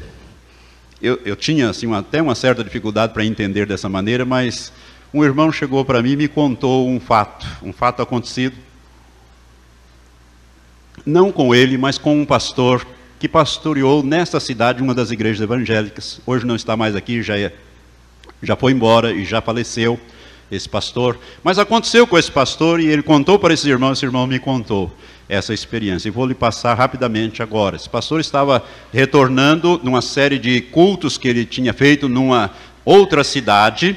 eu, 1.00 1.20
eu, 1.24 1.36
tinha 1.36 1.68
assim, 1.68 1.86
uma, 1.86 1.98
até 1.98 2.22
uma 2.22 2.34
certa 2.34 2.64
dificuldade 2.64 3.12
para 3.12 3.24
entender 3.24 3.66
dessa 3.66 3.88
maneira, 3.88 4.24
mas 4.24 4.72
um 5.12 5.22
irmão 5.22 5.52
chegou 5.52 5.84
para 5.84 6.02
mim 6.02 6.12
e 6.12 6.16
me 6.16 6.28
contou 6.28 6.88
um 6.88 6.98
fato, 6.98 7.46
um 7.62 7.72
fato 7.72 8.02
acontecido, 8.02 8.56
não 11.04 11.30
com 11.30 11.54
ele, 11.54 11.76
mas 11.76 11.98
com 11.98 12.20
um 12.20 12.24
pastor 12.24 12.86
que 13.18 13.28
pastoreou 13.28 14.02
nesta 14.02 14.40
cidade 14.40 14.82
uma 14.82 14.94
das 14.94 15.10
igrejas 15.10 15.40
evangélicas. 15.40 16.20
Hoje 16.26 16.46
não 16.46 16.56
está 16.56 16.76
mais 16.76 16.96
aqui, 16.96 17.22
já, 17.22 17.38
é, 17.38 17.52
já 18.42 18.56
foi 18.56 18.72
embora 18.72 19.12
e 19.12 19.24
já 19.24 19.40
faleceu 19.40 20.00
esse 20.50 20.68
pastor. 20.68 21.18
Mas 21.42 21.58
aconteceu 21.58 22.06
com 22.06 22.18
esse 22.18 22.30
pastor 22.30 22.80
e 22.80 22.86
ele 22.86 23.02
contou 23.02 23.38
para 23.38 23.54
esse 23.54 23.68
irmão, 23.68 23.92
esse 23.92 24.04
irmão 24.04 24.26
me 24.26 24.38
contou 24.38 24.92
essa 25.28 25.52
experiência. 25.52 26.08
E 26.08 26.10
vou 26.10 26.26
lhe 26.26 26.34
passar 26.34 26.74
rapidamente 26.74 27.42
agora. 27.42 27.76
Esse 27.76 27.88
pastor 27.88 28.20
estava 28.20 28.64
retornando 28.92 29.80
numa 29.82 30.00
série 30.00 30.38
de 30.38 30.60
cultos 30.60 31.18
que 31.18 31.28
ele 31.28 31.44
tinha 31.44 31.72
feito 31.72 32.08
numa 32.08 32.50
outra 32.84 33.24
cidade 33.24 33.96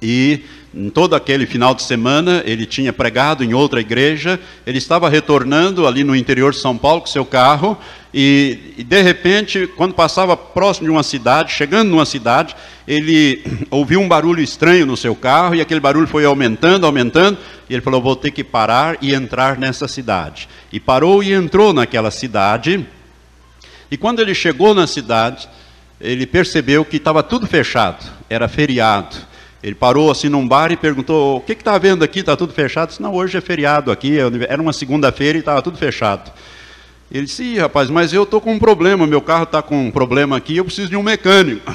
e 0.00 0.44
em 0.76 0.90
todo 0.90 1.16
aquele 1.16 1.46
final 1.46 1.74
de 1.74 1.82
semana 1.82 2.42
ele 2.44 2.66
tinha 2.66 2.92
pregado 2.92 3.42
em 3.42 3.54
outra 3.54 3.80
igreja. 3.80 4.38
Ele 4.66 4.76
estava 4.76 5.08
retornando 5.08 5.86
ali 5.86 6.04
no 6.04 6.14
interior 6.14 6.52
de 6.52 6.58
São 6.58 6.76
Paulo 6.76 7.00
com 7.00 7.06
seu 7.06 7.24
carro 7.24 7.78
e, 8.18 8.74
e, 8.78 8.82
de 8.82 9.02
repente, 9.02 9.66
quando 9.76 9.92
passava 9.92 10.34
próximo 10.36 10.86
de 10.86 10.90
uma 10.90 11.02
cidade, 11.02 11.52
chegando 11.52 11.90
numa 11.90 12.06
cidade, 12.06 12.56
ele 12.88 13.44
ouviu 13.70 14.00
um 14.00 14.08
barulho 14.08 14.42
estranho 14.42 14.86
no 14.86 14.96
seu 14.96 15.14
carro 15.14 15.54
e 15.54 15.60
aquele 15.60 15.80
barulho 15.80 16.06
foi 16.06 16.24
aumentando, 16.24 16.86
aumentando. 16.86 17.36
E 17.68 17.74
ele 17.74 17.82
falou: 17.82 18.00
Vou 18.00 18.16
ter 18.16 18.30
que 18.30 18.42
parar 18.42 18.96
e 19.02 19.14
entrar 19.14 19.58
nessa 19.58 19.86
cidade. 19.86 20.48
E 20.72 20.80
parou 20.80 21.22
e 21.22 21.32
entrou 21.32 21.74
naquela 21.74 22.10
cidade. 22.10 22.86
E 23.90 23.98
quando 23.98 24.20
ele 24.20 24.34
chegou 24.34 24.74
na 24.74 24.86
cidade, 24.86 25.46
ele 26.00 26.26
percebeu 26.26 26.86
que 26.86 26.96
estava 26.96 27.22
tudo 27.22 27.46
fechado, 27.46 28.02
era 28.30 28.48
feriado. 28.48 29.14
Ele 29.66 29.74
parou 29.74 30.12
assim 30.12 30.28
num 30.28 30.46
bar 30.46 30.70
e 30.70 30.76
perguntou: 30.76 31.38
O 31.38 31.40
que 31.40 31.52
está 31.52 31.74
havendo 31.74 32.04
aqui? 32.04 32.20
Está 32.20 32.36
tudo 32.36 32.52
fechado? 32.52 32.90
disse, 32.90 33.02
Não, 33.02 33.12
hoje 33.12 33.36
é 33.36 33.40
feriado 33.40 33.90
aqui. 33.90 34.16
Era 34.48 34.62
uma 34.62 34.72
segunda-feira 34.72 35.36
e 35.36 35.40
estava 35.40 35.60
tudo 35.60 35.76
fechado. 35.76 36.30
Ele 37.10 37.26
disse, 37.26 37.42
Ih, 37.42 37.58
rapaz, 37.58 37.90
mas 37.90 38.12
eu 38.12 38.22
estou 38.22 38.40
com 38.40 38.52
um 38.52 38.60
problema, 38.60 39.08
meu 39.08 39.20
carro 39.20 39.42
está 39.42 39.60
com 39.60 39.88
um 39.88 39.90
problema 39.90 40.36
aqui, 40.36 40.56
eu 40.56 40.64
preciso 40.64 40.88
de 40.88 40.96
um 40.96 41.02
mecânico. 41.02 41.72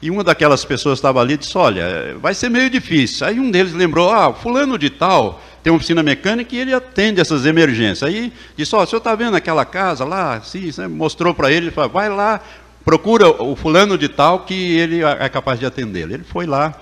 E 0.00 0.08
uma 0.08 0.22
daquelas 0.22 0.64
pessoas 0.64 0.98
estava 0.98 1.20
ali 1.20 1.34
e 1.34 1.36
disse, 1.36 1.58
olha, 1.58 2.16
vai 2.22 2.32
ser 2.32 2.48
meio 2.48 2.70
difícil. 2.70 3.26
Aí 3.26 3.38
um 3.38 3.50
deles 3.50 3.74
lembrou, 3.74 4.10
ah, 4.10 4.32
fulano 4.32 4.78
de 4.78 4.88
tal 4.88 5.42
tem 5.62 5.70
uma 5.70 5.76
oficina 5.76 6.02
mecânica 6.02 6.54
e 6.54 6.58
ele 6.58 6.72
atende 6.72 7.20
essas 7.20 7.44
emergências. 7.44 8.04
Aí 8.04 8.32
disse, 8.56 8.74
ó, 8.74 8.78
oh, 8.78 8.82
o 8.84 8.86
senhor 8.86 8.98
está 8.98 9.14
vendo 9.14 9.36
aquela 9.36 9.64
casa 9.64 10.04
lá? 10.04 10.40
Sim, 10.40 10.70
mostrou 10.88 11.34
para 11.34 11.52
ele, 11.52 11.70
vai 11.92 12.08
lá, 12.08 12.40
procura 12.82 13.28
o 13.28 13.54
fulano 13.54 13.98
de 13.98 14.08
tal 14.08 14.40
que 14.40 14.78
ele 14.78 15.02
é 15.02 15.28
capaz 15.28 15.58
de 15.58 15.66
atendê-lo. 15.66 16.14
Ele 16.14 16.24
foi 16.24 16.46
lá, 16.46 16.74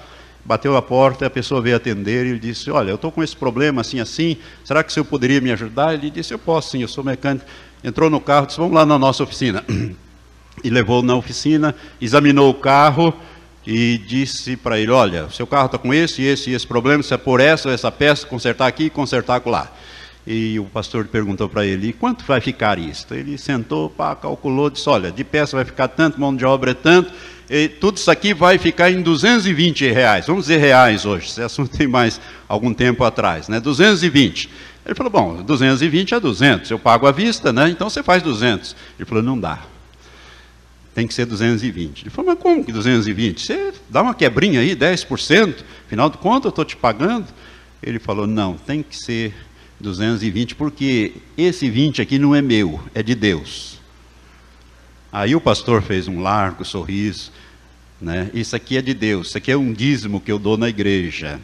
bateu 0.49 0.75
a 0.79 0.81
porta, 0.81 1.27
a 1.27 1.31
pessoa 1.31 1.61
veio 1.61 1.77
atender 1.77 2.25
e 2.25 2.31
ele 2.31 2.39
disse: 2.39 2.71
Olha, 2.71 2.89
eu 2.89 2.95
estou 2.95 3.13
com 3.13 3.23
esse 3.23 3.37
problema 3.37 3.83
assim, 3.83 4.01
assim, 4.01 4.39
será 4.65 4.83
que 4.83 4.91
o 4.91 4.93
senhor 4.93 5.05
poderia 5.05 5.43
me 5.43 5.53
ajudar? 5.53 5.93
Ele 5.93 6.09
disse: 6.09 6.33
Eu 6.33 6.39
posso 6.39 6.71
sim, 6.71 6.81
eu 6.81 6.89
sou 6.89 7.05
mecânico. 7.05 7.45
Entrou 7.85 8.09
no 8.09 8.19
carro, 8.19 8.47
disse: 8.47 8.59
Vamos 8.59 8.75
lá 8.75 8.87
na 8.87 8.99
nossa 8.99 9.23
oficina. 9.23 9.63
E 10.65 10.71
levou 10.71 11.05
na 11.05 11.15
oficina, 11.15 11.73
examinou 12.01 12.51
o 12.51 12.55
carro 12.55 13.15
e 13.65 13.97
disse 13.97 14.57
para 14.57 14.77
ele: 14.77 14.91
Olha, 14.91 15.27
o 15.27 15.31
seu 15.31 15.47
carro 15.47 15.67
está 15.67 15.79
com 15.79 15.95
esse, 15.95 16.21
esse 16.21 16.51
e 16.51 16.55
esse 16.55 16.67
problema, 16.67 17.01
se 17.01 17.15
é 17.15 17.17
por 17.17 17.39
essa, 17.39 17.71
essa 17.71 17.93
peça, 17.93 18.27
consertar 18.27 18.67
aqui 18.67 18.91
consertar 18.91 19.41
lá. 19.47 19.71
E 20.27 20.59
o 20.59 20.65
pastor 20.65 21.07
perguntou 21.07 21.49
para 21.49 21.65
ele: 21.65 21.93
quanto 21.93 22.25
vai 22.25 22.41
ficar 22.41 22.77
isso? 22.77 23.07
Ele 23.15 23.39
sentou, 23.39 23.89
pá, 23.89 24.17
calculou, 24.17 24.69
disse: 24.69 24.89
olha, 24.89 25.13
de 25.13 25.23
peça 25.23 25.55
vai 25.55 25.65
ficar 25.65 25.87
tanto, 25.87 26.21
mão 26.21 26.35
de 26.35 26.45
obra 26.45 26.73
é 26.73 26.75
tanto, 26.75 27.13
e 27.51 27.69
tudo 27.69 27.97
isso 27.97 28.11
aqui 28.11 28.35
vai 28.35 28.59
ficar 28.59 28.91
em 28.91 29.01
220 29.01 29.91
reais. 29.91 30.27
Vamos 30.27 30.45
dizer 30.45 30.59
reais 30.59 31.07
hoje, 31.07 31.29
esse 31.29 31.43
assunto 31.43 31.77
tem 31.77 31.87
mais 31.87 32.21
algum 32.47 32.75
tempo 32.75 33.05
atrás, 33.05 33.49
né? 33.49 33.59
220. 33.59 34.51
Ele 34.85 34.95
falou: 34.95 35.11
bom, 35.11 35.43
220 35.43 36.15
é 36.15 36.21
200, 36.21 36.71
eu 36.71 36.79
pago 36.79 37.07
à 37.07 37.13
vista, 37.13 37.53
né? 37.53 37.69
Então 37.71 37.89
você 37.89 38.03
faz 38.03 38.23
200. 38.23 38.77
Ele 38.99 39.07
falou: 39.07 39.23
não 39.23 39.39
dá. 39.39 39.63
Tem 40.95 41.07
que 41.07 41.15
ser 41.15 41.27
220. 41.27 42.03
Ele 42.03 42.11
falou: 42.11 42.33
mas 42.33 42.43
como 42.43 42.65
que 42.65 42.73
220? 42.73 43.41
Você 43.41 43.73
dá 43.89 44.03
uma 44.03 44.15
quebrinha 44.15 44.61
aí, 44.61 44.77
10%, 44.77 45.57
final 45.89 46.11
de 46.11 46.19
contas 46.19 46.47
eu 46.47 46.51
estou 46.51 46.65
te 46.65 46.77
pagando. 46.77 47.27
Ele 47.83 47.99
falou: 47.99 48.27
não, 48.27 48.55
tem 48.55 48.83
que 48.83 48.97
ser 48.97 49.35
220, 49.81 50.55
porque 50.55 51.15
esse 51.37 51.71
20 51.71 52.03
aqui 52.03 52.19
não 52.19 52.35
é 52.35 52.43
meu, 52.43 52.81
é 52.95 53.03
de 53.03 53.15
Deus. 53.15 53.78
Aí 55.13 55.35
o 55.35 55.41
pastor 55.41 55.83
fez 55.83 56.07
um 56.07 56.21
largo 56.21 56.65
sorriso, 56.65 57.33
né? 58.01 58.31
Isso 58.35 58.55
aqui 58.55 58.77
é 58.77 58.83
de 58.83 58.93
Deus, 58.93 59.29
isso 59.29 59.39
aqui 59.39 59.51
é 59.51 59.57
um 59.57 59.73
dízimo 59.73 60.21
que 60.21 60.31
eu 60.31 60.39
dou 60.39 60.57
na 60.57 60.69
igreja. 60.69 61.41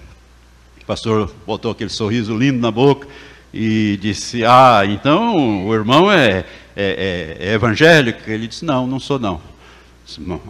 O 0.83 0.85
pastor 0.85 1.35
botou 1.47 1.71
aquele 1.71 1.89
sorriso 1.89 2.37
lindo 2.37 2.59
na 2.61 2.71
boca 2.71 3.09
e 3.53 3.99
disse: 4.03 4.45
Ah, 4.45 4.83
então 4.85 5.67
o 5.67 5.75
irmão 5.75 6.13
é, 6.13 6.45
é, 6.77 7.37
é, 7.41 7.49
é 7.49 7.53
evangélico? 7.55 8.29
Ele 8.29 8.47
disse: 8.47 8.67
Não, 8.67 8.87
não 8.87 9.01
sou 9.01 9.19
não. 9.19 9.41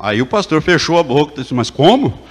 Aí 0.01 0.21
o 0.21 0.27
pastor 0.27 0.61
fechou 0.61 0.99
a 0.99 1.03
boca 1.05 1.35
e 1.35 1.43
disse: 1.43 1.55
Mas 1.55 1.71
como? 1.71 2.27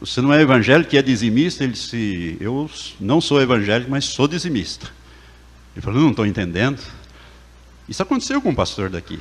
Você 0.00 0.22
não 0.22 0.32
é 0.32 0.40
evangélico 0.40 0.94
e 0.94 0.98
é 0.98 1.02
dizimista? 1.02 1.64
Ele 1.64 1.74
disse: 1.74 2.38
Eu 2.40 2.70
não 2.98 3.20
sou 3.20 3.42
evangélico, 3.42 3.90
mas 3.90 4.06
sou 4.06 4.26
dizimista. 4.26 4.86
Ele 5.76 5.82
falou: 5.82 6.00
Não 6.00 6.10
estou 6.10 6.24
entendendo. 6.24 6.80
Isso 7.86 8.02
aconteceu 8.02 8.40
com 8.40 8.48
um 8.48 8.54
pastor 8.54 8.88
daqui. 8.88 9.20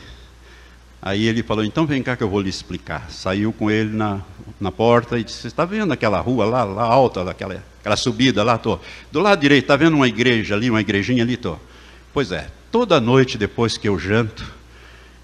Aí 1.01 1.25
ele 1.25 1.41
falou: 1.41 1.63
Então 1.63 1.85
vem 1.85 2.03
cá 2.03 2.15
que 2.15 2.23
eu 2.23 2.29
vou 2.29 2.39
lhe 2.39 2.49
explicar. 2.49 3.09
Saiu 3.09 3.51
com 3.51 3.71
ele 3.71 3.95
na, 3.95 4.21
na 4.59 4.71
porta 4.71 5.17
e 5.17 5.23
disse: 5.23 5.47
Está 5.47 5.65
vendo 5.65 5.91
aquela 5.91 6.19
rua 6.19 6.45
lá, 6.45 6.63
lá 6.63 6.83
alta, 6.83 7.29
aquela, 7.29 7.63
aquela 7.79 7.95
subida 7.95 8.43
lá? 8.43 8.57
Tô. 8.57 8.79
Do 9.11 9.19
lado 9.19 9.39
direito, 9.39 9.63
está 9.63 9.75
vendo 9.75 9.95
uma 9.95 10.07
igreja 10.07 10.53
ali, 10.55 10.69
uma 10.69 10.81
igrejinha 10.81 11.23
ali? 11.23 11.37
Tô. 11.37 11.57
Pois 12.13 12.31
é, 12.31 12.47
toda 12.71 13.01
noite 13.01 13.37
depois 13.37 13.77
que 13.77 13.89
eu 13.89 13.97
janto, 13.97 14.45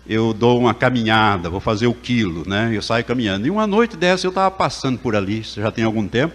eu 0.07 0.33
dou 0.33 0.59
uma 0.59 0.73
caminhada, 0.73 1.49
vou 1.49 1.59
fazer 1.59 1.85
o 1.85 1.93
quilo, 1.93 2.47
né? 2.47 2.71
Eu 2.73 2.81
saio 2.81 3.05
caminhando. 3.05 3.45
E 3.45 3.51
uma 3.51 3.67
noite 3.67 3.95
dessa 3.95 4.25
eu 4.25 4.29
estava 4.29 4.49
passando 4.49 4.97
por 4.97 5.15
ali, 5.15 5.41
isso 5.41 5.61
já 5.61 5.71
tem 5.71 5.83
algum 5.83 6.07
tempo. 6.07 6.33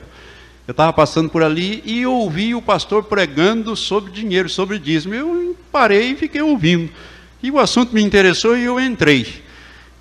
Eu 0.69 0.73
estava 0.73 0.93
passando 0.93 1.29
por 1.29 1.43
ali 1.43 1.83
e 1.85 2.07
ouvi 2.07 2.55
o 2.55 2.63
pastor 2.63 3.03
pregando 3.03 3.75
sobre 3.75 4.13
dinheiro, 4.13 4.49
sobre 4.49 4.79
dízimo. 4.79 5.13
Eu 5.13 5.57
parei 5.73 6.13
e 6.13 6.17
fiquei 6.17 6.41
ouvindo. 6.41 6.89
E 7.43 7.51
o 7.51 7.59
assunto 7.59 7.93
me 7.93 8.03
interessou 8.03 8.57
e 8.57 8.65
eu 8.65 8.79
entrei. 8.79 9.43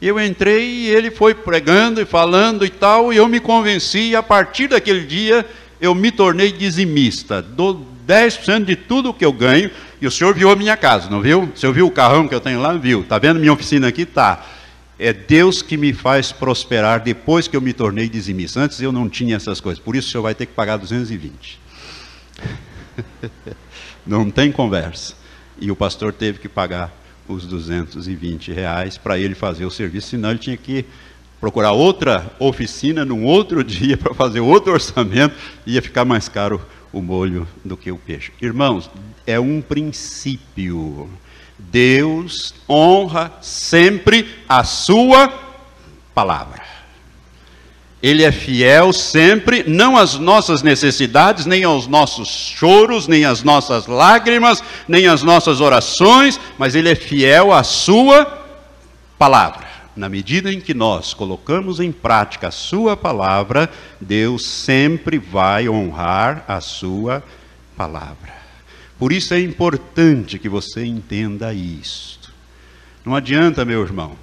Eu 0.02 0.20
entrei 0.20 0.68
e 0.68 0.88
ele 0.90 1.10
foi 1.10 1.34
pregando 1.34 2.02
e 2.02 2.06
falando 2.06 2.66
e 2.66 2.70
tal, 2.70 3.12
e 3.12 3.18
eu 3.18 3.28
me 3.28 3.40
convenci, 3.40 4.10
e 4.10 4.16
a 4.16 4.24
partir 4.24 4.68
daquele 4.68 5.06
dia 5.06 5.46
eu 5.80 5.96
me 5.96 6.12
tornei 6.12 6.52
dizimista. 6.52 7.42
Dou 7.42 7.86
10% 8.08 8.66
de 8.66 8.76
tudo 8.76 9.14
que 9.14 9.26
eu 9.26 9.32
ganho, 9.32 9.72
e 10.00 10.08
o 10.08 10.12
senhor 10.12 10.34
viu 10.34 10.50
a 10.50 10.56
minha 10.56 10.76
casa, 10.76 11.10
não 11.10 11.22
viu? 11.22 11.44
O 11.44 11.58
senhor 11.58 11.74
viu 11.74 11.88
o 11.88 11.92
carrão 11.92 12.28
que 12.28 12.34
eu 12.34 12.40
tenho 12.40 12.60
lá? 12.60 12.74
Viu. 12.74 13.02
Está 13.02 13.18
vendo 13.18 13.40
minha 13.40 13.54
oficina 13.54 13.88
aqui? 13.88 14.06
Tá. 14.06 14.46
É 14.98 15.12
Deus 15.12 15.64
que 15.64 15.78
me 15.78 15.94
faz 15.94 16.32
prosperar 16.32 17.00
depois 17.00 17.48
que 17.48 17.56
eu 17.56 17.62
me 17.62 17.74
tornei 17.74 18.08
dizimista. 18.08 18.60
Antes 18.60 18.80
eu 18.82 18.92
não 18.92 19.10
tinha 19.10 19.36
essas 19.36 19.60
coisas. 19.60 19.84
Por 19.84 19.96
isso 19.96 20.08
o 20.08 20.12
senhor 20.12 20.24
vai 20.24 20.36
ter 20.36 20.46
que 20.46 20.54
pagar 20.54 20.78
220. 20.78 21.60
não 24.06 24.30
tem 24.30 24.52
conversa. 24.52 25.16
E 25.60 25.72
o 25.72 25.76
pastor 25.76 26.14
teve 26.14 26.38
que 26.40 26.48
pagar 26.48 27.01
os 27.28 27.46
220 27.46 28.52
reais 28.52 28.98
para 28.98 29.18
ele 29.18 29.36
fazer 29.36 29.66
o 29.66 29.72
serviço, 29.72 30.10
senão 30.10 30.32
ele 30.32 30.40
tinha 30.40 30.58
que 30.58 30.86
procurar 31.40 31.72
outra 31.72 32.32
oficina 32.40 33.04
num 33.04 33.26
outro 33.26 33.64
dia 33.66 33.98
para 33.98 34.14
fazer 34.14 34.40
outro 34.40 34.74
orçamento, 34.74 35.36
ia 35.66 35.82
ficar 35.82 36.06
mais 36.06 36.30
caro 36.30 36.62
o 36.94 37.02
molho 37.02 37.48
do 37.64 37.78
que 37.78 37.92
o 37.92 37.98
peixe. 37.98 38.32
Irmãos, 38.42 38.90
é 39.26 39.40
um 39.40 39.62
princípio. 39.62 41.10
Deus 41.58 42.54
honra 42.68 43.32
sempre 43.42 44.28
a 44.48 44.64
sua 44.64 45.32
palavra. 46.14 46.71
Ele 48.02 48.24
é 48.24 48.32
fiel 48.32 48.92
sempre, 48.92 49.64
não 49.68 49.96
às 49.96 50.16
nossas 50.16 50.64
necessidades, 50.64 51.46
nem 51.46 51.64
aos 51.64 51.86
nossos 51.86 52.28
choros, 52.30 53.08
nem 53.08 53.26
às 53.26 53.44
nossas 53.44 53.86
lágrimas, 53.86 54.64
nem 54.88 55.08
às 55.08 55.22
nossas 55.22 55.62
orações, 55.62 56.40
mas 56.58 56.74
Ele 56.74 56.90
é 56.90 56.96
fiel 56.96 57.54
à 57.54 57.64
Sua 57.64 58.26
palavra. 59.20 59.68
Na 59.96 60.10
medida 60.10 60.52
em 60.52 60.60
que 60.60 60.74
nós 60.74 61.14
colocamos 61.14 61.80
em 61.80 61.92
prática 61.92 62.48
a 62.48 62.52
Sua 62.52 62.98
palavra, 62.98 63.70
Deus 64.00 64.46
sempre 64.46 65.20
vai 65.20 65.70
honrar 65.70 66.44
a 66.48 66.60
Sua 66.60 67.24
palavra. 67.78 68.32
Por 68.98 69.12
isso 69.12 69.34
é 69.34 69.40
importante 69.40 70.40
que 70.40 70.50
você 70.50 70.86
entenda 70.86 71.54
isto. 71.54 72.32
Não 73.06 73.16
adianta, 73.16 73.66
meu 73.66 73.82
irmão, 73.82 74.16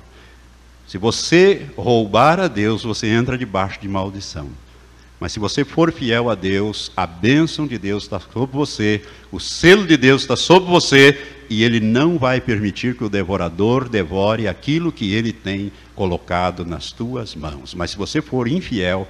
se 0.88 0.96
você 0.96 1.66
roubar 1.76 2.40
a 2.40 2.48
Deus, 2.48 2.82
você 2.82 3.08
entra 3.08 3.36
debaixo 3.36 3.78
de 3.78 3.86
maldição. 3.86 4.48
Mas 5.20 5.32
se 5.32 5.38
você 5.38 5.62
for 5.62 5.92
fiel 5.92 6.30
a 6.30 6.34
Deus, 6.34 6.90
a 6.96 7.06
bênção 7.06 7.66
de 7.66 7.76
Deus 7.76 8.04
está 8.04 8.18
sobre 8.18 8.56
você, 8.56 9.02
o 9.30 9.38
selo 9.38 9.86
de 9.86 9.98
Deus 9.98 10.22
está 10.22 10.34
sobre 10.34 10.70
você, 10.70 11.18
e 11.50 11.62
ele 11.62 11.78
não 11.78 12.16
vai 12.16 12.40
permitir 12.40 12.96
que 12.96 13.04
o 13.04 13.08
devorador 13.10 13.86
devore 13.86 14.48
aquilo 14.48 14.90
que 14.90 15.12
ele 15.12 15.30
tem 15.30 15.70
colocado 15.94 16.64
nas 16.64 16.90
tuas 16.90 17.34
mãos. 17.34 17.74
Mas 17.74 17.90
se 17.90 17.98
você 17.98 18.22
for 18.22 18.48
infiel, 18.48 19.06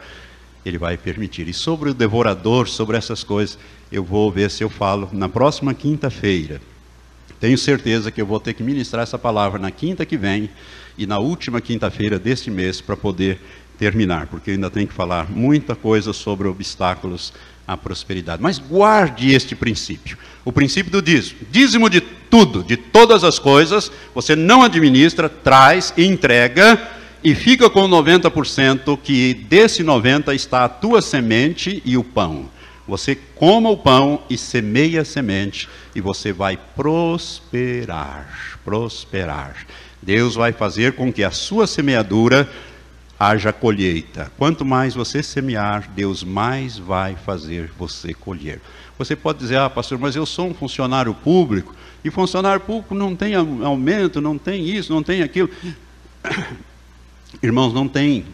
ele 0.67 0.79
vai 0.79 0.97
permitir. 0.97 1.47
E 1.47 1.55
sobre 1.55 1.91
o 1.91 1.95
devorador, 1.95 2.69
sobre 2.69 2.97
essas 2.97 3.23
coisas, 3.23 3.57
eu 3.93 4.03
vou 4.03 4.33
ver 4.33 4.51
se 4.51 4.65
eu 4.65 4.69
falo 4.69 5.09
na 5.13 5.29
próxima 5.29 5.73
quinta-feira. 5.75 6.61
Tenho 7.39 7.57
certeza 7.57 8.11
que 8.11 8.21
eu 8.21 8.27
vou 8.27 8.41
ter 8.41 8.53
que 8.53 8.65
ministrar 8.65 9.05
essa 9.05 9.19
palavra 9.19 9.61
na 9.61 9.71
quinta 9.71 10.05
que 10.05 10.17
vem 10.17 10.51
e 10.99 11.07
na 11.07 11.19
última 11.19 11.61
quinta-feira 11.61 12.19
deste 12.19 12.51
mês 12.51 12.81
para 12.81 12.97
poder 12.97 13.41
terminar, 13.79 14.27
porque 14.27 14.51
ainda 14.51 14.69
tenho 14.69 14.89
que 14.89 14.93
falar 14.93 15.31
muita 15.31 15.77
coisa 15.77 16.13
sobre 16.13 16.49
obstáculos 16.49 17.33
à 17.67 17.77
prosperidade. 17.77 18.43
Mas 18.43 18.59
guarde 18.59 19.33
este 19.33 19.55
princípio, 19.55 20.19
o 20.45 20.51
princípio 20.51 20.91
do 20.91 21.01
dízimo. 21.01 21.39
Dízimo 21.51 21.89
de 21.89 22.01
tudo, 22.01 22.65
de 22.65 22.77
todas 22.77 23.23
as 23.23 23.39
coisas, 23.39 23.93
você 24.15 24.35
não 24.35 24.63
administra, 24.63 25.29
traz, 25.29 25.95
entrega 25.97 26.91
e 27.23 27.35
fica 27.35 27.71
com 27.71 27.89
90%, 27.89 28.99
que 29.03 29.35
desse 29.35 29.83
90 29.83 30.35
está 30.35 30.65
a 30.65 30.69
tua 30.69 31.01
semente 31.01 31.81
e 31.85 31.97
o 31.97 32.03
pão. 32.03 32.51
Você 32.87 33.15
coma 33.35 33.69
o 33.69 33.77
pão 33.77 34.23
e 34.31 34.39
semeia 34.39 35.03
a 35.03 35.05
semente 35.05 35.69
e 35.95 36.01
você 36.01 36.33
vai 36.33 36.59
prosperar, 36.75 38.59
prosperar. 38.65 39.67
Deus 40.09 40.37
vai 40.37 40.53
fazer 40.53 40.95
com 40.95 41.13
que 41.13 41.23
a 41.23 41.31
sua 41.31 41.67
semeadura 41.67 42.51
haja 43.21 43.53
colheita. 43.53 44.33
Quanto 44.39 44.65
mais 44.65 44.95
você 44.95 45.23
semear, 45.23 45.91
Deus 45.95 46.25
mais 46.25 46.79
vai 46.79 47.15
fazer 47.15 47.71
você 47.79 48.15
colher. 48.15 48.59
Você 48.97 49.15
pode 49.15 49.39
dizer, 49.39 49.59
ah, 49.59 49.69
pastor, 49.69 49.99
mas 49.99 50.17
eu 50.17 50.25
sou 50.25 50.49
um 50.49 50.55
funcionário 50.55 51.13
público, 51.13 51.75
e 52.03 52.11
funcionário 52.11 52.63
público 52.63 52.95
não 52.95 53.15
tem 53.15 53.35
aumento, 53.35 54.19
não 54.19 54.39
tem 54.39 54.67
isso, 54.67 54.95
não 54.95 55.03
tem 55.03 55.23
aquilo. 55.23 55.51
Irmãos, 57.43 57.75
não 57.75 57.87
tem, 57.87 58.25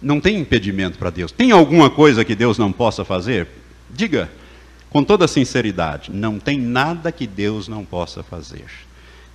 não 0.00 0.20
tem 0.20 0.38
impedimento 0.38 0.96
para 0.96 1.10
Deus. 1.10 1.32
Tem 1.32 1.50
alguma 1.50 1.90
coisa 1.90 2.24
que 2.24 2.36
Deus 2.36 2.56
não 2.56 2.70
possa 2.70 3.04
fazer? 3.04 3.48
Diga 3.90 4.30
com 4.90 5.02
toda 5.02 5.26
sinceridade, 5.26 6.12
não 6.12 6.38
tem 6.38 6.56
nada 6.56 7.10
que 7.10 7.26
Deus 7.26 7.66
não 7.66 7.84
possa 7.84 8.22
fazer. 8.22 8.85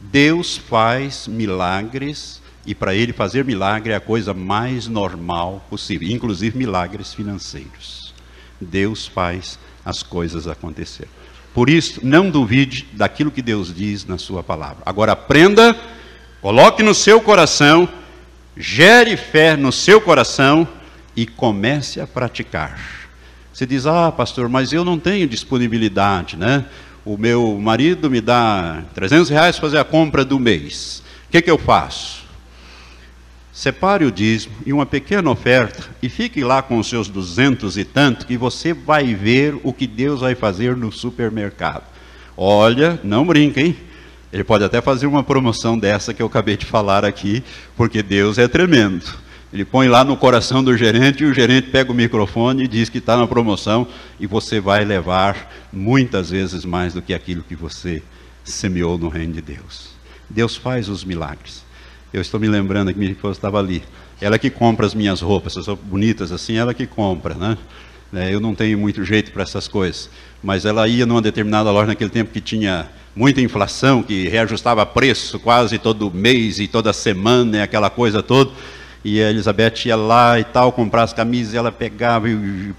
Deus 0.01 0.57
faz 0.57 1.27
milagres 1.27 2.41
e 2.65 2.73
para 2.73 2.95
ele 2.95 3.13
fazer 3.13 3.45
milagre 3.45 3.93
é 3.93 3.95
a 3.95 3.99
coisa 3.99 4.33
mais 4.33 4.87
normal 4.87 5.65
possível, 5.69 6.09
inclusive 6.09 6.57
milagres 6.57 7.13
financeiros. 7.13 8.13
Deus 8.59 9.07
faz 9.07 9.59
as 9.85 10.01
coisas 10.03 10.47
acontecer. 10.47 11.07
Por 11.53 11.69
isso, 11.69 11.99
não 12.03 12.29
duvide 12.29 12.87
daquilo 12.93 13.31
que 13.31 13.41
Deus 13.41 13.73
diz 13.73 14.05
na 14.05 14.17
sua 14.17 14.41
palavra. 14.41 14.83
Agora 14.85 15.11
aprenda, 15.11 15.77
coloque 16.41 16.81
no 16.81 16.93
seu 16.93 17.19
coração, 17.19 17.87
gere 18.55 19.17
fé 19.17 19.55
no 19.57 19.71
seu 19.71 19.99
coração 19.99 20.67
e 21.15 21.25
comece 21.25 21.99
a 21.99 22.07
praticar. 22.07 22.79
Você 23.51 23.65
diz: 23.65 23.85
"Ah, 23.85 24.11
pastor, 24.11 24.47
mas 24.47 24.71
eu 24.71 24.85
não 24.85 24.97
tenho 24.97 25.27
disponibilidade, 25.27 26.37
né? 26.37 26.65
O 27.03 27.17
meu 27.17 27.57
marido 27.59 28.09
me 28.11 28.21
dá 28.21 28.83
300 28.93 29.29
reais 29.29 29.55
para 29.55 29.67
fazer 29.67 29.79
a 29.79 29.83
compra 29.83 30.23
do 30.23 30.39
mês. 30.39 31.03
O 31.27 31.31
que, 31.31 31.41
que 31.41 31.49
eu 31.49 31.57
faço? 31.57 32.21
Separe 33.51 34.05
o 34.05 34.11
dízimo 34.11 34.55
e 34.65 34.71
uma 34.71 34.85
pequena 34.85 35.29
oferta 35.29 35.89
e 36.01 36.09
fique 36.09 36.43
lá 36.43 36.61
com 36.61 36.77
os 36.77 36.87
seus 36.87 37.07
duzentos 37.07 37.77
e 37.77 37.83
tanto, 37.83 38.25
que 38.25 38.37
você 38.37 38.73
vai 38.73 39.13
ver 39.13 39.59
o 39.63 39.73
que 39.73 39.87
Deus 39.87 40.21
vai 40.21 40.35
fazer 40.35 40.75
no 40.77 40.91
supermercado. 40.91 41.83
Olha, 42.37 42.99
não 43.03 43.25
brinca, 43.25 43.59
hein? 43.59 43.75
Ele 44.31 44.43
pode 44.43 44.63
até 44.63 44.79
fazer 44.79 45.07
uma 45.07 45.23
promoção 45.23 45.77
dessa 45.77 46.13
que 46.13 46.21
eu 46.21 46.27
acabei 46.27 46.55
de 46.55 46.65
falar 46.65 47.03
aqui, 47.03 47.43
porque 47.75 48.01
Deus 48.01 48.37
é 48.37 48.47
tremendo. 48.47 49.05
Ele 49.53 49.65
põe 49.65 49.89
lá 49.89 50.03
no 50.03 50.15
coração 50.15 50.63
do 50.63 50.77
gerente 50.77 51.23
e 51.23 51.25
o 51.25 51.33
gerente 51.33 51.69
pega 51.69 51.91
o 51.91 51.95
microfone 51.95 52.63
e 52.63 52.67
diz 52.67 52.87
que 52.87 52.99
está 52.99 53.17
na 53.17 53.27
promoção 53.27 53.85
e 54.17 54.25
você 54.25 54.61
vai 54.61 54.85
levar 54.85 55.51
muitas 55.73 56.29
vezes 56.29 56.63
mais 56.63 56.93
do 56.93 57.01
que 57.01 57.13
aquilo 57.13 57.43
que 57.43 57.55
você 57.55 58.01
semeou 58.45 58.97
no 58.97 59.09
reino 59.09 59.33
de 59.33 59.41
Deus. 59.41 59.89
Deus 60.29 60.55
faz 60.55 60.87
os 60.87 61.03
milagres. 61.03 61.65
Eu 62.13 62.21
estou 62.21 62.39
me 62.39 62.47
lembrando 62.47 62.93
que 62.93 62.99
minha 62.99 63.11
esposa 63.11 63.37
estava 63.37 63.59
ali. 63.59 63.83
Ela 64.21 64.39
que 64.39 64.49
compra 64.49 64.85
as 64.85 64.93
minhas 64.93 65.19
roupas, 65.19 65.53
são 65.53 65.75
bonitas 65.75 66.31
assim, 66.31 66.55
ela 66.55 66.73
que 66.73 66.87
compra, 66.87 67.33
né? 67.33 67.57
É, 68.13 68.33
eu 68.33 68.39
não 68.39 68.53
tenho 68.53 68.77
muito 68.77 69.03
jeito 69.03 69.31
para 69.31 69.43
essas 69.43 69.67
coisas. 69.67 70.09
Mas 70.43 70.65
ela 70.65 70.87
ia 70.87 71.05
numa 71.05 71.21
determinada 71.21 71.71
loja 71.71 71.87
naquele 71.87 72.09
tempo 72.09 72.31
que 72.31 72.41
tinha 72.41 72.89
muita 73.15 73.41
inflação, 73.41 74.03
que 74.03 74.27
reajustava 74.27 74.85
preço 74.85 75.39
quase 75.39 75.77
todo 75.77 76.11
mês 76.11 76.59
e 76.59 76.67
toda 76.67 76.93
semana, 76.93 77.57
e 77.57 77.61
aquela 77.61 77.89
coisa 77.89 78.21
toda. 78.21 78.51
E 79.03 79.21
a 79.21 79.29
Elizabeth 79.29 79.85
ia 79.85 79.95
lá 79.95 80.39
e 80.39 80.43
tal, 80.43 80.71
comprar 80.71 81.03
as 81.03 81.13
camisas, 81.13 81.55
ela 81.55 81.71
pegava 81.71 82.29
e 82.29 82.73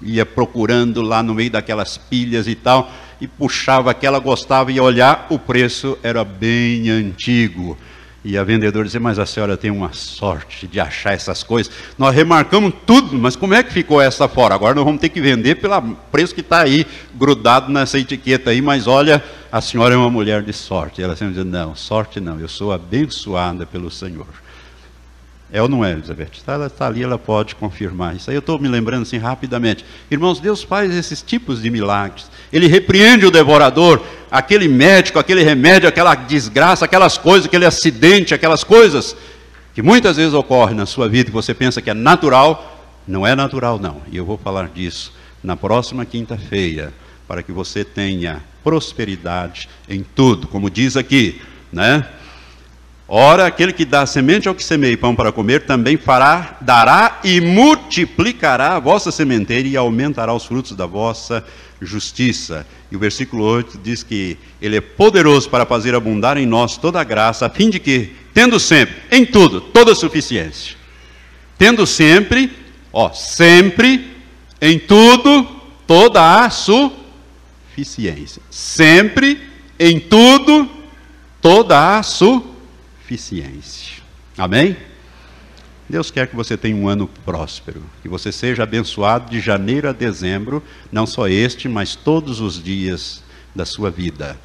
ia 0.00 0.24
procurando 0.24 1.02
lá 1.02 1.22
no 1.22 1.34
meio 1.34 1.50
daquelas 1.50 1.98
pilhas 1.98 2.46
e 2.46 2.54
tal, 2.54 2.90
e 3.20 3.26
puxava 3.26 3.92
que 3.92 4.06
ela 4.06 4.18
gostava 4.18 4.70
e 4.70 4.78
olhar, 4.78 5.26
o 5.28 5.38
preço 5.38 5.98
era 6.02 6.24
bem 6.24 6.88
antigo. 6.88 7.76
E 8.24 8.36
a 8.36 8.42
vendedora 8.42 8.84
dizia, 8.84 8.98
mas 8.98 9.20
a 9.20 9.26
senhora 9.26 9.56
tem 9.56 9.70
uma 9.70 9.92
sorte 9.92 10.66
de 10.66 10.80
achar 10.80 11.12
essas 11.12 11.44
coisas. 11.44 11.72
Nós 11.96 12.12
remarcamos 12.12 12.72
tudo, 12.84 13.16
mas 13.16 13.36
como 13.36 13.54
é 13.54 13.62
que 13.62 13.72
ficou 13.72 14.00
essa 14.00 14.26
fora? 14.26 14.52
Agora 14.52 14.74
nós 14.74 14.84
vamos 14.84 15.00
ter 15.00 15.10
que 15.10 15.20
vender 15.20 15.54
pelo 15.56 15.80
preço 16.10 16.34
que 16.34 16.40
está 16.40 16.60
aí, 16.60 16.84
grudado 17.14 17.72
nessa 17.72 18.00
etiqueta 18.00 18.50
aí, 18.50 18.60
mas 18.60 18.88
olha, 18.88 19.22
a 19.50 19.60
senhora 19.60 19.94
é 19.94 19.96
uma 19.96 20.10
mulher 20.10 20.42
de 20.42 20.52
sorte. 20.52 21.00
E 21.00 21.04
ela 21.04 21.14
sempre 21.14 21.34
diz, 21.34 21.44
não, 21.44 21.76
sorte 21.76 22.18
não, 22.18 22.40
eu 22.40 22.48
sou 22.48 22.72
abençoada 22.72 23.64
pelo 23.64 23.92
Senhor. 23.92 24.26
É 25.52 25.62
ou 25.62 25.68
não 25.68 25.84
é, 25.84 25.92
Elizabeth? 25.92 26.30
Ela 26.46 26.66
está 26.66 26.86
ali, 26.86 27.02
ela 27.02 27.18
pode 27.18 27.54
confirmar. 27.54 28.16
Isso 28.16 28.30
aí 28.30 28.36
eu 28.36 28.40
estou 28.40 28.58
me 28.58 28.66
lembrando 28.66 29.02
assim 29.02 29.16
rapidamente. 29.16 29.84
Irmãos, 30.10 30.40
Deus 30.40 30.62
faz 30.62 30.92
esses 30.92 31.22
tipos 31.22 31.62
de 31.62 31.70
milagres. 31.70 32.28
Ele 32.52 32.66
repreende 32.66 33.24
o 33.24 33.30
devorador, 33.30 34.02
aquele 34.30 34.66
médico, 34.66 35.18
aquele 35.18 35.44
remédio, 35.44 35.88
aquela 35.88 36.14
desgraça, 36.14 36.84
aquelas 36.84 37.16
coisas, 37.16 37.46
aquele 37.46 37.64
acidente, 37.64 38.34
aquelas 38.34 38.64
coisas 38.64 39.16
que 39.72 39.82
muitas 39.82 40.16
vezes 40.16 40.34
ocorrem 40.34 40.74
na 40.74 40.86
sua 40.86 41.08
vida 41.08 41.30
e 41.30 41.32
você 41.32 41.54
pensa 41.54 41.80
que 41.80 41.90
é 41.90 41.94
natural. 41.94 42.72
Não 43.06 43.24
é 43.24 43.36
natural, 43.36 43.78
não. 43.78 44.02
E 44.10 44.16
eu 44.16 44.24
vou 44.24 44.36
falar 44.36 44.68
disso 44.68 45.12
na 45.44 45.56
próxima 45.56 46.04
quinta-feira, 46.04 46.92
para 47.28 47.40
que 47.40 47.52
você 47.52 47.84
tenha 47.84 48.42
prosperidade 48.64 49.68
em 49.88 50.02
tudo, 50.02 50.48
como 50.48 50.68
diz 50.68 50.96
aqui, 50.96 51.40
né? 51.72 52.04
Ora, 53.08 53.46
aquele 53.46 53.72
que 53.72 53.84
dá 53.84 54.04
semente 54.04 54.48
ao 54.48 54.54
que 54.54 54.64
semeia 54.64 54.94
e 54.94 54.96
pão 54.96 55.14
para 55.14 55.30
comer, 55.30 55.64
também 55.64 55.96
fará, 55.96 56.56
dará 56.60 57.20
e 57.22 57.40
multiplicará 57.40 58.74
a 58.74 58.80
vossa 58.80 59.12
sementeira 59.12 59.68
e 59.68 59.76
aumentará 59.76 60.34
os 60.34 60.44
frutos 60.44 60.72
da 60.72 60.86
vossa 60.86 61.44
justiça. 61.80 62.66
E 62.90 62.96
o 62.96 62.98
versículo 62.98 63.44
8 63.44 63.78
diz 63.78 64.02
que 64.02 64.36
ele 64.60 64.76
é 64.76 64.80
poderoso 64.80 65.48
para 65.48 65.64
fazer 65.64 65.94
abundar 65.94 66.36
em 66.36 66.46
nós 66.46 66.76
toda 66.76 67.00
a 67.00 67.04
graça, 67.04 67.46
a 67.46 67.50
fim 67.50 67.70
de 67.70 67.78
que, 67.78 68.10
tendo 68.34 68.58
sempre, 68.58 68.96
em 69.12 69.24
tudo, 69.24 69.60
toda 69.60 69.94
suficiência, 69.94 70.74
tendo 71.56 71.86
sempre, 71.86 72.50
ó, 72.92 73.12
sempre, 73.12 74.16
em 74.60 74.80
tudo, 74.80 75.46
toda 75.86 76.44
a 76.44 76.50
suficiência. 76.50 78.42
Sempre, 78.50 79.40
em 79.78 80.00
tudo, 80.00 80.68
toda 81.40 81.98
a 81.98 82.02
suficiência 82.02 82.55
suficiência. 83.06 84.02
Amém? 84.36 84.76
Deus 85.88 86.10
quer 86.10 86.26
que 86.26 86.34
você 86.34 86.56
tenha 86.56 86.74
um 86.74 86.88
ano 86.88 87.08
próspero, 87.24 87.80
que 88.02 88.08
você 88.08 88.32
seja 88.32 88.64
abençoado 88.64 89.30
de 89.30 89.38
janeiro 89.38 89.88
a 89.88 89.92
dezembro, 89.92 90.60
não 90.90 91.06
só 91.06 91.28
este, 91.28 91.68
mas 91.68 91.94
todos 91.94 92.40
os 92.40 92.60
dias 92.60 93.22
da 93.54 93.64
sua 93.64 93.88
vida. 93.88 94.36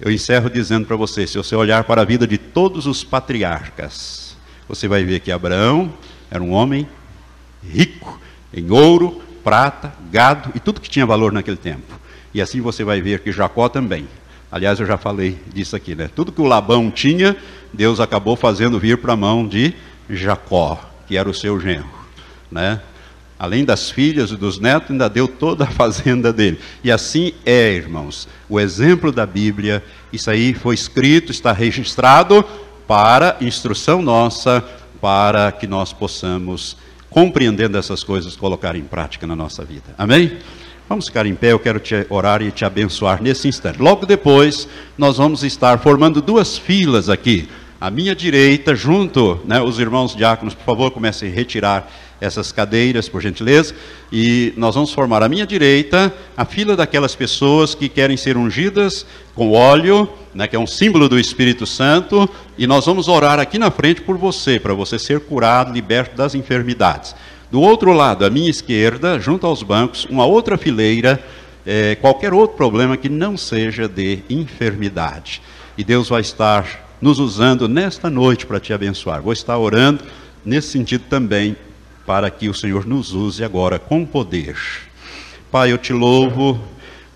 Eu 0.00 0.10
encerro 0.10 0.50
dizendo 0.50 0.86
para 0.86 0.96
você: 0.96 1.24
se 1.24 1.38
você 1.38 1.54
olhar 1.54 1.84
para 1.84 2.02
a 2.02 2.04
vida 2.04 2.26
de 2.26 2.36
todos 2.36 2.86
os 2.86 3.04
patriarcas, 3.04 4.36
você 4.68 4.88
vai 4.88 5.04
ver 5.04 5.20
que 5.20 5.30
Abraão 5.30 5.94
era 6.28 6.42
um 6.42 6.50
homem 6.50 6.88
rico 7.62 8.20
em 8.52 8.68
ouro, 8.70 9.22
prata, 9.44 9.92
gado 10.10 10.50
e 10.56 10.58
tudo 10.58 10.80
que 10.80 10.90
tinha 10.90 11.06
valor 11.06 11.32
naquele 11.32 11.56
tempo. 11.56 11.94
E 12.34 12.42
assim 12.42 12.60
você 12.60 12.82
vai 12.82 13.00
ver 13.00 13.20
que 13.20 13.30
Jacó 13.30 13.68
também 13.68 14.08
Aliás, 14.50 14.80
eu 14.80 14.86
já 14.86 14.96
falei 14.96 15.38
disso 15.52 15.76
aqui, 15.76 15.94
né? 15.94 16.08
Tudo 16.14 16.32
que 16.32 16.40
o 16.40 16.46
Labão 16.46 16.90
tinha, 16.90 17.36
Deus 17.72 18.00
acabou 18.00 18.34
fazendo 18.34 18.78
vir 18.78 18.98
para 18.98 19.12
a 19.12 19.16
mão 19.16 19.46
de 19.46 19.74
Jacó, 20.08 20.80
que 21.06 21.16
era 21.16 21.28
o 21.28 21.34
seu 21.34 21.60
genro, 21.60 21.88
né? 22.50 22.80
Além 23.38 23.64
das 23.64 23.88
filhas 23.90 24.30
e 24.32 24.36
dos 24.36 24.58
netos, 24.58 24.90
ainda 24.90 25.08
deu 25.08 25.28
toda 25.28 25.64
a 25.64 25.68
fazenda 25.70 26.32
dele. 26.32 26.58
E 26.82 26.90
assim 26.90 27.32
é, 27.44 27.72
irmãos. 27.72 28.26
O 28.48 28.58
exemplo 28.58 29.12
da 29.12 29.24
Bíblia, 29.24 29.84
isso 30.12 30.30
aí 30.30 30.54
foi 30.54 30.74
escrito, 30.74 31.30
está 31.30 31.52
registrado 31.52 32.44
para 32.86 33.36
instrução 33.40 34.02
nossa, 34.02 34.64
para 35.00 35.52
que 35.52 35.66
nós 35.66 35.92
possamos, 35.92 36.76
compreendendo 37.10 37.78
essas 37.78 38.02
coisas, 38.02 38.34
colocar 38.34 38.74
em 38.74 38.82
prática 38.82 39.26
na 39.26 39.36
nossa 39.36 39.64
vida. 39.64 39.94
Amém? 39.96 40.38
Vamos 40.88 41.04
ficar 41.04 41.26
em 41.26 41.34
pé, 41.34 41.52
eu 41.52 41.58
quero 41.58 41.78
te 41.78 42.06
orar 42.08 42.40
e 42.40 42.50
te 42.50 42.64
abençoar 42.64 43.22
nesse 43.22 43.46
instante. 43.46 43.78
Logo 43.78 44.06
depois, 44.06 44.66
nós 44.96 45.18
vamos 45.18 45.44
estar 45.44 45.78
formando 45.80 46.22
duas 46.22 46.56
filas 46.56 47.10
aqui. 47.10 47.46
À 47.78 47.90
minha 47.90 48.16
direita, 48.16 48.74
junto, 48.74 49.38
né, 49.44 49.60
os 49.60 49.78
irmãos 49.78 50.16
diáconos, 50.16 50.54
por 50.54 50.64
favor, 50.64 50.90
comecem 50.90 51.30
a 51.30 51.34
retirar 51.34 51.92
essas 52.18 52.52
cadeiras, 52.52 53.06
por 53.06 53.20
gentileza. 53.20 53.74
E 54.10 54.54
nós 54.56 54.74
vamos 54.74 54.90
formar 54.90 55.22
à 55.22 55.28
minha 55.28 55.46
direita 55.46 56.10
a 56.34 56.46
fila 56.46 56.74
daquelas 56.74 57.14
pessoas 57.14 57.74
que 57.74 57.86
querem 57.90 58.16
ser 58.16 58.38
ungidas 58.38 59.04
com 59.34 59.52
óleo, 59.52 60.08
né, 60.34 60.48
que 60.48 60.56
é 60.56 60.58
um 60.58 60.66
símbolo 60.66 61.06
do 61.06 61.18
Espírito 61.18 61.66
Santo. 61.66 62.26
E 62.56 62.66
nós 62.66 62.86
vamos 62.86 63.08
orar 63.08 63.38
aqui 63.38 63.58
na 63.58 63.70
frente 63.70 64.00
por 64.00 64.16
você, 64.16 64.58
para 64.58 64.72
você 64.72 64.98
ser 64.98 65.20
curado, 65.20 65.70
liberto 65.70 66.16
das 66.16 66.34
enfermidades. 66.34 67.14
Do 67.50 67.62
outro 67.62 67.92
lado, 67.92 68.26
à 68.26 68.30
minha 68.30 68.50
esquerda, 68.50 69.18
junto 69.18 69.46
aos 69.46 69.62
bancos, 69.62 70.04
uma 70.10 70.26
outra 70.26 70.58
fileira, 70.58 71.22
é, 71.64 71.94
qualquer 71.94 72.34
outro 72.34 72.56
problema 72.56 72.96
que 72.96 73.08
não 73.08 73.38
seja 73.38 73.88
de 73.88 74.18
enfermidade. 74.28 75.40
E 75.76 75.82
Deus 75.82 76.10
vai 76.10 76.20
estar 76.20 76.86
nos 77.00 77.18
usando 77.18 77.66
nesta 77.66 78.10
noite 78.10 78.44
para 78.44 78.60
te 78.60 78.72
abençoar. 78.72 79.22
Vou 79.22 79.32
estar 79.32 79.56
orando 79.56 80.04
nesse 80.44 80.68
sentido 80.68 81.04
também, 81.08 81.56
para 82.04 82.30
que 82.30 82.48
o 82.48 82.54
Senhor 82.54 82.86
nos 82.86 83.12
use 83.12 83.42
agora 83.42 83.78
com 83.78 84.04
poder. 84.04 84.56
Pai, 85.50 85.72
eu 85.72 85.78
te 85.78 85.92
louvo, 85.92 86.60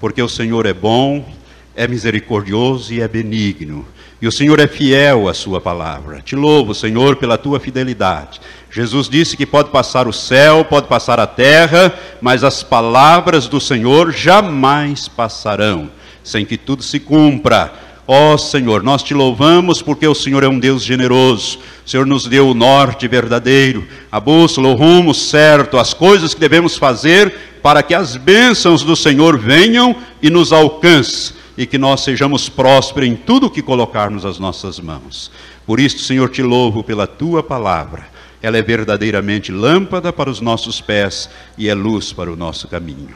porque 0.01 0.22
o 0.22 0.28
Senhor 0.28 0.64
é 0.64 0.72
bom, 0.72 1.26
é 1.74 1.87
misericordioso 1.87 2.93
e 2.93 3.01
é 3.01 3.09
benigno. 3.09 3.87
E 4.20 4.26
o 4.26 4.33
Senhor 4.33 4.61
é 4.61 4.68
fiel 4.68 5.28
à 5.28 5.35
sua 5.35 5.61
palavra. 5.61 6.20
Te 6.20 6.37
louvo, 6.37 6.74
Senhor, 6.74 7.16
pela 7.16 7.37
tua 7.37 7.59
fidelidade. 7.59 8.41
Jesus 8.72 9.06
disse 9.06 9.36
que 9.36 9.44
pode 9.44 9.68
passar 9.68 10.08
o 10.08 10.14
céu, 10.14 10.64
pode 10.64 10.88
passar 10.88 11.20
a 11.20 11.26
terra, 11.26 11.92
mas 12.22 12.42
as 12.42 12.62
palavras 12.62 13.46
do 13.46 13.60
Senhor 13.60 14.10
jamais 14.10 15.06
passarão, 15.08 15.90
sem 16.24 16.46
que 16.46 16.56
tudo 16.56 16.82
se 16.82 16.98
cumpra. 16.98 17.70
Ó 18.08 18.32
oh, 18.32 18.38
Senhor, 18.38 18.82
nós 18.82 19.02
te 19.02 19.12
louvamos 19.12 19.82
porque 19.82 20.08
o 20.08 20.14
Senhor 20.14 20.42
é 20.42 20.48
um 20.48 20.58
Deus 20.58 20.82
generoso. 20.82 21.58
O 21.84 21.88
Senhor 21.88 22.06
nos 22.06 22.26
deu 22.26 22.48
o 22.48 22.54
norte 22.54 23.06
verdadeiro, 23.06 23.86
a 24.10 24.18
bússola, 24.18 24.68
o 24.68 24.74
rumo 24.74 25.12
certo, 25.12 25.76
as 25.76 25.92
coisas 25.92 26.32
que 26.32 26.40
devemos 26.40 26.78
fazer 26.78 27.30
para 27.62 27.82
que 27.82 27.94
as 27.94 28.16
bênçãos 28.16 28.82
do 28.82 28.96
Senhor 28.96 29.36
venham 29.36 29.94
e 30.22 30.30
nos 30.30 30.50
alcancem 30.50 31.36
e 31.58 31.66
que 31.66 31.76
nós 31.76 32.00
sejamos 32.00 32.48
prósperos 32.48 33.10
em 33.10 33.16
tudo 33.16 33.50
que 33.50 33.60
colocarmos 33.60 34.24
as 34.24 34.38
nossas 34.38 34.80
mãos. 34.80 35.30
Por 35.66 35.78
isso, 35.78 35.98
Senhor, 35.98 36.30
te 36.30 36.42
louvo 36.42 36.82
pela 36.82 37.06
tua 37.06 37.42
palavra 37.42 38.11
ela 38.43 38.59
é 38.59 38.62
verdadeiramente 38.62 39.53
lâmpada 39.53 40.12
para 40.12 40.28
os 40.28 40.40
nossos 40.40 40.80
pés 40.80 41.30
e 41.57 41.68
é 41.68 41.74
luz 41.74 42.12
para 42.12 42.30
o 42.30 42.36
nosso 42.36 42.66
caminho. 42.66 43.14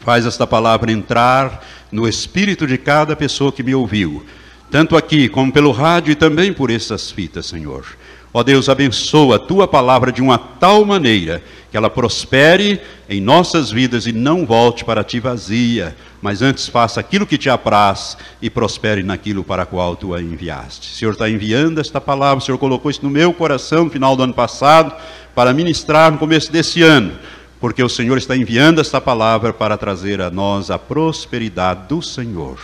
Faz 0.00 0.26
esta 0.26 0.46
palavra 0.46 0.92
entrar 0.92 1.64
no 1.90 2.06
espírito 2.06 2.66
de 2.66 2.76
cada 2.76 3.16
pessoa 3.16 3.50
que 3.50 3.62
me 3.62 3.74
ouviu, 3.74 4.24
tanto 4.70 4.96
aqui 4.96 5.28
como 5.28 5.50
pelo 5.50 5.72
rádio 5.72 6.12
e 6.12 6.14
também 6.14 6.52
por 6.52 6.70
essas 6.70 7.10
fitas, 7.10 7.46
Senhor. 7.46 7.86
Ó 8.32 8.42
Deus, 8.42 8.68
abençoa 8.68 9.36
a 9.36 9.38
tua 9.38 9.66
palavra 9.66 10.12
de 10.12 10.20
uma 10.20 10.36
tal 10.36 10.84
maneira 10.84 11.42
que 11.70 11.76
ela 11.76 11.90
prospere 11.90 12.80
em 13.08 13.20
nossas 13.20 13.70
vidas 13.70 14.06
e 14.06 14.12
não 14.12 14.46
volte 14.46 14.84
para 14.84 15.04
ti 15.04 15.20
vazia, 15.20 15.94
mas 16.22 16.40
antes 16.40 16.66
faça 16.66 16.98
aquilo 16.98 17.26
que 17.26 17.36
te 17.36 17.50
apraz 17.50 18.16
e 18.40 18.48
prospere 18.48 19.02
naquilo 19.02 19.44
para 19.44 19.66
qual 19.66 19.94
tu 19.94 20.14
a 20.14 20.22
enviaste. 20.22 20.90
O 20.90 20.94
Senhor 20.96 21.12
está 21.12 21.28
enviando 21.28 21.78
esta 21.78 22.00
palavra, 22.00 22.38
o 22.38 22.40
Senhor 22.40 22.58
colocou 22.58 22.90
isso 22.90 23.02
no 23.02 23.10
meu 23.10 23.32
coração 23.32 23.84
no 23.84 23.90
final 23.90 24.16
do 24.16 24.22
ano 24.22 24.34
passado, 24.34 24.94
para 25.34 25.52
ministrar 25.52 26.10
no 26.10 26.18
começo 26.18 26.50
desse 26.50 26.82
ano, 26.82 27.12
porque 27.60 27.82
o 27.82 27.88
Senhor 27.88 28.16
está 28.16 28.34
enviando 28.34 28.80
esta 28.80 29.00
palavra 29.00 29.52
para 29.52 29.76
trazer 29.76 30.20
a 30.22 30.30
nós 30.30 30.70
a 30.70 30.78
prosperidade 30.78 31.86
do 31.88 32.00
Senhor. 32.02 32.58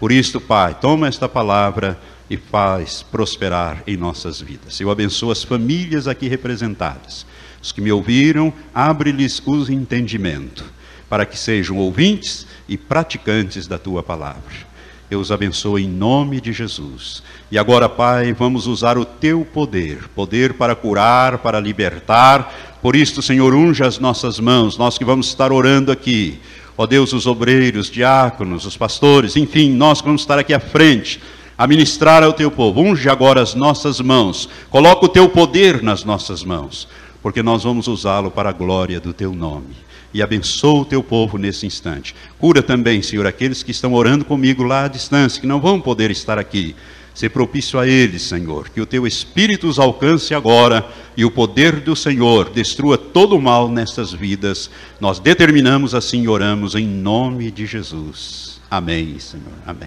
Por 0.00 0.10
isso, 0.10 0.40
Pai, 0.40 0.74
toma 0.80 1.06
esta 1.06 1.28
palavra 1.28 1.98
e 2.30 2.36
faz 2.36 3.02
prosperar 3.02 3.82
em 3.86 3.96
nossas 3.96 4.40
vidas. 4.40 4.80
Eu 4.80 4.90
abençoo 4.90 5.30
as 5.30 5.42
famílias 5.42 6.06
aqui 6.06 6.28
representadas 6.28 7.27
os 7.60 7.72
que 7.72 7.80
me 7.80 7.90
ouviram, 7.90 8.52
abre-lhes 8.74 9.42
o 9.44 9.70
entendimento, 9.70 10.64
para 11.08 11.26
que 11.26 11.38
sejam 11.38 11.76
ouvintes 11.78 12.46
e 12.68 12.76
praticantes 12.76 13.66
da 13.66 13.78
tua 13.78 14.02
palavra. 14.02 14.68
Eu 15.10 15.20
os 15.20 15.32
abençoo 15.32 15.78
em 15.78 15.88
nome 15.88 16.38
de 16.38 16.52
Jesus. 16.52 17.22
E 17.50 17.58
agora, 17.58 17.88
Pai, 17.88 18.34
vamos 18.34 18.66
usar 18.66 18.98
o 18.98 19.06
teu 19.06 19.42
poder 19.42 20.06
poder 20.14 20.52
para 20.52 20.74
curar, 20.74 21.38
para 21.38 21.58
libertar. 21.58 22.76
Por 22.82 22.94
isso, 22.94 23.22
Senhor, 23.22 23.54
unja 23.54 23.86
as 23.86 23.98
nossas 23.98 24.38
mãos, 24.38 24.76
nós 24.76 24.98
que 24.98 25.06
vamos 25.06 25.28
estar 25.28 25.50
orando 25.50 25.90
aqui. 25.90 26.38
Ó 26.76 26.86
Deus, 26.86 27.14
os 27.14 27.26
obreiros, 27.26 27.90
diáconos, 27.90 28.66
os 28.66 28.76
pastores, 28.76 29.34
enfim, 29.34 29.72
nós 29.72 30.00
que 30.00 30.06
vamos 30.06 30.20
estar 30.20 30.38
aqui 30.38 30.52
à 30.52 30.60
frente 30.60 31.20
a 31.56 31.66
ministrar 31.66 32.22
ao 32.22 32.34
teu 32.34 32.50
povo. 32.50 32.82
Unge 32.82 33.08
agora 33.08 33.42
as 33.42 33.54
nossas 33.54 34.00
mãos, 34.00 34.48
coloca 34.68 35.06
o 35.06 35.08
teu 35.08 35.28
poder 35.28 35.82
nas 35.82 36.04
nossas 36.04 36.44
mãos 36.44 36.86
porque 37.28 37.42
nós 37.42 37.62
vamos 37.62 37.86
usá-lo 37.88 38.30
para 38.30 38.48
a 38.48 38.52
glória 38.54 38.98
do 38.98 39.12
teu 39.12 39.34
nome. 39.34 39.76
E 40.14 40.22
abençoa 40.22 40.80
o 40.80 40.84
teu 40.86 41.02
povo 41.02 41.36
nesse 41.36 41.66
instante. 41.66 42.14
Cura 42.38 42.62
também, 42.62 43.02
Senhor, 43.02 43.26
aqueles 43.26 43.62
que 43.62 43.70
estão 43.70 43.92
orando 43.92 44.24
comigo 44.24 44.62
lá 44.62 44.86
à 44.86 44.88
distância, 44.88 45.38
que 45.38 45.46
não 45.46 45.60
vão 45.60 45.78
poder 45.78 46.10
estar 46.10 46.38
aqui. 46.38 46.74
Ser 47.14 47.28
propício 47.28 47.78
a 47.78 47.86
eles, 47.86 48.22
Senhor, 48.22 48.70
que 48.70 48.80
o 48.80 48.86
teu 48.86 49.06
Espírito 49.06 49.68
os 49.68 49.78
alcance 49.78 50.32
agora 50.32 50.88
e 51.14 51.22
o 51.22 51.30
poder 51.30 51.80
do 51.80 51.94
Senhor 51.94 52.48
destrua 52.48 52.96
todo 52.96 53.36
o 53.36 53.42
mal 53.42 53.68
nessas 53.68 54.10
vidas. 54.10 54.70
Nós 54.98 55.18
determinamos 55.18 55.94
assim 55.94 56.22
e 56.22 56.28
oramos 56.28 56.74
em 56.74 56.86
nome 56.86 57.50
de 57.50 57.66
Jesus. 57.66 58.58
Amém, 58.70 59.18
Senhor. 59.18 59.52
Amém. 59.66 59.86